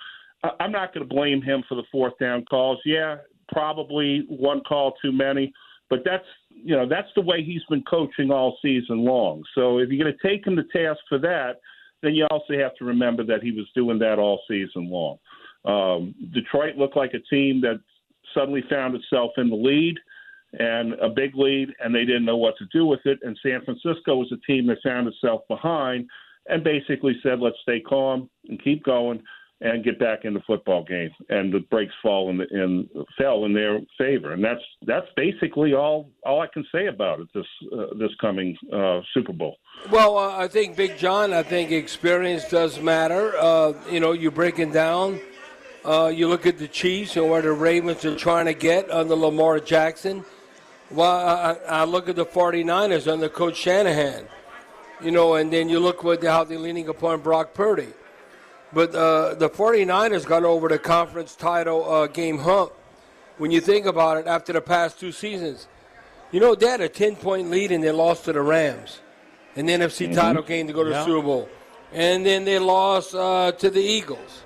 I- 0.44 0.56
I'm 0.60 0.72
not 0.72 0.94
going 0.94 1.08
to 1.08 1.14
blame 1.14 1.42
him 1.42 1.64
for 1.70 1.76
the 1.76 1.84
fourth 1.92 2.18
down 2.20 2.46
calls. 2.46 2.80
Yeah, 2.86 3.18
probably 3.52 4.26
one 4.30 4.62
call 4.62 4.94
too 5.02 5.12
many, 5.12 5.54
but 5.90 6.00
that's 6.06 6.26
you 6.50 6.76
know 6.76 6.88
that's 6.88 7.10
the 7.16 7.22
way 7.22 7.44
he's 7.44 7.64
been 7.70 7.84
coaching 7.84 8.32
all 8.32 8.58
season 8.62 9.06
long. 9.06 9.44
So 9.56 9.80
if 9.80 9.90
you're 9.90 10.04
going 10.04 10.16
to 10.18 10.28
take 10.28 10.46
him 10.46 10.56
to 10.56 10.64
task 10.64 11.00
for 11.08 11.20
that, 11.20 11.60
then 12.02 12.16
you 12.16 12.26
also 12.32 12.58
have 12.58 12.76
to 12.76 12.86
remember 12.86 13.24
that 13.26 13.44
he 13.44 13.52
was 13.52 13.68
doing 13.76 14.00
that 14.00 14.20
all 14.20 14.42
season 14.48 14.90
long. 14.90 15.18
Um, 15.66 16.16
Detroit 16.34 16.78
looked 16.78 16.98
like 16.98 17.14
a 17.14 17.20
team 17.34 17.62
that 17.62 17.80
suddenly 18.34 18.64
found 18.70 18.96
itself 18.96 19.32
in 19.38 19.50
the 19.50 19.56
lead 19.56 19.96
and 20.54 20.94
a 20.94 21.10
big 21.10 21.36
lead, 21.36 21.70
and 21.80 21.94
they 21.94 22.06
didn't 22.06 22.26
know 22.26 22.38
what 22.38 22.58
to 22.58 22.66
do 22.74 22.86
with 22.86 23.00
it. 23.06 23.20
And 23.22 23.38
San 23.42 23.64
Francisco 23.64 24.16
was 24.16 24.32
a 24.34 24.52
team 24.52 24.68
that 24.68 24.78
found 24.84 25.08
itself 25.08 25.42
behind 25.48 26.10
and 26.48 26.64
basically 26.64 27.20
said, 27.24 27.40
"Let's 27.40 27.58
stay 27.62 27.80
calm 27.80 28.30
and 28.48 28.62
keep 28.64 28.84
going." 28.84 29.22
And 29.64 29.84
get 29.84 30.00
back 30.00 30.26
in 30.26 30.34
the 30.34 30.40
football 30.48 30.84
game, 30.84 31.12
and 31.30 31.54
the 31.54 31.60
breaks 31.60 31.94
fall 32.02 32.32
in, 32.32 32.38
the, 32.40 32.48
in 32.48 32.90
fell 33.16 33.46
in 33.46 33.54
their 33.54 33.80
favor, 33.96 34.34
and 34.34 34.44
that's 34.44 34.64
that's 34.88 35.06
basically 35.16 35.76
all 35.76 36.10
all 36.26 36.42
I 36.42 36.48
can 36.48 36.66
say 36.72 36.88
about 36.88 37.20
it 37.20 37.28
this 37.36 37.46
uh, 37.72 37.94
this 38.00 38.10
coming 38.20 38.58
uh, 38.74 39.02
Super 39.14 39.34
Bowl. 39.34 39.58
Well, 39.92 40.18
uh, 40.18 40.36
I 40.36 40.48
think 40.48 40.76
Big 40.76 40.98
John, 40.98 41.32
I 41.32 41.44
think 41.44 41.70
experience 41.70 42.50
does 42.50 42.82
matter. 42.82 43.38
Uh, 43.38 43.74
you 43.92 44.00
know, 44.00 44.14
you're 44.14 44.32
breaking 44.32 44.72
down. 44.72 45.20
Uh, 45.86 46.12
you 46.14 46.28
look 46.28 46.48
at 46.48 46.58
the 46.58 46.68
Chiefs 46.68 47.16
and 47.16 47.30
where 47.30 47.42
the 47.42 47.52
Ravens 47.52 48.04
are 48.04 48.16
trying 48.16 48.46
to 48.46 48.54
get 48.54 48.90
under 48.90 49.16
Lamar 49.16 49.60
Jackson. 49.60 50.24
Well, 50.92 51.10
I, 51.10 51.54
I 51.68 51.84
look 51.86 52.10
at 52.10 52.16
the 52.16 52.26
49ers 52.26 53.12
under 53.12 53.30
Coach 53.30 53.58
Shanahan, 53.58 54.28
you 55.04 55.12
know, 55.12 55.36
and 55.36 55.52
then 55.52 55.70
you 55.70 55.80
look 55.80 56.04
at 56.06 56.24
how 56.24 56.44
they're 56.44 56.60
leaning 56.60 56.88
upon 56.88 57.22
Brock 57.22 57.54
Purdy. 57.54 57.90
But 58.74 58.96
uh, 58.96 59.34
the 59.36 59.50
49ers 59.50 60.26
got 60.26 60.44
over 60.44 60.70
the 60.70 60.80
conference 60.80 61.36
title 61.36 61.90
uh, 61.90 62.08
game 62.08 62.40
hump 62.40 62.72
when 63.38 63.52
you 63.52 63.60
think 63.60 63.86
about 63.86 64.18
it 64.18 64.28
after 64.28 64.54
the 64.54 64.62
past 64.62 65.00
two 65.00 65.12
seasons. 65.12 65.68
You 66.32 66.40
know, 66.40 66.56
they 66.56 66.68
had 66.68 66.80
a 66.80 66.88
10 66.88 67.18
point 67.18 67.50
lead 67.50 67.72
and 67.72 67.84
they 67.84 67.92
lost 67.92 68.26
to 68.26 68.34
the 68.34 68.42
Rams 68.42 69.02
the 69.56 69.64
NFC 69.64 70.06
mm-hmm. 70.06 70.14
title 70.14 70.44
game 70.44 70.68
to 70.68 70.74
go 70.74 70.84
to 70.84 70.90
yeah. 70.90 71.00
the 71.00 71.06
Super 71.06 71.22
Bowl. 71.22 71.50
And 71.92 72.26
then 72.26 72.46
they 72.46 72.60
lost 72.60 73.14
uh, 73.14 73.52
to 73.52 73.70
the 73.70 73.82
Eagles. 73.82 74.44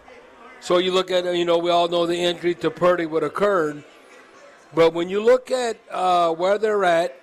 So 0.60 0.80
you 0.80 0.92
look 0.92 1.12
at, 1.12 1.26
you 1.36 1.46
know, 1.46 1.60
we 1.60 1.70
all 1.70 1.88
know 1.88 2.08
the 2.08 2.18
injury 2.18 2.56
to 2.56 2.72
Purdy 2.72 3.06
would 3.06 3.24
occurred. 3.24 3.84
But 4.74 4.94
when 4.94 5.10
you 5.10 5.22
look 5.22 5.52
at 5.52 5.78
uh, 5.92 6.34
where 6.34 6.58
they're 6.58 6.84
at 6.84 7.20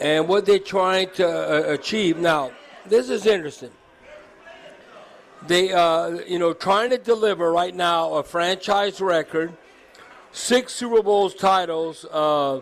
and 0.00 0.28
what 0.28 0.46
they're 0.46 0.58
trying 0.58 1.10
to 1.10 1.26
uh, 1.26 1.72
achieve, 1.72 2.18
now 2.18 2.52
this 2.86 3.10
is 3.10 3.26
interesting. 3.26 3.70
They, 5.46 5.72
uh, 5.72 6.18
you 6.26 6.38
know, 6.38 6.52
trying 6.52 6.90
to 6.90 6.98
deliver 6.98 7.52
right 7.52 7.74
now 7.74 8.14
a 8.14 8.22
franchise 8.22 9.00
record, 9.00 9.56
six 10.32 10.74
Super 10.74 11.02
Bowls 11.02 11.34
titles, 11.34 12.04
uh, 12.10 12.60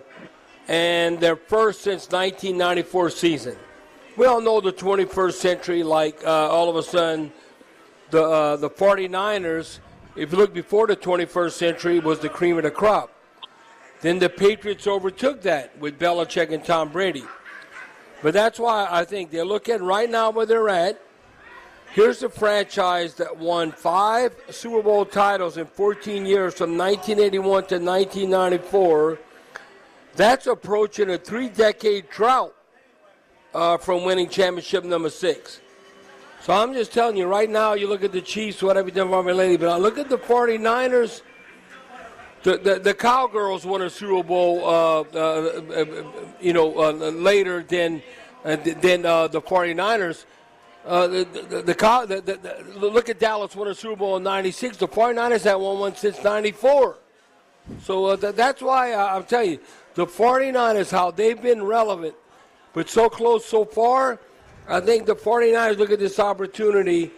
and 0.68 1.18
their 1.20 1.36
first 1.36 1.82
since 1.82 2.10
1994 2.10 3.10
season. 3.10 3.56
We 4.16 4.26
all 4.26 4.40
know 4.40 4.60
the 4.60 4.72
21st 4.72 5.32
century, 5.32 5.82
like 5.82 6.22
uh, 6.24 6.48
all 6.48 6.68
of 6.68 6.76
a 6.76 6.82
sudden, 6.82 7.32
the 8.10 8.22
uh, 8.22 8.56
the 8.56 8.70
49ers. 8.70 9.80
If 10.14 10.32
you 10.32 10.38
look 10.38 10.54
before 10.54 10.86
the 10.86 10.96
21st 10.96 11.52
century, 11.52 11.98
was 12.00 12.20
the 12.20 12.28
cream 12.28 12.56
of 12.56 12.62
the 12.64 12.70
crop. 12.70 13.13
Then 14.04 14.18
the 14.18 14.28
Patriots 14.28 14.86
overtook 14.86 15.40
that 15.44 15.78
with 15.78 15.98
Belichick 15.98 16.52
and 16.52 16.62
Tom 16.62 16.90
Brady. 16.90 17.24
But 18.22 18.34
that's 18.34 18.58
why 18.58 18.86
I 18.90 19.06
think 19.06 19.30
they're 19.30 19.46
looking 19.46 19.82
right 19.82 20.10
now 20.10 20.28
where 20.28 20.44
they're 20.44 20.68
at. 20.68 21.00
Here's 21.94 22.22
a 22.22 22.28
franchise 22.28 23.14
that 23.14 23.38
won 23.38 23.72
five 23.72 24.36
Super 24.50 24.82
Bowl 24.82 25.06
titles 25.06 25.56
in 25.56 25.64
14 25.64 26.26
years 26.26 26.52
from 26.52 26.76
1981 26.76 27.44
to 27.44 27.76
1994. 27.76 29.18
That's 30.16 30.48
approaching 30.48 31.08
a 31.08 31.16
three 31.16 31.48
decade 31.48 32.10
drought 32.10 32.54
uh, 33.54 33.78
from 33.78 34.04
winning 34.04 34.28
championship 34.28 34.84
number 34.84 35.08
six. 35.08 35.62
So 36.42 36.52
I'm 36.52 36.74
just 36.74 36.92
telling 36.92 37.16
you 37.16 37.26
right 37.26 37.48
now, 37.48 37.72
you 37.72 37.88
look 37.88 38.04
at 38.04 38.12
the 38.12 38.20
Chiefs, 38.20 38.62
whatever 38.62 38.88
me 39.22 39.32
lately, 39.32 39.56
but 39.56 39.70
I 39.70 39.78
look 39.78 39.96
at 39.96 40.10
the 40.10 40.18
49ers 40.18 41.22
the, 42.44 42.78
the, 42.78 42.92
Cowgirls 42.92 43.64
won 43.64 43.80
a 43.80 43.88
Super 43.88 44.22
Bowl, 44.22 44.66
uh, 44.66 45.00
uh, 45.00 45.62
you 46.40 46.52
know, 46.52 46.78
uh, 46.78 46.92
later 46.92 47.62
than 47.62 48.02
uh, 48.44 48.56
than 48.56 49.06
uh, 49.06 49.26
the 49.28 49.40
49ers. 49.40 50.26
Uh, 50.84 51.06
the, 51.06 51.24
the, 51.24 51.62
the, 51.62 52.22
the, 52.78 52.86
look 52.86 53.08
at 53.08 53.18
Dallas 53.18 53.56
won 53.56 53.68
a 53.68 53.74
Super 53.74 53.96
Bowl 53.96 54.18
in 54.18 54.22
96. 54.22 54.76
The 54.76 54.86
49ers 54.86 55.44
have 55.44 55.58
won 55.58 55.78
one 55.78 55.96
since 55.96 56.22
94. 56.22 56.98
So 57.82 58.14
that's 58.16 58.60
why 58.60 58.92
I, 58.92 59.16
I'm 59.16 59.24
telling 59.24 59.52
you, 59.52 59.60
the 59.94 60.06
49ers, 60.06 60.90
how 60.90 61.10
they've 61.10 61.40
been 61.40 61.62
relevant, 61.62 62.14
but 62.74 62.90
so 62.90 63.08
close 63.08 63.46
so 63.46 63.64
far, 63.64 64.20
I 64.68 64.80
think 64.80 65.06
the 65.06 65.16
49ers 65.16 65.78
look 65.78 65.90
at 65.90 65.98
this 65.98 66.20
opportunity 66.20 67.10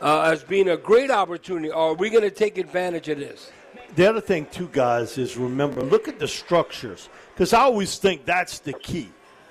as 0.00 0.42
being 0.42 0.70
a 0.70 0.76
great 0.76 1.12
opportunity. 1.12 1.70
Are 1.70 1.94
we 1.94 2.10
going 2.10 2.24
to 2.24 2.32
take 2.32 2.58
advantage 2.58 3.08
of 3.08 3.18
this? 3.20 3.52
The 3.94 4.08
other 4.08 4.20
thing, 4.20 4.46
too, 4.50 4.68
guys, 4.72 5.18
is 5.18 5.36
remember 5.36 5.82
look 5.82 6.08
at 6.08 6.18
the 6.18 6.28
structures 6.28 7.08
because 7.34 7.52
I 7.52 7.60
always 7.60 7.98
think 7.98 8.24
that's 8.24 8.58
the 8.58 8.72
key 8.72 9.10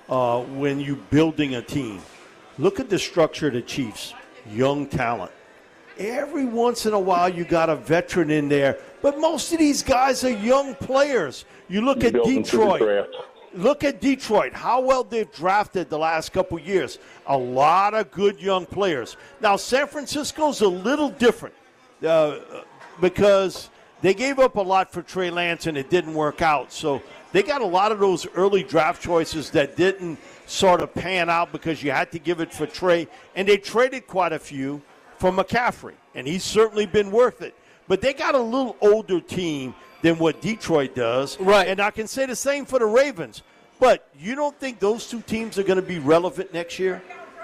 uh, 0.09 0.41
when 0.41 0.79
you're 0.79 0.95
building 0.95 1.55
a 1.55 1.61
team. 1.61 2.01
Look 2.57 2.79
at 2.79 2.89
the 2.89 2.99
structure 2.99 3.47
of 3.47 3.53
the 3.53 3.61
Chiefs, 3.61 4.13
young 4.51 4.87
talent. 4.87 5.31
Every 5.97 6.45
once 6.45 6.85
in 6.85 6.93
a 6.93 6.99
while, 6.99 7.29
you 7.29 7.43
got 7.43 7.69
a 7.69 7.75
veteran 7.75 8.31
in 8.31 8.49
there, 8.49 8.77
but 9.01 9.19
most 9.19 9.51
of 9.53 9.59
these 9.59 9.83
guys 9.83 10.23
are 10.23 10.31
young 10.31 10.75
players. 10.75 11.45
You 11.69 11.81
look 11.81 12.01
you 12.01 12.07
at 12.09 12.13
Detroit. 12.23 13.09
Look 13.53 13.83
at 13.83 13.99
Detroit, 13.99 14.53
how 14.53 14.79
well 14.79 15.03
they've 15.03 15.29
drafted 15.29 15.89
the 15.89 15.97
last 15.97 16.31
couple 16.31 16.57
years. 16.57 16.99
A 17.27 17.37
lot 17.37 17.93
of 17.93 18.09
good 18.09 18.39
young 18.39 18.65
players. 18.65 19.17
Now, 19.41 19.57
San 19.57 19.87
Francisco's 19.87 20.61
a 20.61 20.67
little 20.67 21.09
different 21.09 21.53
uh, 22.07 22.39
because 23.01 23.69
they 24.01 24.13
gave 24.13 24.39
up 24.39 24.55
a 24.55 24.61
lot 24.61 24.91
for 24.91 25.01
Trey 25.01 25.29
Lance 25.29 25.67
and 25.67 25.77
it 25.77 25.89
didn't 25.89 26.13
work 26.13 26.41
out. 26.41 26.71
So 26.71 27.01
they 27.31 27.43
got 27.43 27.61
a 27.61 27.65
lot 27.65 27.91
of 27.91 27.99
those 27.99 28.27
early 28.35 28.63
draft 28.63 29.01
choices 29.01 29.51
that 29.51 29.75
didn't 29.75 30.19
sort 30.47 30.81
of 30.81 30.93
pan 30.93 31.29
out 31.29 31.51
because 31.51 31.81
you 31.81 31.91
had 31.91 32.11
to 32.11 32.19
give 32.19 32.41
it 32.41 32.53
for 32.53 32.65
Trey. 32.65 33.07
And 33.35 33.47
they 33.47 33.57
traded 33.57 34.07
quite 34.07 34.33
a 34.33 34.39
few 34.39 34.81
for 35.17 35.31
McCaffrey, 35.31 35.93
and 36.15 36.27
he's 36.27 36.43
certainly 36.43 36.85
been 36.85 37.11
worth 37.11 37.41
it. 37.41 37.55
but 37.87 38.01
they 38.01 38.13
got 38.13 38.35
a 38.35 38.39
little 38.39 38.75
older 38.81 39.19
team 39.19 39.75
than 40.01 40.17
what 40.17 40.41
Detroit 40.41 40.95
does. 40.95 41.39
Right. 41.39 41.67
And 41.67 41.79
I 41.79 41.91
can 41.91 42.07
say 42.07 42.25
the 42.25 42.35
same 42.35 42.65
for 42.65 42.79
the 42.79 42.85
Ravens. 42.85 43.43
But 43.79 44.07
you 44.17 44.35
don't 44.35 44.57
think 44.59 44.79
those 44.79 45.07
two 45.07 45.21
teams 45.21 45.57
are 45.57 45.63
going 45.63 45.77
to 45.77 45.85
be 45.85 45.99
relevant 45.99 46.53
next 46.53 46.79
year? 46.79 47.01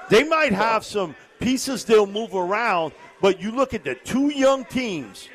They 0.09 0.23
might 0.23 0.53
have 0.53 0.85
some 0.85 1.15
pieces 1.39 1.83
they'll 1.83 2.07
move 2.07 2.33
around, 2.33 2.93
but 3.21 3.41
you 3.41 3.51
look 3.51 3.73
at 3.73 3.83
the 3.83 3.95
two 3.95 4.29
young 4.29 4.63
teams 4.65 5.27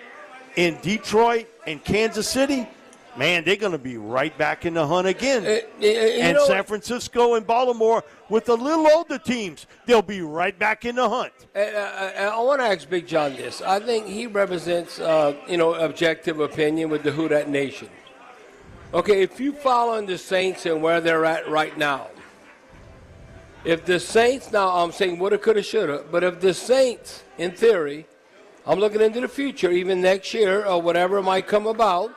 in 0.57 0.79
Detroit 0.83 1.49
and 1.67 1.83
Kansas 1.85 2.29
City, 2.29 2.69
man, 3.17 3.45
they're 3.45 3.57
going 3.57 3.73
to 3.73 3.79
be 3.79 3.97
right 3.97 4.37
back 4.39 4.65
in 4.65 4.75
the 4.75 4.87
hunt 4.87 5.07
again. 5.07 5.45
Uh, 5.45 5.61
uh, 5.81 5.87
and 5.87 6.39
San 6.47 6.65
Francisco 6.65 7.35
and 7.35 7.47
Baltimore 7.47 8.05
with 8.29 8.47
the 8.47 8.57
little 8.57 8.87
older 8.89 9.19
teams, 9.19 9.67
they'll 9.87 10.03
be 10.03 10.23
right 10.23 10.59
back 10.59 10.85
in 10.85 10.97
the 10.97 11.09
hunt. 11.09 11.33
Uh, 11.55 11.59
I 11.59 12.41
want 12.41 12.61
to 12.61 12.67
ask 12.67 12.89
Big 12.89 13.07
John 13.07 13.37
this. 13.37 13.61
I 13.63 13.81
think 13.81 14.07
he 14.07 14.27
represents, 14.27 14.99
uh, 15.01 15.37
you 15.49 15.57
know, 15.57 15.75
objective 15.75 16.41
opinion 16.41 16.91
with 16.91 17.03
the 17.03 17.13
Who 17.13 17.29
Nation. 17.29 17.89
Okay, 18.95 19.23
if 19.23 19.41
you 19.41 19.53
follow 19.53 20.05
the 20.05 20.19
Saints 20.19 20.67
and 20.67 20.83
where 20.83 21.01
they're 21.01 21.25
at 21.25 21.49
right 21.49 21.77
now, 21.79 22.09
if 23.65 23.85
the 23.85 23.99
Saints 24.01 24.53
now, 24.53 24.69
I'm 24.69 24.93
saying 24.93 25.19
woulda, 25.19 25.39
coulda, 25.39 25.63
shoulda, 25.63 26.05
but 26.11 26.25
if 26.25 26.41
the 26.41 26.53
Saints, 26.53 27.23
in 27.39 27.53
theory, 27.53 28.07
I'm 28.65 28.79
looking 28.79 29.01
into 29.01 29.21
the 29.21 29.29
future, 29.29 29.73
even 29.73 30.01
next 30.01 30.33
year 30.33 30.65
or 30.65 30.81
whatever 30.81 31.21
might 31.21 31.49
come 31.49 31.67
about, 31.67 32.15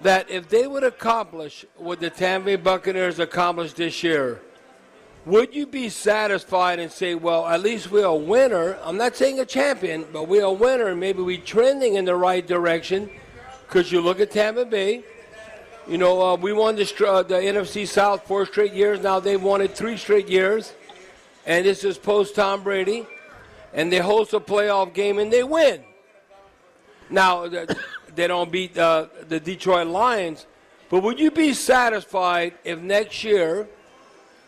that 0.00 0.30
if 0.30 0.48
they 0.48 0.68
would 0.68 0.84
accomplish 0.84 1.66
what 1.76 1.98
the 1.98 2.10
Tampa 2.10 2.46
Bay 2.46 2.56
Buccaneers 2.56 3.18
accomplished 3.18 3.76
this 3.76 4.04
year, 4.04 4.40
would 5.24 5.52
you 5.52 5.66
be 5.66 5.88
satisfied 5.88 6.78
and 6.78 6.90
say, 6.90 7.16
well, 7.16 7.46
at 7.46 7.60
least 7.60 7.90
we're 7.90 8.04
a 8.04 8.14
winner? 8.14 8.78
I'm 8.84 8.96
not 8.96 9.16
saying 9.16 9.40
a 9.40 9.44
champion, 9.44 10.06
but 10.12 10.28
we're 10.28 10.44
a 10.44 10.52
winner, 10.52 10.94
maybe 10.94 11.22
we're 11.22 11.40
trending 11.40 11.94
in 11.94 12.04
the 12.04 12.16
right 12.16 12.46
direction. 12.46 13.10
Because 13.66 13.90
you 13.90 14.00
look 14.00 14.20
at 14.20 14.30
Tampa 14.30 14.64
Bay, 14.64 15.02
you 15.88 15.98
know, 15.98 16.22
uh, 16.22 16.36
we 16.36 16.52
won 16.52 16.76
the, 16.76 17.06
uh, 17.06 17.22
the 17.24 17.34
NFC 17.34 17.86
South 17.86 18.26
four 18.28 18.46
straight 18.46 18.72
years. 18.72 19.00
Now 19.00 19.18
they've 19.18 19.42
won 19.42 19.60
it 19.60 19.76
three 19.76 19.96
straight 19.96 20.28
years. 20.28 20.72
And 21.46 21.66
this 21.66 21.82
is 21.82 21.98
post 21.98 22.36
Tom 22.36 22.62
Brady. 22.62 23.06
And 23.74 23.92
they 23.92 23.98
host 23.98 24.32
a 24.32 24.40
playoff 24.40 24.92
game 24.92 25.18
and 25.18 25.32
they 25.32 25.42
win. 25.42 25.82
Now, 27.10 27.46
they 28.14 28.26
don't 28.26 28.50
beat 28.50 28.76
uh, 28.76 29.06
the 29.28 29.40
Detroit 29.40 29.86
Lions. 29.86 30.46
But 30.90 31.02
would 31.02 31.18
you 31.18 31.30
be 31.30 31.54
satisfied 31.54 32.54
if 32.64 32.80
next 32.80 33.24
year 33.24 33.68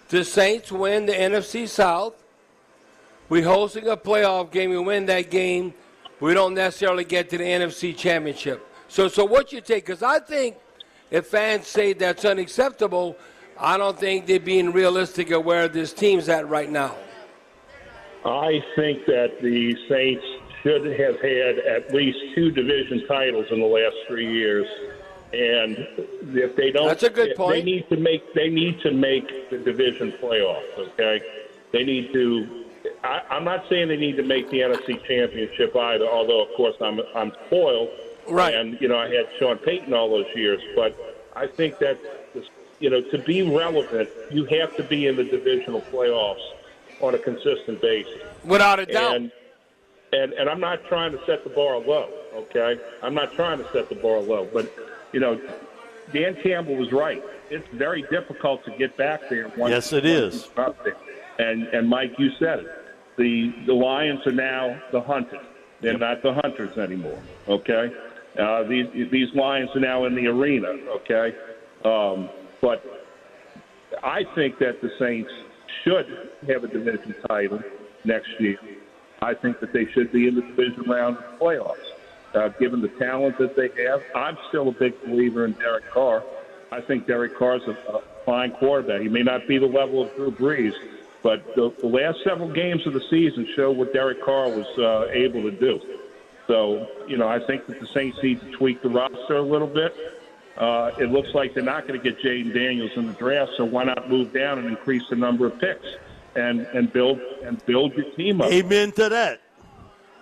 the 0.09 0.25
Saints 0.25 0.71
win 0.71 1.07
the 1.07 1.13
NFC 1.13 1.67
South? 1.67 2.15
We're 3.29 3.45
hosting 3.45 3.89
a 3.89 3.97
playoff 3.97 4.51
game. 4.51 4.71
We 4.71 4.79
win 4.79 5.07
that 5.07 5.31
game. 5.31 5.73
We 6.21 6.35
don't 6.35 6.55
necessarily 6.55 7.05
get 7.05 7.31
to 7.31 7.39
the 7.39 7.45
NFC 7.45 7.97
Championship. 7.97 8.67
So, 8.89 9.09
so 9.09 9.25
what 9.25 9.53
you 9.53 9.61
take? 9.61 9.87
Because 9.87 10.03
I 10.03 10.19
think 10.19 10.57
if 11.11 11.27
fans 11.27 11.67
say 11.67 11.95
that's 11.95 12.25
unacceptable, 12.25 13.17
I 13.59 13.77
don't 13.77 13.99
think 13.99 14.27
they're 14.27 14.41
being 14.41 14.73
realistic 14.73 15.31
of 15.31 15.45
where 15.45 15.69
this 15.69 15.93
team's 15.93 16.29
at 16.29 16.49
right 16.49 16.71
now. 16.71 16.95
I 18.25 18.65
think 18.75 19.05
that 19.07 19.41
the 19.43 19.77
Saints 19.89 20.25
should 20.63 20.87
have 20.99 21.21
had 21.21 21.59
at 21.59 21.93
least 21.93 22.19
two 22.35 22.51
division 22.51 23.07
titles 23.07 23.47
in 23.51 23.61
the 23.61 23.67
last 23.67 23.97
three 24.09 24.33
years, 24.33 24.67
and 25.33 25.77
if 26.35 26.57
they 26.57 26.71
don't, 26.71 26.89
That's 26.89 27.03
a 27.03 27.11
good 27.11 27.37
point. 27.37 27.57
They 27.57 27.63
need 27.63 27.89
to 27.91 27.97
make 27.99 28.33
they 28.35 28.49
need 28.49 28.81
to 28.81 28.93
make 28.93 29.51
the 29.51 29.59
division 29.59 30.13
playoffs. 30.13 30.79
Okay, 30.79 31.21
they 31.73 31.85
need 31.85 32.13
to. 32.15 32.65
I, 33.03 33.21
I'm 33.31 33.45
not 33.45 33.69
saying 33.69 33.89
they 33.89 33.97
need 33.99 34.17
to 34.17 34.23
make 34.23 34.49
the 34.51 34.61
NFC 34.61 35.05
Championship 35.05 35.77
either. 35.77 36.07
Although, 36.07 36.45
of 36.45 36.57
course, 36.57 36.77
I'm 36.81 37.01
I'm 37.15 37.33
spoiled, 37.47 37.91
right? 38.27 38.55
And 38.55 38.81
you 38.81 38.89
know, 38.89 38.97
I 38.97 39.15
had 39.15 39.29
Sean 39.39 39.59
Payton 39.59 39.93
all 39.93 40.09
those 40.09 40.35
years, 40.35 40.63
but 40.75 40.97
I 41.37 41.47
think 41.47 41.79
that 41.81 41.99
you 42.81 42.89
know 42.89 43.03
to 43.03 43.19
be 43.19 43.43
relevant, 43.43 44.09
you 44.31 44.47
have 44.47 44.75
to 44.77 44.83
be 44.83 45.09
in 45.09 45.17
the 45.17 45.25
divisional 45.25 45.83
playoffs 45.83 46.41
on 47.07 47.15
a 47.15 47.19
consistent 47.19 47.81
basis. 47.81 48.21
Without 48.45 48.81
a 48.81 48.87
doubt. 48.87 49.17
And, 49.17 49.33
and 50.13 50.33
and 50.35 50.49
I'm 50.49 50.61
not 50.61 50.85
trying 50.87 51.13
to 51.13 51.19
set 51.27 51.45
the 51.45 51.51
bar 51.51 51.79
low, 51.79 52.09
okay? 52.35 52.79
I'm 53.03 53.15
not 53.15 53.33
trying 53.33 53.59
to 53.59 53.71
set 53.73 53.89
the 53.89 53.95
bar 53.97 54.21
low, 54.21 54.49
but 54.53 54.73
you 55.13 55.21
know, 55.21 55.41
Dan 56.13 56.37
Campbell 56.43 56.77
was 56.77 56.93
right. 56.93 57.23
It's 57.51 57.67
very 57.69 58.03
difficult 58.03 58.65
to 58.65 58.71
get 58.73 58.97
back 58.97 59.29
there. 59.29 59.49
Once, 59.57 59.71
Yes, 59.71 59.93
it 59.93 60.05
once 60.05 60.35
is. 60.35 60.49
you're 60.57 60.67
up 60.67 60.85
there. 60.85 60.97
And 61.39 61.65
and 61.69 61.89
Mike, 61.89 62.13
you 62.19 62.31
said 62.39 62.61
it. 62.61 62.67
The 63.17 63.53
the 63.67 63.75
Lions 63.75 64.27
are 64.27 64.33
now 64.33 64.81
the 64.93 65.01
hunted. 65.01 65.41
They're 65.81 65.99
not 65.99 66.23
the 66.23 66.33
hunters 66.35 66.79
anymore. 66.79 67.21
Okay. 67.49 67.93
Uh, 68.39 68.63
these 68.65 68.87
these 69.11 69.33
Lions 69.35 69.71
are 69.75 69.81
now 69.81 70.05
in 70.07 70.15
the 70.15 70.27
arena. 70.29 70.69
Okay. 70.69 71.35
Um, 71.85 72.31
but 72.61 72.83
I 74.03 74.25
think 74.35 74.59
that 74.61 74.81
the 74.81 74.91
Saints 74.99 75.31
should 75.83 76.31
have 76.49 76.65
a 76.65 76.69
division 76.69 77.15
title 77.29 77.61
next 78.05 78.29
year. 78.39 78.59
I 79.23 79.35
think 79.35 79.61
that 79.61 79.73
they 79.73 79.87
should 79.93 80.13
be 80.13 80.29
in 80.29 80.35
the 80.35 80.43
division 80.43 80.85
round 80.89 81.17
of 81.17 81.39
playoffs. 81.39 81.77
Uh, 82.35 82.49
given 82.61 82.83
the 82.83 82.89
talent 82.99 83.39
that 83.39 83.55
they 83.57 83.71
have, 83.85 84.03
I'm 84.15 84.37
still 84.49 84.69
a 84.69 84.73
big 84.73 85.01
believer 85.05 85.45
in 85.45 85.53
Derek 85.53 85.89
Carr. 85.91 86.23
I 86.73 86.81
think 86.81 87.07
Derek 87.07 87.39
Carr's 87.39 87.63
a, 87.69 87.93
a 87.93 88.03
fine 88.27 88.51
quarterback. 88.53 89.03
He 89.03 89.09
may 89.09 89.23
not 89.23 89.47
be 89.47 89.59
the 89.59 89.67
level 89.67 90.03
of 90.03 90.15
Drew 90.17 90.33
Brees, 90.33 90.73
but 91.23 91.45
the, 91.55 91.73
the 91.81 91.87
last 91.87 92.19
several 92.25 92.53
games 92.53 92.87
of 92.87 92.93
the 92.93 93.03
season 93.09 93.47
show 93.55 93.71
what 93.71 93.93
Derek 93.93 94.23
Carr 94.23 94.49
was 94.49 94.67
uh, 94.79 95.11
able 95.13 95.43
to 95.43 95.53
do. 95.53 95.81
So, 96.47 96.87
you 97.07 97.17
know, 97.17 97.29
I 97.29 97.39
think 97.47 97.67
that 97.69 97.81
the 97.81 97.87
Saints 97.95 98.19
need 98.23 98.41
to 98.41 98.51
tweak 98.53 98.83
the 98.83 98.91
roster 98.91 99.37
a 99.37 99.43
little 99.43 99.69
bit. 99.69 99.95
Uh, 100.57 100.93
it 100.99 101.11
looks 101.11 101.29
like 101.35 101.53
they're 101.53 101.65
not 101.65 101.89
going 101.89 102.01
to 102.01 102.11
get 102.11 102.21
Jayden 102.23 102.55
Daniels 102.55 102.93
in 102.97 103.07
the 103.07 103.13
draft, 103.15 103.53
so 103.57 103.65
why 103.65 103.85
not 103.85 104.09
move 104.09 104.33
down 104.33 104.59
and 104.59 104.69
increase 104.69 105.03
the 105.11 105.17
number 105.17 105.47
of 105.47 105.59
picks 105.59 105.87
and 106.37 106.61
and 106.61 106.93
build 106.93 107.21
and 107.43 107.65
build 107.67 107.95
your 107.95 108.09
team 108.13 108.41
up? 108.41 108.53
Amen 108.53 108.93
to 108.93 109.09
that. 109.09 109.41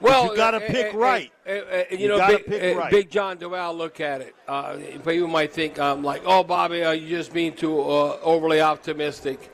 Well, 0.00 0.30
you 0.30 0.36
got 0.36 0.50
to 0.50 0.56
uh, 0.56 0.60
pick 0.66 0.94
uh, 0.94 0.98
right. 0.98 1.32
uh, 1.46 1.50
uh, 1.50 1.54
uh, 1.54 1.84
you, 1.92 1.98
You 1.98 2.08
know, 2.08 2.18
gotta 2.18 2.38
Big, 2.38 2.46
pick 2.46 2.76
uh, 2.76 2.78
right. 2.78 2.90
Big 2.90 3.10
John, 3.10 3.38
the 3.38 3.48
way 3.48 3.58
I 3.58 3.70
look 3.70 4.00
at 4.00 4.20
it, 4.20 4.34
uh, 4.48 4.76
people 5.04 5.28
might 5.28 5.52
think 5.52 5.78
I'm 5.78 6.02
like, 6.02 6.22
oh, 6.24 6.42
Bobby, 6.42 6.82
are 6.82 6.94
you 6.94 7.08
just 7.08 7.32
being 7.32 7.54
too 7.54 7.80
uh, 7.80 8.18
overly 8.22 8.60
optimistic? 8.60 9.50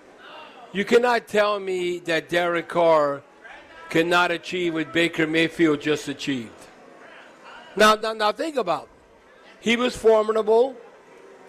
You 0.72 0.84
cannot 0.84 1.28
tell 1.28 1.60
me 1.60 1.98
that 2.00 2.28
Derek 2.28 2.68
Carr 2.68 3.22
cannot 3.90 4.30
achieve 4.30 4.74
what 4.74 4.92
Baker 4.92 5.26
Mayfield 5.26 5.80
just 5.80 6.08
achieved. 6.08 6.52
Now, 7.76 7.94
now, 7.94 8.12
now 8.14 8.32
think 8.32 8.56
about 8.56 8.84
it. 8.84 8.88
He 9.60 9.76
was 9.76 9.96
formidable, 9.96 10.76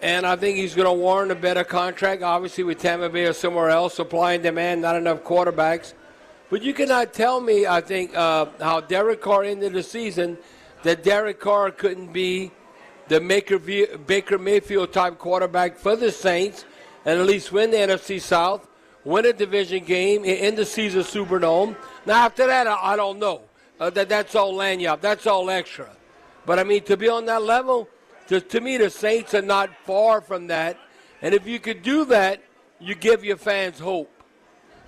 and 0.02 0.26
I 0.26 0.36
think 0.36 0.56
he's 0.56 0.74
going 0.74 0.86
to 0.86 0.92
warrant 0.92 1.30
a 1.30 1.36
better 1.36 1.64
contract, 1.64 2.22
obviously, 2.22 2.64
with 2.64 2.78
Tampa 2.78 3.08
Bay 3.08 3.26
or 3.26 3.32
somewhere 3.32 3.70
else, 3.70 3.94
supply 3.94 4.32
and 4.32 4.42
demand, 4.42 4.82
not 4.82 4.96
enough 4.96 5.22
quarterbacks. 5.22 5.94
But 6.50 6.62
you 6.62 6.74
cannot 6.74 7.12
tell 7.12 7.40
me, 7.40 7.66
I 7.66 7.80
think, 7.80 8.16
uh, 8.16 8.46
how 8.60 8.80
Derek 8.80 9.20
Carr 9.20 9.44
ended 9.44 9.72
the 9.72 9.84
season, 9.84 10.38
that 10.82 11.04
Derek 11.04 11.38
Carr 11.38 11.70
couldn't 11.70 12.12
be 12.12 12.50
the 13.06 13.20
Baker, 13.20 13.58
Baker 13.58 14.38
Mayfield 14.38 14.92
type 14.92 15.18
quarterback 15.18 15.78
for 15.78 15.94
the 15.94 16.10
Saints 16.10 16.64
and 17.04 17.18
at 17.18 17.26
least 17.26 17.52
win 17.52 17.70
the 17.70 17.76
NFC 17.76 18.20
South, 18.20 18.68
win 19.04 19.26
a 19.26 19.32
division 19.32 19.84
game 19.84 20.24
in 20.24 20.54
the 20.54 20.64
Caesar 20.64 21.00
Superdome. 21.00 21.76
Now, 22.06 22.24
after 22.24 22.46
that, 22.46 22.66
I, 22.66 22.92
I 22.92 22.96
don't 22.96 23.18
know. 23.18 23.42
Uh, 23.78 23.90
that, 23.90 24.08
that's 24.08 24.34
all 24.34 24.54
lagniappe. 24.54 25.00
That's 25.00 25.26
all 25.26 25.48
extra. 25.50 25.88
But, 26.44 26.58
I 26.58 26.64
mean, 26.64 26.82
to 26.84 26.96
be 26.96 27.08
on 27.08 27.24
that 27.26 27.42
level, 27.42 27.88
to, 28.30 28.40
to 28.40 28.60
me, 28.60 28.76
the 28.76 28.90
Saints 28.90 29.34
are 29.34 29.42
not 29.42 29.70
far 29.84 30.20
from 30.20 30.46
that. 30.46 30.78
And 31.20 31.34
if 31.34 31.48
you 31.48 31.58
could 31.58 31.82
do 31.82 32.04
that, 32.04 32.40
you 32.78 32.94
give 32.94 33.24
your 33.24 33.36
fans 33.36 33.80
hope. 33.80 34.08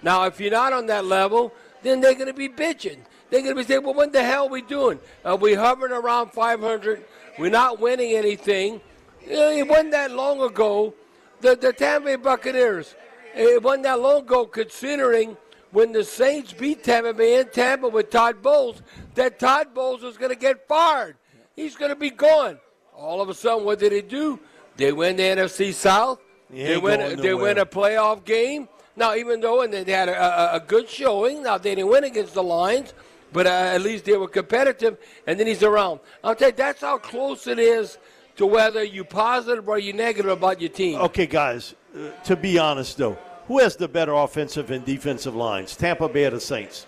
Now, 0.00 0.26
if 0.26 0.38
you're 0.38 0.52
not 0.52 0.72
on 0.72 0.86
that 0.86 1.04
level, 1.04 1.52
then 1.82 2.00
they're 2.00 2.14
going 2.14 2.28
to 2.28 2.34
be 2.34 2.48
bitching. 2.48 2.98
They're 3.30 3.40
going 3.40 3.56
to 3.56 3.60
be 3.60 3.64
saying, 3.64 3.82
well, 3.82 3.94
what 3.94 4.12
the 4.12 4.22
hell 4.22 4.46
are 4.46 4.48
we 4.48 4.62
doing? 4.62 5.00
Are 5.24 5.34
we 5.34 5.54
hovering 5.54 5.92
around 5.92 6.30
500? 6.30 7.04
We're 7.36 7.50
not 7.50 7.80
winning 7.80 8.12
anything. 8.12 8.80
Know, 9.28 9.50
it 9.50 9.66
wasn't 9.66 9.90
that 9.90 10.12
long 10.12 10.40
ago. 10.40 10.94
The, 11.40 11.56
the 11.56 11.72
Tampa 11.72 12.06
Bay 12.06 12.16
Buccaneers, 12.16 12.94
eh, 13.34 13.42
it 13.42 13.62
wasn't 13.64 13.82
that 13.82 13.98
long 13.98 14.22
ago 14.22 14.46
considering 14.46 15.36
when 15.72 15.90
the 15.90 16.04
Saints 16.04 16.52
beat 16.52 16.84
Tampa 16.84 17.12
Bay 17.12 17.40
in 17.40 17.48
Tampa 17.48 17.88
with 17.88 18.10
Todd 18.10 18.40
Bowles, 18.40 18.82
that 19.16 19.40
Todd 19.40 19.74
Bowles 19.74 20.02
was 20.02 20.16
going 20.16 20.30
to 20.30 20.38
get 20.38 20.68
fired. 20.68 21.16
He's 21.56 21.74
going 21.74 21.90
to 21.90 21.96
be 21.96 22.10
gone. 22.10 22.60
All 22.94 23.20
of 23.20 23.28
a 23.28 23.34
sudden, 23.34 23.64
what 23.64 23.78
did 23.78 23.92
they 23.92 24.02
do? 24.02 24.38
They 24.76 24.92
win 24.92 25.16
the 25.16 25.22
NFC 25.22 25.72
South. 25.72 26.20
They 26.50 26.76
win, 26.76 27.20
they 27.20 27.34
win 27.34 27.58
a 27.58 27.66
playoff 27.66 28.24
game. 28.24 28.68
Now, 28.94 29.14
even 29.14 29.40
though 29.40 29.62
and 29.62 29.72
they 29.72 29.90
had 29.90 30.08
a, 30.08 30.54
a, 30.54 30.56
a 30.56 30.60
good 30.60 30.88
showing, 30.88 31.42
now 31.42 31.58
they 31.58 31.74
didn't 31.74 31.90
win 31.90 32.04
against 32.04 32.34
the 32.34 32.42
Lions, 32.42 32.92
but 33.32 33.46
uh, 33.46 33.50
at 33.50 33.80
least 33.80 34.04
they 34.04 34.16
were 34.16 34.28
competitive, 34.28 34.98
and 35.26 35.40
then 35.40 35.46
he's 35.46 35.62
around. 35.62 36.00
I'll 36.22 36.34
tell 36.34 36.50
you, 36.50 36.54
that's 36.54 36.82
how 36.82 36.98
close 36.98 37.46
it 37.46 37.58
is 37.58 37.98
to 38.36 38.44
whether 38.46 38.84
you 38.84 39.04
positive 39.04 39.68
or 39.68 39.78
you 39.78 39.94
negative 39.94 40.30
about 40.30 40.60
your 40.60 40.70
team. 40.70 41.00
Okay, 41.00 41.26
guys, 41.26 41.74
uh, 41.96 42.10
to 42.24 42.36
be 42.36 42.58
honest, 42.58 42.98
though, 42.98 43.16
who 43.46 43.60
has 43.60 43.76
the 43.76 43.88
better 43.88 44.12
offensive 44.12 44.70
and 44.70 44.84
defensive 44.84 45.34
lines, 45.34 45.74
Tampa 45.74 46.08
Bay 46.08 46.26
or 46.26 46.30
the 46.30 46.40
Saints? 46.40 46.86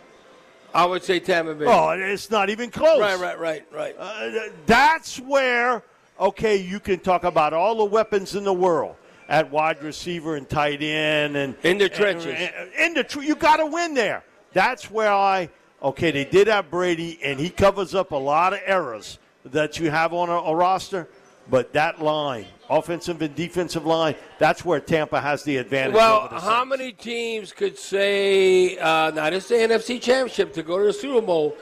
I 0.74 0.84
would 0.84 1.04
say 1.04 1.20
Tampa 1.20 1.54
Bay. 1.54 1.66
Oh, 1.66 1.90
it's 1.90 2.30
not 2.30 2.50
even 2.50 2.70
close. 2.70 3.00
Right, 3.00 3.18
right, 3.18 3.38
right, 3.38 3.66
right. 3.72 3.96
Uh, 3.98 4.48
that's 4.66 5.18
where, 5.20 5.84
okay, 6.18 6.56
you 6.56 6.80
can 6.80 7.00
talk 7.00 7.24
about 7.24 7.52
all 7.52 7.76
the 7.76 7.84
weapons 7.84 8.34
in 8.34 8.44
the 8.44 8.52
world 8.52 8.96
at 9.28 9.50
wide 9.50 9.82
receiver 9.82 10.36
and 10.36 10.48
tight 10.48 10.82
end 10.82 11.36
and 11.36 11.56
in 11.62 11.78
the 11.78 11.88
trenches. 11.88 12.26
And, 12.26 12.72
in 12.78 12.94
the 12.94 13.04
tr- 13.04 13.22
you 13.22 13.34
got 13.34 13.56
to 13.56 13.66
win 13.66 13.94
there. 13.94 14.24
That's 14.52 14.90
where 14.90 15.12
I 15.12 15.48
okay. 15.82 16.10
They 16.10 16.24
did 16.24 16.46
have 16.46 16.70
Brady, 16.70 17.18
and 17.22 17.38
he 17.38 17.50
covers 17.50 17.94
up 17.94 18.12
a 18.12 18.16
lot 18.16 18.52
of 18.52 18.60
errors 18.64 19.18
that 19.44 19.78
you 19.78 19.90
have 19.90 20.12
on 20.12 20.28
a, 20.28 20.32
a 20.32 20.54
roster. 20.54 21.08
But 21.50 21.74
that 21.74 22.00
line, 22.00 22.46
offensive 22.70 23.20
and 23.20 23.34
defensive 23.34 23.84
line, 23.84 24.14
that's 24.38 24.64
where 24.64 24.80
Tampa 24.80 25.20
has 25.20 25.42
the 25.42 25.58
advantage. 25.58 25.94
Well, 25.94 26.22
over 26.22 26.34
the 26.36 26.40
how 26.40 26.64
many 26.64 26.92
teams 26.92 27.52
could 27.52 27.78
say, 27.78 28.78
uh, 28.78 29.10
not 29.10 29.32
just 29.32 29.50
the 29.50 29.56
NFC 29.56 30.00
Championship, 30.00 30.54
to 30.54 30.62
go 30.62 30.78
to 30.78 30.84
the 30.84 30.92
Super 30.92 31.20
Bowl? 31.20 31.54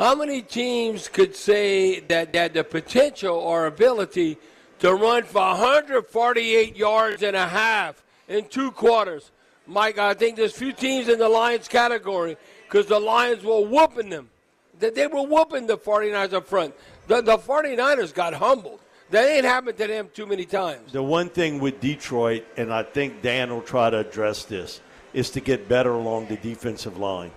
How 0.00 0.14
many 0.14 0.40
teams 0.40 1.08
could 1.08 1.36
say 1.36 2.00
that 2.00 2.32
that 2.32 2.54
the 2.54 2.64
potential 2.64 3.36
or 3.36 3.66
ability 3.66 4.38
to 4.78 4.94
run 4.94 5.24
for 5.24 5.42
148 5.42 6.74
yards 6.74 7.22
and 7.22 7.36
a 7.36 7.46
half 7.46 8.02
in 8.26 8.48
two 8.48 8.70
quarters? 8.70 9.30
Mike, 9.66 9.98
I 9.98 10.14
think 10.14 10.36
there's 10.36 10.54
few 10.56 10.72
teams 10.72 11.08
in 11.08 11.18
the 11.18 11.28
Lions 11.28 11.68
category 11.68 12.38
because 12.66 12.86
the 12.86 12.98
Lions 12.98 13.44
were 13.44 13.60
whooping 13.60 14.08
them. 14.08 14.30
They, 14.78 14.88
they 14.88 15.06
were 15.06 15.20
whooping 15.20 15.66
the 15.66 15.76
49ers 15.76 16.32
up 16.32 16.46
front. 16.46 16.74
The, 17.06 17.20
the 17.20 17.36
49ers 17.36 18.14
got 18.14 18.32
humbled. 18.32 18.80
That 19.10 19.28
ain't 19.28 19.44
happened 19.44 19.76
to 19.76 19.86
them 19.86 20.08
too 20.14 20.24
many 20.24 20.46
times. 20.46 20.92
The 20.92 21.02
one 21.02 21.28
thing 21.28 21.60
with 21.60 21.78
Detroit, 21.78 22.46
and 22.56 22.72
I 22.72 22.84
think 22.84 23.20
Dan 23.20 23.50
will 23.50 23.60
try 23.60 23.90
to 23.90 23.98
address 23.98 24.46
this, 24.46 24.80
is 25.12 25.28
to 25.32 25.40
get 25.40 25.68
better 25.68 25.92
along 25.92 26.28
the 26.28 26.36
defensive 26.36 26.96
line. 26.96 27.32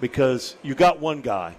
Because 0.00 0.56
you 0.62 0.74
got 0.74 0.98
one 0.98 1.20
guy, 1.20 1.56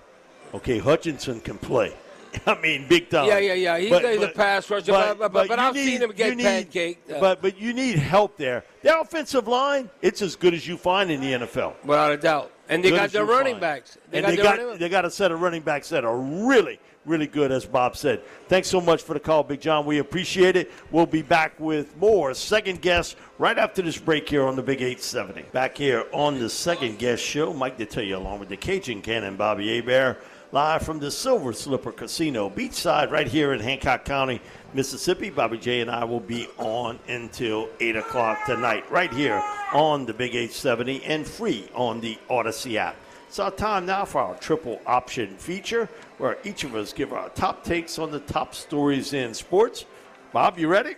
okay, 0.53 0.79
Hutchinson 0.79 1.39
can 1.39 1.57
play. 1.57 1.93
I 2.45 2.59
mean, 2.61 2.87
big 2.87 3.09
time. 3.09 3.27
Yeah, 3.27 3.39
yeah, 3.39 3.53
yeah. 3.53 3.77
He's 3.77 4.19
the 4.19 4.31
pass 4.33 4.69
rusher, 4.69 4.91
but- 4.91 5.19
but- 5.19 5.33
but 5.33 5.49
you 5.49 5.55
I've 5.55 5.75
seen 5.75 6.01
him 6.01 6.11
get 6.11 6.37
you 6.37 6.45
pancaked. 6.45 6.97
Uh, 7.11 7.19
But 7.19 7.41
but 7.41 7.59
you 7.59 7.73
need 7.73 7.97
help 7.97 8.37
there. 8.37 8.63
The 8.83 8.99
offensive 8.99 9.47
line, 9.47 9.89
it's 10.01 10.21
as 10.21 10.35
good 10.35 10.53
as 10.53 10.65
you 10.67 10.77
find 10.77 11.11
in 11.11 11.19
the 11.21 11.33
NFL. 11.33 11.73
Without 11.83 12.11
a 12.11 12.17
doubt. 12.17 12.51
And 12.69 12.81
they 12.81 12.89
Good 12.89 12.95
got 12.99 13.11
their 13.11 13.25
running 13.25 13.55
find. 13.55 13.61
backs. 13.61 13.97
They 14.09 14.19
and 14.19 14.37
got 14.37 14.57
they 14.57 14.63
got 14.63 14.79
they 14.79 14.89
got 14.89 15.03
a 15.05 15.11
set 15.11 15.31
of 15.31 15.41
running 15.41 15.61
backs 15.61 15.89
that 15.89 16.05
are 16.05 16.17
really 16.17 16.79
really 17.05 17.27
good, 17.27 17.51
as 17.51 17.65
Bob 17.65 17.97
said. 17.97 18.21
Thanks 18.47 18.67
so 18.67 18.79
much 18.79 19.01
for 19.01 19.13
the 19.13 19.19
call, 19.19 19.43
Big 19.43 19.59
John. 19.59 19.85
We 19.85 19.97
appreciate 19.97 20.55
it. 20.55 20.71
We'll 20.91 21.05
be 21.05 21.21
back 21.21 21.59
with 21.59 21.97
more 21.97 22.33
second 22.33 22.81
guess 22.81 23.15
right 23.39 23.57
after 23.57 23.81
this 23.81 23.97
break 23.97 24.29
here 24.29 24.45
on 24.45 24.55
the 24.55 24.61
Big 24.61 24.81
870. 24.81 25.43
Back 25.51 25.77
here 25.77 26.05
on 26.11 26.39
the 26.39 26.49
second 26.49 26.99
guess 26.99 27.19
show, 27.19 27.53
Mike 27.53 27.75
you 27.79 28.15
along 28.17 28.39
with 28.39 28.49
the 28.49 28.57
Cajun 28.57 29.01
Cannon, 29.01 29.35
Bobby 29.35 29.75
Hebert, 29.75 30.21
live 30.51 30.81
from 30.83 30.99
the 30.99 31.09
Silver 31.11 31.53
Slipper 31.53 31.91
Casino, 31.91 32.49
beachside, 32.49 33.09
right 33.11 33.27
here 33.27 33.53
in 33.53 33.59
Hancock 33.59 34.03
County, 34.05 34.41
Mississippi. 34.73 35.29
Bobby 35.29 35.57
J 35.57 35.81
and 35.81 35.89
I 35.89 36.03
will 36.03 36.19
be 36.19 36.47
on 36.57 36.99
until 37.07 37.69
8 37.79 37.95
o'clock 37.95 38.45
tonight, 38.45 38.89
right 38.91 39.11
here 39.13 39.41
on 39.73 40.05
the 40.05 40.13
Big 40.13 40.31
870 40.35 41.03
and 41.05 41.25
free 41.25 41.69
on 41.73 42.01
the 42.01 42.17
Audacy 42.29 42.75
app. 42.75 42.95
It's 43.27 43.39
our 43.39 43.51
time 43.51 43.85
now 43.85 44.03
for 44.03 44.19
our 44.19 44.35
triple 44.35 44.81
option 44.85 45.37
feature, 45.37 45.87
where 46.17 46.37
each 46.43 46.65
of 46.65 46.75
us 46.75 46.91
give 46.91 47.13
our 47.13 47.29
top 47.29 47.63
takes 47.63 47.97
on 47.97 48.11
the 48.11 48.19
top 48.19 48.53
stories 48.53 49.13
in 49.13 49.33
sports. 49.33 49.85
Bob, 50.33 50.57
you 50.59 50.67
ready? 50.67 50.95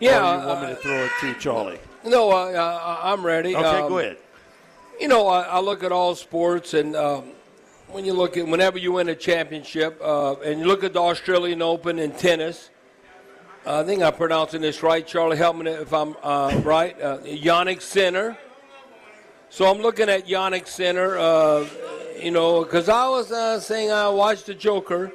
Yeah, 0.00 0.18
Or 0.38 0.40
you 0.42 0.48
want 0.48 0.62
me 0.62 0.68
to 0.74 0.74
throw 0.76 1.04
it 1.04 1.10
to 1.20 1.34
Charlie? 1.34 1.78
No, 2.04 2.32
uh, 2.32 2.46
uh, 2.50 3.00
I'm 3.04 3.24
ready. 3.24 3.54
Okay, 3.54 3.64
Um, 3.64 3.88
go 3.88 3.98
ahead. 3.98 4.16
You 5.00 5.06
know, 5.06 5.28
I, 5.28 5.42
I 5.42 5.60
look 5.60 5.84
at 5.84 5.92
all 5.92 6.16
sports, 6.16 6.74
and 6.74 6.96
um, 6.96 7.26
when 7.92 8.06
you 8.06 8.14
look 8.14 8.38
at 8.38 8.46
whenever 8.46 8.78
you 8.78 8.92
win 8.92 9.10
a 9.10 9.14
championship, 9.14 10.00
uh, 10.02 10.34
and 10.40 10.60
you 10.60 10.66
look 10.66 10.82
at 10.82 10.94
the 10.94 11.00
Australian 11.00 11.60
Open 11.60 11.98
in 11.98 12.10
tennis, 12.12 12.70
I 13.66 13.82
think 13.82 14.02
I'm 14.02 14.14
pronouncing 14.14 14.62
this 14.62 14.82
right. 14.82 15.06
Charlie, 15.06 15.36
help 15.36 15.56
me 15.56 15.70
if 15.70 15.92
I'm 15.92 16.16
uh, 16.22 16.58
right. 16.64 16.98
Uh, 17.00 17.18
Jannik 17.18 17.82
Sinner. 17.82 18.38
So 19.50 19.70
I'm 19.70 19.82
looking 19.82 20.08
at 20.08 20.26
Jannik 20.26 20.66
Sinner, 20.66 21.18
uh, 21.18 21.66
you 22.18 22.30
know, 22.30 22.64
because 22.64 22.88
I 22.88 23.06
was 23.08 23.30
uh, 23.30 23.60
saying 23.60 23.90
I 23.90 24.08
watched 24.08 24.46
the 24.46 24.54
Joker, 24.54 25.12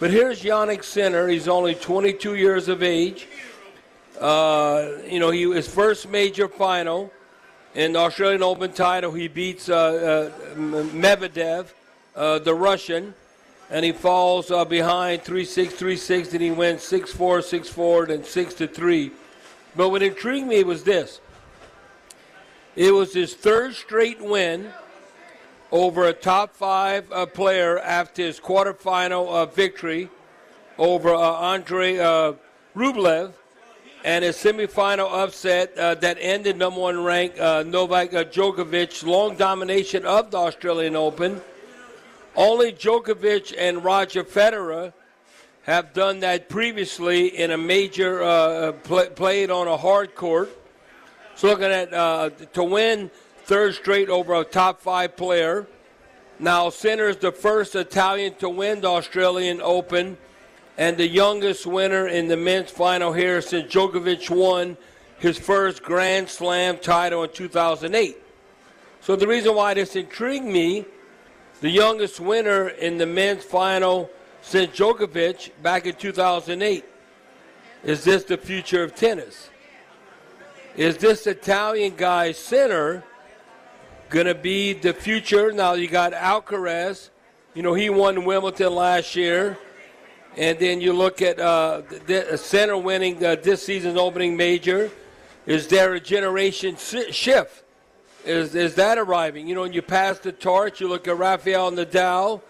but 0.00 0.10
here's 0.10 0.42
Jannik 0.42 0.82
Sinner. 0.82 1.28
He's 1.28 1.46
only 1.46 1.76
22 1.76 2.34
years 2.34 2.66
of 2.66 2.82
age. 2.82 3.28
Uh, 4.20 4.88
you 5.08 5.20
know, 5.20 5.30
he 5.30 5.48
his 5.52 5.68
first 5.68 6.08
major 6.08 6.48
final 6.48 7.12
in 7.76 7.92
the 7.92 8.00
Australian 8.00 8.42
Open 8.42 8.72
title. 8.72 9.12
He 9.12 9.28
beats 9.28 9.68
uh, 9.68 10.32
uh, 10.32 10.54
Medvedev, 10.56 11.66
uh, 12.16 12.38
the 12.38 12.54
Russian, 12.54 13.14
and 13.70 13.84
he 13.84 13.92
falls 13.92 14.50
uh, 14.50 14.64
behind 14.64 15.22
3-6, 15.22 15.72
3-6, 15.72 16.32
and 16.32 16.40
he 16.40 16.50
wins 16.50 16.80
6-4, 16.82 17.14
6-4, 17.14 18.08
then 18.08 18.20
6-3. 18.22 19.12
But 19.76 19.90
what 19.90 20.02
intrigued 20.02 20.46
me 20.46 20.64
was 20.64 20.82
this. 20.84 21.20
It 22.74 22.92
was 22.92 23.14
his 23.14 23.34
third 23.34 23.74
straight 23.74 24.20
win 24.20 24.72
over 25.72 26.06
a 26.06 26.12
top 26.12 26.54
five 26.54 27.10
uh, 27.10 27.26
player 27.26 27.78
after 27.78 28.22
his 28.22 28.38
quarterfinal 28.38 29.28
uh, 29.28 29.46
victory 29.46 30.10
over 30.78 31.14
uh, 31.14 31.18
Andre 31.18 31.98
uh, 31.98 32.32
Rublev 32.74 33.32
and 34.04 34.24
his 34.24 34.36
semifinal 34.36 35.10
upset 35.10 35.76
uh, 35.76 35.94
that 35.96 36.18
ended 36.20 36.56
number 36.56 36.80
one 36.80 37.02
ranked 37.02 37.38
uh, 37.38 37.62
Novak 37.62 38.10
Djokovic 38.10 39.04
long 39.04 39.36
domination 39.36 40.04
of 40.04 40.30
the 40.30 40.36
Australian 40.36 40.94
Open. 40.96 41.40
Only 42.36 42.72
Djokovic 42.72 43.54
and 43.56 43.82
Roger 43.82 44.22
Federer 44.22 44.92
have 45.62 45.94
done 45.94 46.20
that 46.20 46.50
previously 46.50 47.28
in 47.28 47.50
a 47.50 47.56
major 47.56 48.22
uh, 48.22 48.72
play, 48.72 49.08
played 49.08 49.50
on 49.50 49.66
a 49.66 49.76
hard 49.76 50.14
court. 50.14 50.50
So 51.34 51.48
looking 51.48 51.64
at 51.64 51.94
uh, 51.94 52.30
to 52.52 52.62
win 52.62 53.10
third 53.44 53.74
straight 53.74 54.10
over 54.10 54.34
a 54.34 54.44
top 54.44 54.80
five 54.82 55.16
player. 55.16 55.66
Now 56.38 56.68
Sinner 56.68 57.08
is 57.08 57.16
the 57.16 57.32
first 57.32 57.74
Italian 57.74 58.34
to 58.36 58.50
win 58.50 58.82
the 58.82 58.88
Australian 58.88 59.62
Open 59.62 60.18
and 60.76 60.98
the 60.98 61.08
youngest 61.08 61.64
winner 61.66 62.06
in 62.06 62.28
the 62.28 62.36
men's 62.36 62.70
final 62.70 63.14
here 63.14 63.40
since 63.40 63.72
Djokovic 63.72 64.28
won 64.28 64.76
his 65.18 65.38
first 65.38 65.82
Grand 65.82 66.28
Slam 66.28 66.76
title 66.78 67.24
in 67.24 67.30
2008. 67.30 68.18
So 69.00 69.16
the 69.16 69.26
reason 69.26 69.54
why 69.54 69.72
this 69.72 69.96
intrigued 69.96 70.44
me, 70.44 70.84
the 71.60 71.70
youngest 71.70 72.20
winner 72.20 72.68
in 72.68 72.98
the 72.98 73.06
men's 73.06 73.44
final 73.44 74.10
since 74.42 74.76
Djokovic 74.76 75.50
back 75.62 75.86
in 75.86 75.94
2008, 75.94 76.84
is 77.84 78.04
this 78.04 78.24
the 78.24 78.36
future 78.36 78.82
of 78.82 78.94
tennis? 78.94 79.50
Is 80.76 80.98
this 80.98 81.26
Italian 81.26 81.94
guy 81.96 82.32
Sinner 82.32 83.02
going 84.10 84.26
to 84.26 84.34
be 84.34 84.74
the 84.74 84.92
future? 84.92 85.50
Now 85.50 85.72
you 85.72 85.88
got 85.88 86.12
Alcaraz, 86.12 87.10
you 87.54 87.62
know 87.62 87.74
he 87.74 87.88
won 87.90 88.24
Wimbledon 88.24 88.74
last 88.74 89.16
year. 89.16 89.58
And 90.36 90.58
then 90.58 90.82
you 90.82 90.92
look 90.92 91.22
at 91.22 91.40
uh, 91.40 91.80
the 92.06 92.36
Sinner 92.36 92.76
winning 92.76 93.24
uh, 93.24 93.36
this 93.36 93.64
season's 93.64 93.96
opening 93.96 94.36
major. 94.36 94.90
Is 95.46 95.66
there 95.66 95.94
a 95.94 96.00
generation 96.00 96.76
shift? 96.76 97.64
Is, 98.26 98.56
is 98.56 98.74
that 98.74 98.98
arriving? 98.98 99.46
You 99.46 99.54
know, 99.54 99.62
when 99.62 99.72
you 99.72 99.82
pass 99.82 100.18
the 100.18 100.32
torch, 100.32 100.80
you 100.80 100.88
look 100.88 101.06
at 101.06 101.16
Rafael 101.16 101.70
Nadal, 101.70 102.42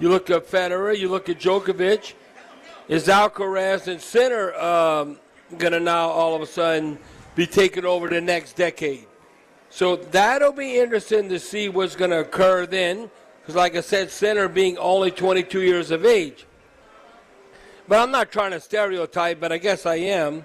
you 0.00 0.08
look 0.08 0.30
at 0.30 0.48
Federer, 0.48 0.98
you 0.98 1.08
look 1.08 1.28
at 1.28 1.38
Djokovic. 1.38 2.14
Is 2.88 3.06
Alcaraz 3.06 3.86
and 3.86 4.00
Sinner 4.00 4.52
um, 4.54 5.20
going 5.58 5.72
to 5.72 5.78
now 5.78 6.08
all 6.08 6.34
of 6.34 6.42
a 6.42 6.46
sudden 6.46 6.98
be 7.36 7.46
taken 7.46 7.86
over 7.86 8.08
the 8.08 8.20
next 8.20 8.56
decade? 8.56 9.06
So 9.70 9.94
that'll 9.94 10.52
be 10.52 10.80
interesting 10.80 11.28
to 11.28 11.38
see 11.38 11.68
what's 11.68 11.94
going 11.94 12.10
to 12.10 12.20
occur 12.20 12.66
then. 12.66 13.08
Because, 13.40 13.54
like 13.54 13.76
I 13.76 13.80
said, 13.80 14.10
Sinner 14.10 14.48
being 14.48 14.76
only 14.76 15.12
22 15.12 15.62
years 15.62 15.92
of 15.92 16.04
age. 16.04 16.46
But 17.86 18.00
I'm 18.00 18.10
not 18.10 18.32
trying 18.32 18.50
to 18.50 18.60
stereotype, 18.60 19.38
but 19.38 19.52
I 19.52 19.58
guess 19.58 19.86
I 19.86 19.96
am. 19.96 20.44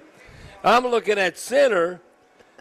I'm 0.62 0.86
looking 0.86 1.18
at 1.18 1.36
Sinner, 1.36 2.00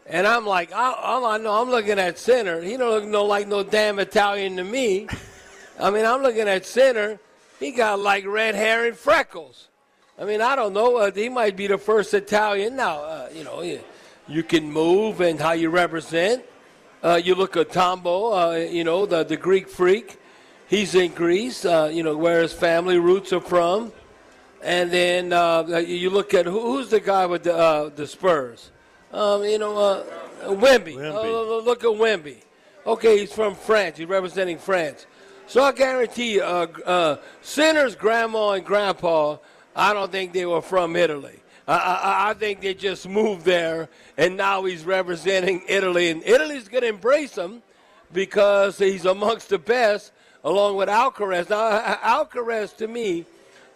and 0.10 0.26
I'm 0.26 0.46
like, 0.46 0.72
I, 0.72 0.94
all 0.94 1.26
I 1.26 1.38
know, 1.38 1.62
I'm 1.62 1.70
looking 1.70 2.00
at 2.00 2.18
Sinner. 2.18 2.62
He 2.62 2.78
don't 2.78 2.90
look 2.90 3.06
no 3.06 3.26
like 3.26 3.48
no 3.48 3.64
damn 3.64 4.00
Italian 4.00 4.56
to 4.58 4.64
me. 4.64 5.08
I 5.80 5.92
mean, 5.92 6.06
I'm 6.06 6.22
looking 6.22 6.48
at 6.48 6.66
Sinner. 6.66 7.20
He 7.60 7.72
got 7.72 8.00
like 8.00 8.26
red 8.26 8.56
hair 8.56 8.86
and 8.86 8.96
freckles. 8.96 9.68
I 10.20 10.26
mean, 10.26 10.42
I 10.42 10.56
don't 10.56 10.74
know. 10.74 10.98
Uh, 10.98 11.12
he 11.12 11.30
might 11.30 11.56
be 11.56 11.68
the 11.68 11.78
first 11.78 12.14
Italian. 12.14 12.76
Now, 12.76 13.00
uh, 13.00 13.30
you 13.34 13.44
know, 13.44 13.62
you, 13.62 13.82
you 14.28 14.44
can 14.44 14.72
move 14.72 15.22
and 15.22 15.40
how 15.40 15.52
you 15.52 15.70
represent. 15.70 16.44
Uh, 17.04 17.22
you 17.24 17.36
look 17.36 17.56
at 17.58 17.72
Tombo, 17.72 18.34
uh, 18.34 18.56
you 18.56 18.84
know, 18.84 19.06
the, 19.06 19.24
the 19.24 19.38
Greek 19.38 19.70
freak. 19.70 20.18
He's 20.68 20.96
in 20.96 21.14
Greece, 21.14 21.66
uh, 21.66 21.92
you 21.94 22.02
know, 22.02 22.18
where 22.18 22.42
his 22.42 22.54
family 22.54 22.98
roots 22.98 23.32
are 23.34 23.42
from. 23.42 23.92
And 24.64 24.90
then 24.90 25.34
uh, 25.34 25.84
you 25.86 26.10
look 26.10 26.34
at 26.34 26.46
who, 26.46 26.60
who's 26.60 26.90
the 26.90 27.00
guy 27.00 27.26
with 27.26 27.44
the, 27.44 27.56
uh, 27.56 27.90
the 27.90 28.08
Spurs? 28.08 28.72
Um, 29.14 29.44
you 29.44 29.58
know, 29.58 29.78
uh, 29.78 30.04
Wemby. 30.44 30.96
Uh, 30.98 31.58
look 31.62 31.84
at 31.84 31.90
Wemby. 31.90 32.38
Okay, 32.86 33.20
he's 33.20 33.34
from 33.34 33.56
France. 33.56 33.98
He's 33.98 34.08
representing 34.08 34.58
France. 34.58 35.06
So 35.48 35.64
I 35.64 35.72
guarantee 35.72 36.34
you, 36.36 36.44
uh, 36.44 36.68
uh, 36.86 37.18
Sinner's 37.42 37.96
grandma 37.96 38.52
and 38.52 38.66
grandpa, 38.66 39.38
I 39.76 39.94
don't 39.94 40.12
think 40.12 40.34
they 40.34 40.46
were 40.46 40.62
from 40.62 40.96
Italy. 40.96 41.40
I, 41.68 41.76
I, 41.76 42.30
I 42.30 42.34
think 42.34 42.62
they 42.62 42.74
just 42.74 43.08
moved 43.08 43.46
there, 43.46 43.90
and 44.18 44.38
now 44.38 44.64
he's 44.66 44.84
representing 44.84 45.64
Italy, 45.68 46.10
and 46.10 46.24
Italy's 46.24 46.68
going 46.68 46.84
to 46.84 46.90
embrace 46.90 47.38
him 47.38 47.62
because 48.14 48.78
he's 48.78 49.06
amongst 49.06 49.50
the 49.50 49.60
best, 49.60 50.12
along 50.44 50.78
with 50.78 50.90
Alcaraz. 50.90 51.50
Now, 51.50 51.80
Alcaraz 51.98 52.76
to 52.78 52.88
me 52.88 53.26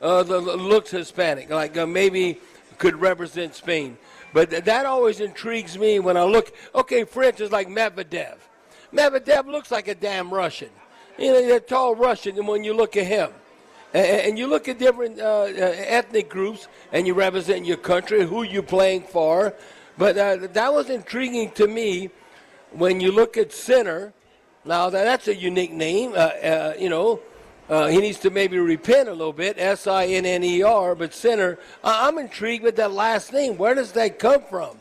uh, 0.02 0.22
looks 0.22 0.92
Hispanic, 0.92 1.50
like 1.50 1.78
uh, 1.78 1.86
maybe 1.86 2.40
could 2.78 2.96
represent 2.96 3.56
Spain. 3.56 3.98
But 4.34 4.50
th- 4.50 4.64
that 4.64 4.86
always 4.86 5.20
intrigues 5.20 5.78
me 5.78 6.00
when 6.00 6.18
I 6.18 6.24
look. 6.24 6.54
Okay, 6.74 7.04
for 7.04 7.24
instance, 7.24 7.52
like 7.52 7.68
Medvedev. 7.68 8.38
Medvedev 8.94 9.46
looks 9.46 9.72
like 9.72 9.88
a 9.88 9.96
damn 9.96 10.34
Russian. 10.34 10.70
You 11.18 11.34
know, 11.34 11.56
a 11.56 11.60
tall 11.60 11.96
Russian, 11.96 12.38
and 12.38 12.48
when 12.48 12.64
you 12.64 12.74
look 12.74 12.96
at 12.98 13.06
him, 13.06 13.32
and, 13.94 14.06
and 14.06 14.40
you 14.40 14.48
look 14.48 14.68
at 14.68 14.80
different 14.80 15.20
uh, 15.20 15.24
uh, 15.24 15.74
ethnic 15.78 16.30
groups, 16.30 16.68
and 16.92 17.06
you 17.06 17.14
represent 17.14 17.66
your 17.66 17.78
country, 17.78 18.26
who 18.26 18.44
you're 18.44 18.64
playing 18.64 19.04
for. 19.04 19.54
But 19.98 20.18
uh, 20.18 20.48
that 20.54 20.74
was 20.74 20.90
intriguing 20.90 21.52
to 21.52 21.68
me 21.68 22.10
when 22.72 23.00
you 23.02 23.12
look 23.12 23.38
at 23.38 23.52
Sinner. 23.52 24.14
Now 24.64 24.90
that 24.90 25.04
that's 25.04 25.28
a 25.28 25.36
unique 25.36 25.72
name, 25.74 26.14
uh, 26.14 26.16
uh, 26.16 26.74
you 26.80 26.90
know. 26.90 27.20
Uh, 27.72 27.88
he 27.88 28.00
needs 28.00 28.20
to 28.20 28.30
maybe 28.30 28.60
repent 28.60 29.08
a 29.08 29.14
little 29.14 29.32
bit, 29.32 29.58
S 29.58 29.88
I 29.88 30.06
N 30.06 30.26
N 30.26 30.44
E 30.44 30.62
R, 30.62 30.94
but 30.94 31.14
Sinner. 31.14 31.58
I'm 31.86 32.18
intrigued 32.18 32.66
with 32.66 32.76
that 32.76 32.92
last 32.92 33.32
name. 33.32 33.58
Where 33.58 33.74
does 33.74 33.94
that 33.94 34.20
come 34.20 34.44
from? 34.50 34.78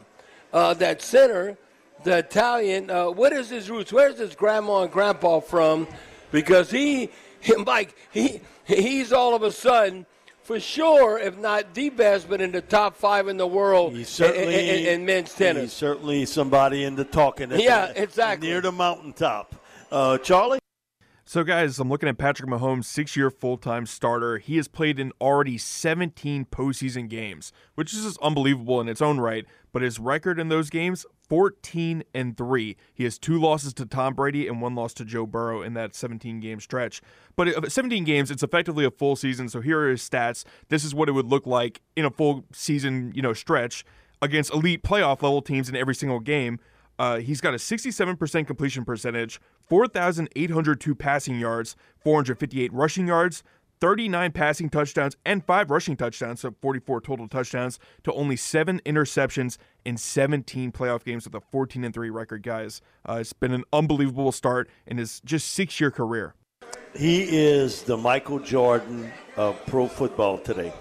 that 0.52 1.00
Sinner, 1.00 1.56
the 2.02 2.18
Italian, 2.18 2.88
what 2.88 3.32
is 3.32 3.48
his 3.48 3.70
roots? 3.70 3.92
Where's 3.92 4.18
his 4.18 4.34
grandma 4.34 4.82
and 4.82 4.90
grandpa 4.90 5.38
from? 5.38 5.86
Because 6.32 6.68
he, 6.68 7.10
Mike, 7.64 7.94
he, 8.10 8.40
he's 8.66 9.12
all 9.12 9.36
of 9.36 9.44
a 9.44 9.52
sudden 9.52 10.04
for 10.42 10.58
sure, 10.58 11.16
if 11.16 11.38
not 11.38 11.74
the 11.74 11.90
best, 11.90 12.28
but 12.28 12.40
in 12.40 12.50
the 12.50 12.60
top 12.60 12.96
five 12.96 13.28
in 13.28 13.36
the 13.36 13.46
world 13.46 13.92
he's 13.92 14.08
certainly, 14.08 14.68
in, 14.68 14.86
in, 14.86 15.00
in 15.00 15.06
men's 15.06 15.32
tennis. 15.32 15.62
He's 15.62 15.72
certainly 15.72 16.26
somebody 16.26 16.82
in 16.82 16.96
the 16.96 17.04
talking. 17.04 17.52
Yeah, 17.52 17.92
exactly. 17.94 18.48
Near 18.48 18.60
the 18.60 18.72
mountaintop. 18.72 19.54
Uh, 19.92 20.18
Charlie? 20.18 20.59
So, 21.30 21.44
guys, 21.44 21.78
I'm 21.78 21.88
looking 21.88 22.08
at 22.08 22.18
Patrick 22.18 22.50
Mahomes, 22.50 22.86
six 22.86 23.14
year 23.14 23.30
full 23.30 23.56
time 23.56 23.86
starter. 23.86 24.38
He 24.38 24.56
has 24.56 24.66
played 24.66 24.98
in 24.98 25.12
already 25.20 25.58
17 25.58 26.46
postseason 26.46 27.08
games, 27.08 27.52
which 27.76 27.94
is 27.94 28.02
just 28.02 28.18
unbelievable 28.20 28.80
in 28.80 28.88
its 28.88 29.00
own 29.00 29.20
right. 29.20 29.46
But 29.72 29.82
his 29.82 30.00
record 30.00 30.40
in 30.40 30.48
those 30.48 30.70
games, 30.70 31.06
14 31.28 32.02
and 32.12 32.36
3. 32.36 32.76
He 32.92 33.04
has 33.04 33.16
two 33.16 33.38
losses 33.38 33.72
to 33.74 33.86
Tom 33.86 34.14
Brady 34.14 34.48
and 34.48 34.60
one 34.60 34.74
loss 34.74 34.92
to 34.94 35.04
Joe 35.04 35.24
Burrow 35.24 35.62
in 35.62 35.74
that 35.74 35.94
17 35.94 36.40
game 36.40 36.58
stretch. 36.58 37.00
But 37.36 37.70
17 37.70 38.02
games, 38.02 38.32
it's 38.32 38.42
effectively 38.42 38.84
a 38.84 38.90
full 38.90 39.14
season. 39.14 39.48
So 39.48 39.60
here 39.60 39.82
are 39.82 39.90
his 39.90 40.02
stats. 40.02 40.42
This 40.68 40.82
is 40.82 40.96
what 40.96 41.08
it 41.08 41.12
would 41.12 41.26
look 41.26 41.46
like 41.46 41.80
in 41.94 42.04
a 42.04 42.10
full 42.10 42.44
season, 42.50 43.12
you 43.14 43.22
know, 43.22 43.34
stretch 43.34 43.84
against 44.20 44.52
elite 44.52 44.82
playoff 44.82 45.22
level 45.22 45.42
teams 45.42 45.68
in 45.68 45.76
every 45.76 45.94
single 45.94 46.18
game. 46.18 46.58
Uh, 47.00 47.16
he's 47.16 47.40
got 47.40 47.54
a 47.54 47.56
67% 47.56 48.46
completion 48.46 48.84
percentage, 48.84 49.40
4,802 49.70 50.94
passing 50.94 51.40
yards, 51.40 51.74
458 52.04 52.70
rushing 52.74 53.06
yards, 53.06 53.42
39 53.80 54.32
passing 54.32 54.68
touchdowns, 54.68 55.16
and 55.24 55.42
five 55.42 55.70
rushing 55.70 55.96
touchdowns, 55.96 56.40
so 56.40 56.54
44 56.60 57.00
total 57.00 57.26
touchdowns, 57.26 57.78
to 58.02 58.12
only 58.12 58.36
seven 58.36 58.82
interceptions 58.84 59.56
in 59.82 59.96
17 59.96 60.72
playoff 60.72 61.02
games 61.02 61.24
with 61.24 61.34
a 61.34 61.40
14 61.40 61.84
and 61.84 61.94
3 61.94 62.10
record, 62.10 62.42
guys. 62.42 62.82
Uh, 63.08 63.14
it's 63.14 63.32
been 63.32 63.52
an 63.52 63.64
unbelievable 63.72 64.30
start 64.30 64.68
in 64.86 64.98
his 64.98 65.20
just 65.20 65.48
six 65.52 65.80
year 65.80 65.90
career. 65.90 66.34
He 66.94 67.22
is 67.22 67.82
the 67.82 67.96
Michael 67.96 68.40
Jordan 68.40 69.10
of 69.38 69.58
pro 69.64 69.88
football 69.88 70.36
today. 70.36 70.74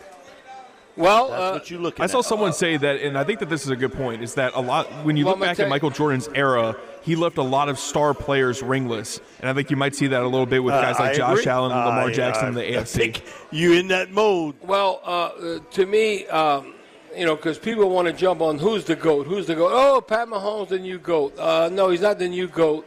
Well, 0.99 1.29
that's 1.29 1.41
uh, 1.41 1.51
what 1.53 1.71
you 1.71 1.77
look. 1.79 1.99
I 1.99 2.07
saw 2.07 2.21
someone 2.21 2.53
say 2.53 2.75
that, 2.77 3.01
and 3.01 3.17
I 3.17 3.23
think 3.23 3.39
that 3.39 3.49
this 3.49 3.63
is 3.63 3.69
a 3.69 3.75
good 3.75 3.93
point. 3.93 4.21
Is 4.21 4.33
that 4.35 4.53
a 4.53 4.59
lot 4.61 4.85
when 5.05 5.15
you 5.17 5.25
Well, 5.25 5.35
look 5.35 5.41
back 5.43 5.57
tell 5.57 5.65
at 5.65 5.69
Michael 5.69 5.89
Jordan's 5.91 6.27
era, 6.35 6.75
he 7.01 7.15
left 7.15 7.37
a 7.37 7.41
lot 7.43 7.69
of 7.69 7.79
star 7.79 8.13
players 8.13 8.61
ringless, 8.61 9.21
and 9.39 9.49
I 9.49 9.53
think 9.53 9.71
you 9.71 9.77
might 9.77 9.95
see 9.95 10.07
that 10.07 10.21
a 10.21 10.27
little 10.27 10.45
bit 10.45 10.63
with 10.63 10.73
Uh, 10.75 10.81
guys 10.81 10.99
like 10.99 11.11
I 11.11 11.15
Josh 11.17 11.39
agree. 11.39 11.51
Allen 11.51 11.71
and 11.71 11.79
Lamar 11.85 12.09
I- 12.09 12.13
Jackson 12.13 12.49
in 12.49 12.53
the 12.55 12.67
I 12.77 12.81
AFC. 12.81 12.87
think 12.97 13.23
you 13.51 13.73
in 13.73 13.87
that 13.87 14.11
mode. 14.11 14.55
Well, 14.61 15.01
uh, 15.05 15.09
uh, 15.09 15.59
to 15.71 15.85
me, 15.85 16.27
um, 16.27 16.73
you 17.15 17.25
know, 17.25 17.35
because 17.35 17.57
people 17.57 17.89
want 17.89 18.07
to 18.07 18.13
jump 18.13 18.41
on 18.41 18.59
who's 18.59 18.83
the 18.85 18.95
GOAT, 18.95 19.25
who's 19.25 19.47
the 19.47 19.55
GOAT. 19.55 19.71
Oh, 19.73 20.01
Pat 20.01 20.27
Mahomes, 20.27 20.67
the 20.67 20.79
new 20.79 20.99
GOAT. 20.99 21.33
Uh, 21.39 21.69
no, 21.71 21.89
he's 21.89 22.01
not 22.01 22.19
the 22.19 22.27
new 22.27 22.47
GOAT. 22.47 22.85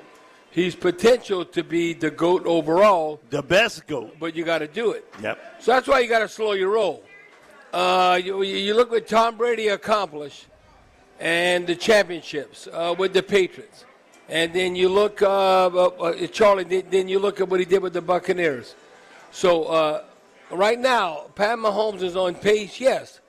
He's 0.50 0.74
potential 0.76 1.46
to 1.46 1.64
be 1.64 1.94
the 1.94 2.10
GOAT 2.10 2.44
overall, 2.44 3.20
The 3.30 3.42
best 3.42 3.86
goat. 3.86 4.16
but 4.20 4.36
you 4.36 4.44
got 4.44 4.58
to 4.58 4.68
do 4.68 4.92
it. 4.92 5.06
Yep. 5.22 5.38
So 5.60 5.72
that's 5.72 5.88
why 5.88 6.00
you 6.00 6.08
got 6.10 6.18
to 6.18 6.28
slow 6.28 6.52
your 6.52 6.68
roll. 6.70 7.02
Uh, 7.72 8.20
you, 8.22 8.42
you 8.42 8.74
look 8.74 8.90
what 8.90 9.06
Tom 9.08 9.36
Brady 9.36 9.68
accomplished 9.68 10.46
and 11.18 11.66
the 11.66 11.74
championships 11.74 12.68
uh, 12.72 12.94
with 12.98 13.12
the 13.14 13.22
Patriots. 13.22 13.84
And 14.28 14.52
then 14.52 14.76
you 14.76 14.88
look, 14.88 15.22
uh, 15.22 15.66
uh, 15.66 15.86
uh, 16.00 16.26
Charlie, 16.26 16.64
then- 16.64 17.08
you 17.08 17.18
look 17.18 17.40
at 17.40 17.48
what 17.48 17.60
he 17.60 17.66
did 17.66 17.82
with 17.82 17.92
the 17.92 18.00
Buccaneers. 18.02 18.74
So 19.30 19.64
uh, 19.64 20.04
right 20.50 20.78
now, 20.78 21.26
Pat 21.34 21.58
Mahomes 21.58 22.02
is 22.02 22.16
on 22.16 22.34
pace, 22.34 22.78
yes, 22.80 23.20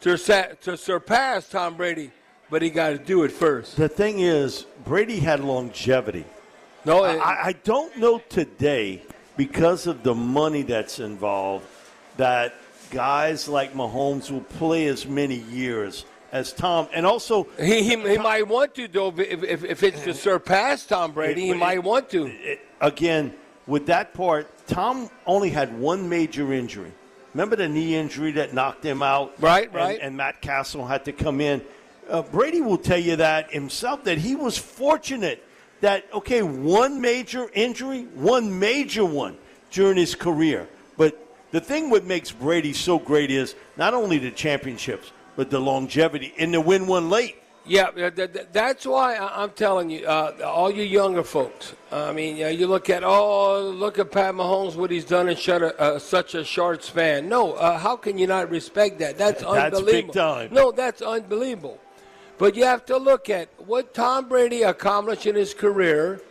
to, 0.00 0.18
sa- 0.18 0.48
to 0.62 0.76
surpass 0.76 1.48
Tom 1.48 1.76
Brady, 1.76 2.10
but 2.50 2.60
he 2.60 2.70
got 2.70 2.90
to 2.90 2.98
do 2.98 3.24
it 3.24 3.32
first. 3.32 3.76
The 3.76 3.88
thing 3.88 4.20
is, 4.20 4.66
Brady 4.84 5.18
had 5.18 5.40
longevity. 5.40 6.24
No, 6.84 7.04
I, 7.04 7.46
I 7.48 7.52
don't 7.64 7.96
know 7.96 8.18
today 8.28 9.02
because 9.36 9.86
of 9.86 10.02
the 10.02 10.14
money 10.14 10.62
that's 10.62 10.98
involved 11.00 11.66
that 12.16 12.54
guys 12.90 13.48
like 13.48 13.74
Mahomes 13.74 14.30
will 14.30 14.40
play 14.40 14.86
as 14.86 15.06
many 15.06 15.36
years 15.36 16.04
as 16.32 16.52
Tom, 16.52 16.88
and 16.92 17.06
also 17.06 17.46
he, 17.58 17.82
he, 17.82 17.96
he 17.96 18.18
might 18.18 18.46
want 18.46 18.74
to 18.74 18.86
though 18.88 19.08
if, 19.16 19.42
if, 19.42 19.64
if 19.64 19.82
it's 19.82 20.02
to 20.02 20.12
surpass 20.14 20.84
Tom 20.86 21.12
Brady, 21.12 21.42
he 21.42 21.50
It- 21.50 21.56
might 21.56 21.82
want 21.82 22.10
to. 22.10 22.26
it- 22.26 22.60
again 22.80 23.34
with 23.66 23.86
that 23.86 24.14
part. 24.14 24.46
Tom 24.66 25.08
only 25.26 25.50
had 25.50 25.78
one 25.78 26.08
major 26.08 26.52
injury. 26.52 26.92
Remember 27.34 27.56
the 27.56 27.68
knee 27.68 27.94
injury 27.94 28.32
that 28.32 28.52
knocked 28.54 28.84
him 28.84 29.02
out, 29.02 29.34
Right, 29.40 29.66
And- 29.66 29.74
right. 29.74 29.98
And, 30.00 30.16
Matt 30.16 30.40
Cassel 30.42 30.86
had 30.86 31.04
to 31.06 31.12
come 31.12 31.40
in. 31.40 31.62
Uh, 32.08 32.22
Brady 32.22 32.60
will 32.60 32.78
tell 32.78 32.98
you 32.98 33.16
that 33.16 33.50
himself 33.52 34.04
that 34.04 34.18
he 34.18 34.34
was 34.36 34.56
fortunate 34.58 35.44
that 35.80 36.04
okay, 36.12 36.42
one 36.42 37.00
major 37.00 37.48
injury, 37.54 38.02
one 38.14 38.58
major 38.58 39.04
one 39.04 39.36
during 39.70 39.96
his 39.96 40.14
career, 40.14 40.68
the 41.50 41.60
thing 41.60 41.90
what 41.90 42.04
makes 42.04 42.30
Brady 42.30 42.72
so 42.72 42.98
great 42.98 43.30
is 43.30 43.54
not 43.76 43.94
only 43.94 44.18
the 44.18 44.30
championships, 44.30 45.12
but 45.36 45.50
the 45.50 45.60
longevity 45.60 46.34
and 46.38 46.52
the 46.52 46.60
win 46.60 46.86
one 46.86 47.10
late. 47.10 47.36
Yeah, 47.64 47.90
th- 47.90 48.16
th- 48.16 48.32
th- 48.32 48.46
that's 48.50 48.86
why 48.86 49.16
I'm 49.16 49.50
telling 49.50 49.90
you, 49.90 50.06
uh, 50.06 50.32
all 50.42 50.70
you 50.70 50.84
younger 50.84 51.22
folks. 51.22 51.74
I 51.92 52.12
mean, 52.12 52.38
you 52.38 52.66
look 52.66 52.88
at 52.88 53.04
oh, 53.04 53.68
look 53.68 53.98
at 53.98 54.10
Pat 54.10 54.34
Mahomes, 54.34 54.74
what 54.74 54.90
he's 54.90 55.04
done 55.04 55.28
in 55.28 55.36
shut 55.36 55.62
a, 55.62 55.78
uh, 55.78 55.98
such 55.98 56.34
a 56.34 56.44
short 56.44 56.82
span. 56.82 57.28
No, 57.28 57.52
uh, 57.52 57.78
how 57.78 57.94
can 57.96 58.16
you 58.16 58.26
not 58.26 58.48
respect 58.48 58.98
that? 59.00 59.18
That's 59.18 59.42
That's 59.42 59.76
unbelievable. 59.76 59.92
big 59.92 60.12
time. 60.12 60.48
No, 60.50 60.72
that's 60.72 61.02
unbelievable. 61.02 61.78
But 62.38 62.56
you 62.56 62.64
have 62.64 62.86
to 62.86 62.96
look 62.96 63.28
at 63.28 63.48
what 63.58 63.92
Tom 63.92 64.28
Brady 64.28 64.62
accomplished 64.62 65.26
in 65.26 65.34
his 65.34 65.52
career, 65.52 66.22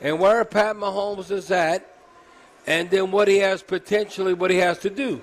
and 0.00 0.20
where 0.20 0.44
Pat 0.44 0.76
Mahomes 0.76 1.32
is 1.32 1.50
at, 1.50 1.90
and 2.68 2.90
then 2.90 3.10
what 3.10 3.28
he 3.28 3.38
has 3.38 3.62
potentially, 3.62 4.34
what 4.34 4.50
he 4.50 4.58
has 4.58 4.78
to 4.80 4.90
do. 4.90 5.20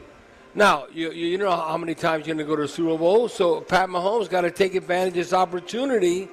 Now, 0.56 0.88
you, 0.92 1.12
you 1.12 1.38
know 1.38 1.52
how 1.52 1.78
many 1.78 1.94
times 1.94 2.26
you're 2.26 2.36
going 2.36 2.46
to 2.46 2.50
go 2.50 2.56
to 2.56 2.64
the 2.64 2.68
Super 2.68 2.98
Bowl, 2.98 3.30
so 3.30 3.62
Pat 3.62 3.88
Mahomes 3.90 4.30
got 4.30 4.42
to 4.42 4.52
take 4.52 4.74
advantage 4.74 5.10
of 5.10 5.16
this 5.16 5.34
opportunity 5.34 6.28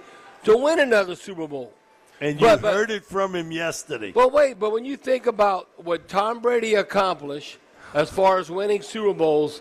to 0.44 0.56
win 0.56 0.80
another 0.80 1.14
Super 1.14 1.46
Bowl. 1.46 1.72
And 2.20 2.40
you 2.40 2.46
But- 2.46 2.62
but- 2.62 2.74
heard 2.74 2.90
it 2.90 3.04
from 3.04 3.34
him 3.34 3.50
yesterday. 3.52 4.12
But 4.12 4.32
wait, 4.32 4.58
but 4.58 4.70
when 4.70 4.84
you 4.84 4.96
think 4.96 5.26
about 5.26 5.68
what 5.76 6.08
Tom 6.08 6.40
Brady 6.40 6.74
accomplished 6.76 7.58
as 7.94 8.08
far 8.10 8.38
as 8.38 8.48
winning 8.50 8.80
Super 8.80 9.12
Bowls 9.12 9.60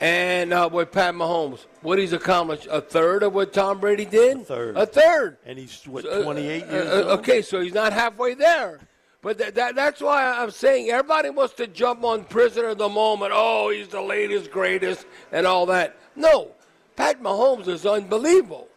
and 0.00 0.52
uh, 0.54 0.68
with 0.72 0.92
Pat 0.92 1.14
Mahomes, 1.14 1.66
what 1.82 1.98
he's 1.98 2.12
accomplished, 2.14 2.68
a 2.70 2.80
third 2.80 3.22
of 3.22 3.34
what 3.34 3.52
Tom 3.52 3.80
Brady 3.80 4.04
did? 4.06 4.38
A 4.38 4.44
third. 4.44 4.76
A 4.76 4.86
third. 4.86 5.36
and 5.44 5.58
he's 5.58 5.82
what 5.86 6.06
Uh, 6.06 6.22
28 6.22 6.62
uh, 6.62 6.66
years 6.72 6.86
uh, 6.88 6.92
old. 6.94 7.06
Okay, 7.18 7.42
so 7.42 7.60
he's 7.60 7.74
not 7.74 7.92
halfway 7.92 8.34
there. 8.34 8.78
But 9.22 9.36
that, 9.38 9.54
that, 9.56 9.74
that's 9.74 10.00
why 10.00 10.24
I'm 10.24 10.50
saying 10.50 10.88
everybody 10.88 11.28
wants 11.28 11.54
to 11.54 11.66
jump 11.66 12.04
on 12.04 12.24
prisoner 12.24 12.68
of 12.68 12.78
the 12.78 12.88
moment. 12.88 13.32
Oh, 13.34 13.68
he's 13.70 13.88
the 13.88 14.00
latest, 14.00 14.50
greatest, 14.50 15.06
and 15.30 15.46
all 15.46 15.66
that. 15.66 15.96
No, 16.16 16.52
Pat 16.96 17.22
Mahomes 17.22 17.68
is 17.68 17.84
unbelievable. 17.84 18.68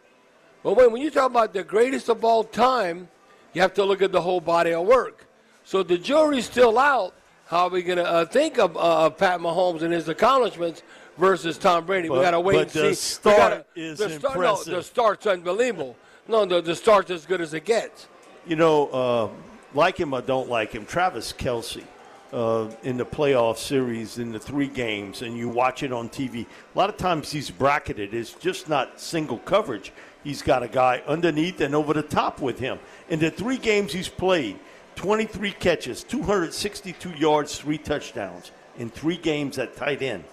But 0.62 0.76
when, 0.76 0.92
when 0.92 1.00
you 1.02 1.10
talk 1.10 1.30
about 1.30 1.54
the 1.54 1.64
greatest 1.64 2.08
of 2.10 2.24
all 2.24 2.44
time, 2.44 3.08
you 3.54 3.62
have 3.62 3.72
to 3.74 3.84
look 3.84 4.02
at 4.02 4.12
the 4.12 4.20
whole 4.20 4.40
body 4.40 4.72
of 4.74 4.86
work. 4.86 5.26
So 5.64 5.82
the 5.82 5.96
jury's 5.96 6.44
still 6.44 6.78
out. 6.78 7.14
How 7.46 7.64
are 7.64 7.70
we 7.70 7.82
going 7.82 7.98
to 7.98 8.04
uh, 8.06 8.24
think 8.26 8.58
of 8.58 8.76
uh, 8.76 9.06
of 9.06 9.16
Pat 9.18 9.40
Mahomes 9.40 9.82
and 9.82 9.92
his 9.92 10.08
accomplishments 10.08 10.82
versus 11.16 11.56
Tom 11.56 11.86
Brady? 11.86 12.08
we 12.10 12.16
But- 12.16 12.22
got 12.22 12.30
to 12.32 12.40
wait 12.40 12.60
and 12.62 12.70
see. 12.70 12.80
the 12.80 12.88
We 12.88 12.94
start 12.94 13.36
gotta- 13.36 13.64
is 13.76 13.98
the 13.98 14.10
start, 14.10 14.34
no, 14.36 14.42
impressive. 14.42 14.74
the 14.74 14.82
start's 14.82 15.26
unbelievable. 15.26 15.96
No, 16.28 16.44
the, 16.44 16.60
the 16.60 16.74
start's 16.74 17.10
as 17.10 17.24
good 17.26 17.40
as 17.40 17.52
it 17.54 17.64
gets. 17.64 18.08
You 18.46 18.56
know, 18.56 18.88
uh, 18.88 19.28
like 19.74 19.98
him 19.98 20.14
or 20.14 20.22
don't 20.22 20.48
like 20.48 20.72
him, 20.72 20.86
Travis 20.86 21.32
Kelce. 21.32 21.84
Uh, 22.32 22.68
in 22.82 22.96
the 22.96 23.06
playoff 23.06 23.58
series 23.58 24.18
in 24.18 24.32
the 24.32 24.40
three 24.40 24.66
games 24.66 25.22
and 25.22 25.38
you 25.38 25.48
watch 25.48 25.84
it 25.84 25.92
on 25.92 26.08
TV, 26.08 26.44
a 26.74 26.78
lot 26.78 26.90
of 26.90 26.96
times 26.96 27.30
he's 27.30 27.48
bracketed. 27.48 28.12
It's 28.12 28.32
just 28.32 28.68
not 28.68 28.98
single 28.98 29.38
coverage. 29.38 29.92
He's 30.24 30.42
got 30.42 30.64
a 30.64 30.68
guy 30.68 31.00
underneath 31.06 31.60
and 31.60 31.76
over 31.76 31.92
the 31.92 32.02
top 32.02 32.40
with 32.40 32.58
him. 32.58 32.80
In 33.08 33.20
the 33.20 33.30
three 33.30 33.56
games 33.56 33.92
he's 33.92 34.08
played, 34.08 34.58
23 34.96 35.52
catches, 35.52 36.02
262 36.02 37.10
yards, 37.10 37.56
three 37.56 37.78
touchdowns 37.78 38.50
in 38.78 38.90
three 38.90 39.16
games 39.16 39.58
at 39.58 39.76
tight 39.76 40.02
end. 40.02 40.24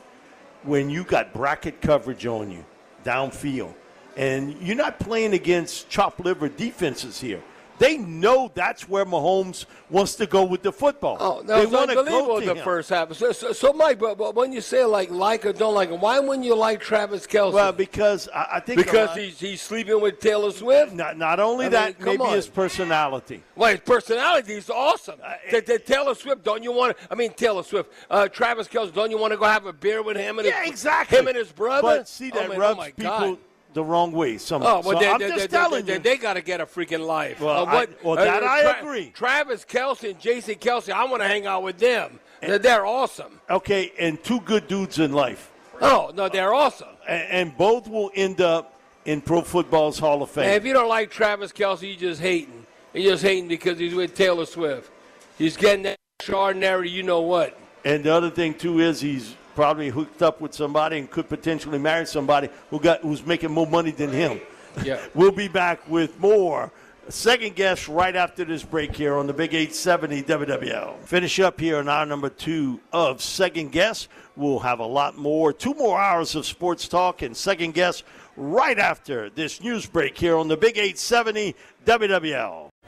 When 0.63 0.89
you 0.89 1.03
got 1.03 1.33
bracket 1.33 1.81
coverage 1.81 2.25
on 2.25 2.49
you 2.49 2.65
downfield, 3.03 3.73
and 4.17 4.59
you're 4.61 4.75
not 4.75 4.99
playing 4.99 5.33
against 5.33 5.89
chop 5.89 6.19
liver 6.19 6.49
defenses 6.49 7.19
here. 7.19 7.41
They 7.81 7.97
know 7.97 8.51
that's 8.53 8.87
where 8.87 9.05
Mahomes 9.05 9.65
wants 9.89 10.13
to 10.17 10.27
go 10.27 10.43
with 10.43 10.61
the 10.61 10.71
football. 10.71 11.17
Oh, 11.19 11.41
they 11.41 11.47
that 11.47 11.71
was 11.71 11.89
unbelievable 11.89 12.39
the 12.39 12.53
him. 12.53 12.63
first 12.63 12.91
half. 12.91 13.11
So, 13.13 13.31
so, 13.31 13.53
so 13.53 13.73
Mike, 13.73 13.97
but, 13.97 14.19
but, 14.19 14.35
when 14.35 14.53
you 14.53 14.61
say 14.61 14.85
like 14.85 15.09
like 15.09 15.47
or 15.47 15.51
don't 15.51 15.73
like 15.73 15.89
him, 15.89 15.99
why 15.99 16.19
wouldn't 16.19 16.45
you 16.45 16.53
like 16.53 16.79
Travis 16.79 17.25
Kelce? 17.25 17.53
Well, 17.53 17.71
because 17.71 18.29
I, 18.29 18.47
I 18.53 18.59
think 18.59 18.77
because 18.77 19.09
lot, 19.09 19.17
he's 19.17 19.39
he's 19.39 19.61
sleeping 19.63 19.99
with 19.99 20.19
Taylor 20.19 20.51
Swift. 20.51 20.93
Not 20.93 21.17
not 21.17 21.39
only 21.39 21.65
I 21.65 21.69
that, 21.69 21.99
mean, 21.99 22.05
maybe 22.05 22.21
on. 22.21 22.35
his 22.35 22.47
personality. 22.47 23.41
Well, 23.55 23.71
his 23.71 23.79
personality 23.79 24.53
is 24.53 24.69
awesome. 24.69 25.19
Uh, 25.23 25.33
the, 25.49 25.61
the 25.61 25.79
Taylor 25.79 26.13
Swift, 26.13 26.43
don't 26.43 26.61
you 26.61 26.71
want? 26.71 26.95
to 26.95 27.03
I 27.09 27.15
mean, 27.15 27.33
Taylor 27.33 27.63
Swift, 27.63 27.91
uh, 28.11 28.27
Travis 28.27 28.67
Kelce, 28.67 28.93
don't 28.93 29.09
you 29.09 29.17
want 29.17 29.31
to 29.31 29.37
go 29.37 29.45
have 29.45 29.65
a 29.65 29.73
beer 29.73 30.03
with 30.03 30.17
him 30.17 30.37
and 30.37 30.47
yeah, 30.47 30.61
his, 30.61 30.69
exactly. 30.69 31.17
him 31.17 31.27
and 31.29 31.35
his 31.35 31.51
brother? 31.51 31.81
But 31.81 32.07
see 32.07 32.29
that 32.29 32.45
oh, 32.45 32.49
man, 32.49 32.59
rubs 32.59 32.79
oh 32.79 32.85
people. 32.85 33.03
God 33.03 33.37
the 33.73 33.83
wrong 33.83 34.11
way. 34.11 34.37
Some, 34.37 34.61
oh, 34.61 34.81
well, 34.81 34.83
so 34.83 34.99
they, 34.99 35.09
I'm 35.09 35.19
they, 35.19 35.29
just 35.29 35.39
they, 35.39 35.47
telling 35.47 35.85
they, 35.85 35.93
you. 35.93 35.99
They, 35.99 36.17
got 36.17 36.33
to 36.33 36.41
get 36.41 36.61
a 36.61 36.65
freaking 36.65 37.05
life. 37.05 37.39
Well, 37.39 37.63
uh, 37.63 37.65
what, 37.65 37.89
I, 37.89 37.93
well 38.03 38.15
that 38.15 38.43
uh, 38.43 38.47
I 38.47 38.61
Tra- 38.61 38.79
agree. 38.79 39.11
Travis 39.13 39.65
Kelce 39.65 40.11
and 40.11 40.19
Jason 40.19 40.55
Kelce, 40.55 40.91
I 40.91 41.05
want 41.05 41.21
to 41.21 41.27
hang 41.27 41.45
out 41.45 41.63
with 41.63 41.77
them. 41.77 42.19
And, 42.41 42.53
they're 42.61 42.85
awesome. 42.85 43.39
Okay, 43.49 43.91
and 43.99 44.21
two 44.23 44.41
good 44.41 44.67
dudes 44.67 44.97
in 44.97 45.13
life. 45.13 45.51
Oh, 45.79 46.11
no, 46.15 46.27
they're 46.27 46.53
awesome. 46.53 46.87
And, 47.07 47.27
and 47.29 47.57
both 47.57 47.87
will 47.87 48.11
end 48.15 48.41
up 48.41 48.79
in 49.05 49.21
Pro 49.21 49.41
Football's 49.41 49.99
Hall 49.99 50.21
of 50.23 50.31
Fame. 50.31 50.45
And 50.45 50.53
if 50.55 50.65
you 50.65 50.73
don't 50.73 50.89
like 50.89 51.11
Travis 51.11 51.51
Kelce, 51.51 51.83
you're 51.83 51.99
just 51.99 52.21
hating. 52.21 52.65
You're 52.93 53.13
just 53.13 53.23
hating 53.23 53.47
because 53.47 53.79
he's 53.79 53.93
with 53.93 54.15
Taylor 54.15 54.45
Swift. 54.45 54.91
He's 55.37 55.55
getting 55.55 55.83
that 55.83 55.97
extraordinary, 56.19 56.89
you 56.89 57.03
know 57.03 57.21
what. 57.21 57.57
And 57.85 58.03
the 58.03 58.13
other 58.13 58.29
thing, 58.29 58.53
too, 58.53 58.79
is 58.79 59.01
he's 59.01 59.35
probably 59.61 59.89
hooked 59.89 60.23
up 60.23 60.41
with 60.41 60.55
somebody 60.55 60.97
and 60.97 61.07
could 61.11 61.29
potentially 61.29 61.77
marry 61.77 62.03
somebody 62.03 62.49
who 62.71 62.79
got 62.79 62.99
who's 63.01 63.23
making 63.23 63.51
more 63.51 63.67
money 63.67 63.91
than 63.91 64.09
him. 64.09 64.41
Yeah. 64.83 64.99
we'll 65.13 65.31
be 65.31 65.47
back 65.47 65.87
with 65.87 66.19
more 66.19 66.71
second 67.09 67.55
guess 67.55 67.87
right 67.87 68.15
after 68.15 68.43
this 68.43 68.63
break 68.63 68.95
here 68.95 69.13
on 69.17 69.27
the 69.27 69.33
Big 69.33 69.53
870 69.53 70.23
WWL. 70.23 70.97
Finish 71.01 71.39
up 71.39 71.59
here 71.59 71.77
on 71.77 71.87
hour 71.87 72.07
number 72.07 72.29
two 72.29 72.79
of 72.91 73.21
second 73.21 73.71
guess. 73.71 74.07
We'll 74.35 74.57
have 74.57 74.79
a 74.79 74.85
lot 74.85 75.15
more, 75.15 75.53
two 75.53 75.75
more 75.75 76.01
hours 76.01 76.33
of 76.33 76.47
sports 76.47 76.87
talk 76.87 77.21
and 77.21 77.37
second 77.37 77.75
guess 77.75 78.01
right 78.35 78.79
after 78.79 79.29
this 79.29 79.61
news 79.61 79.85
break 79.85 80.17
here 80.17 80.37
on 80.37 80.47
the 80.47 80.57
Big 80.57 80.79
870 80.79 81.55
WWL. 81.85 82.70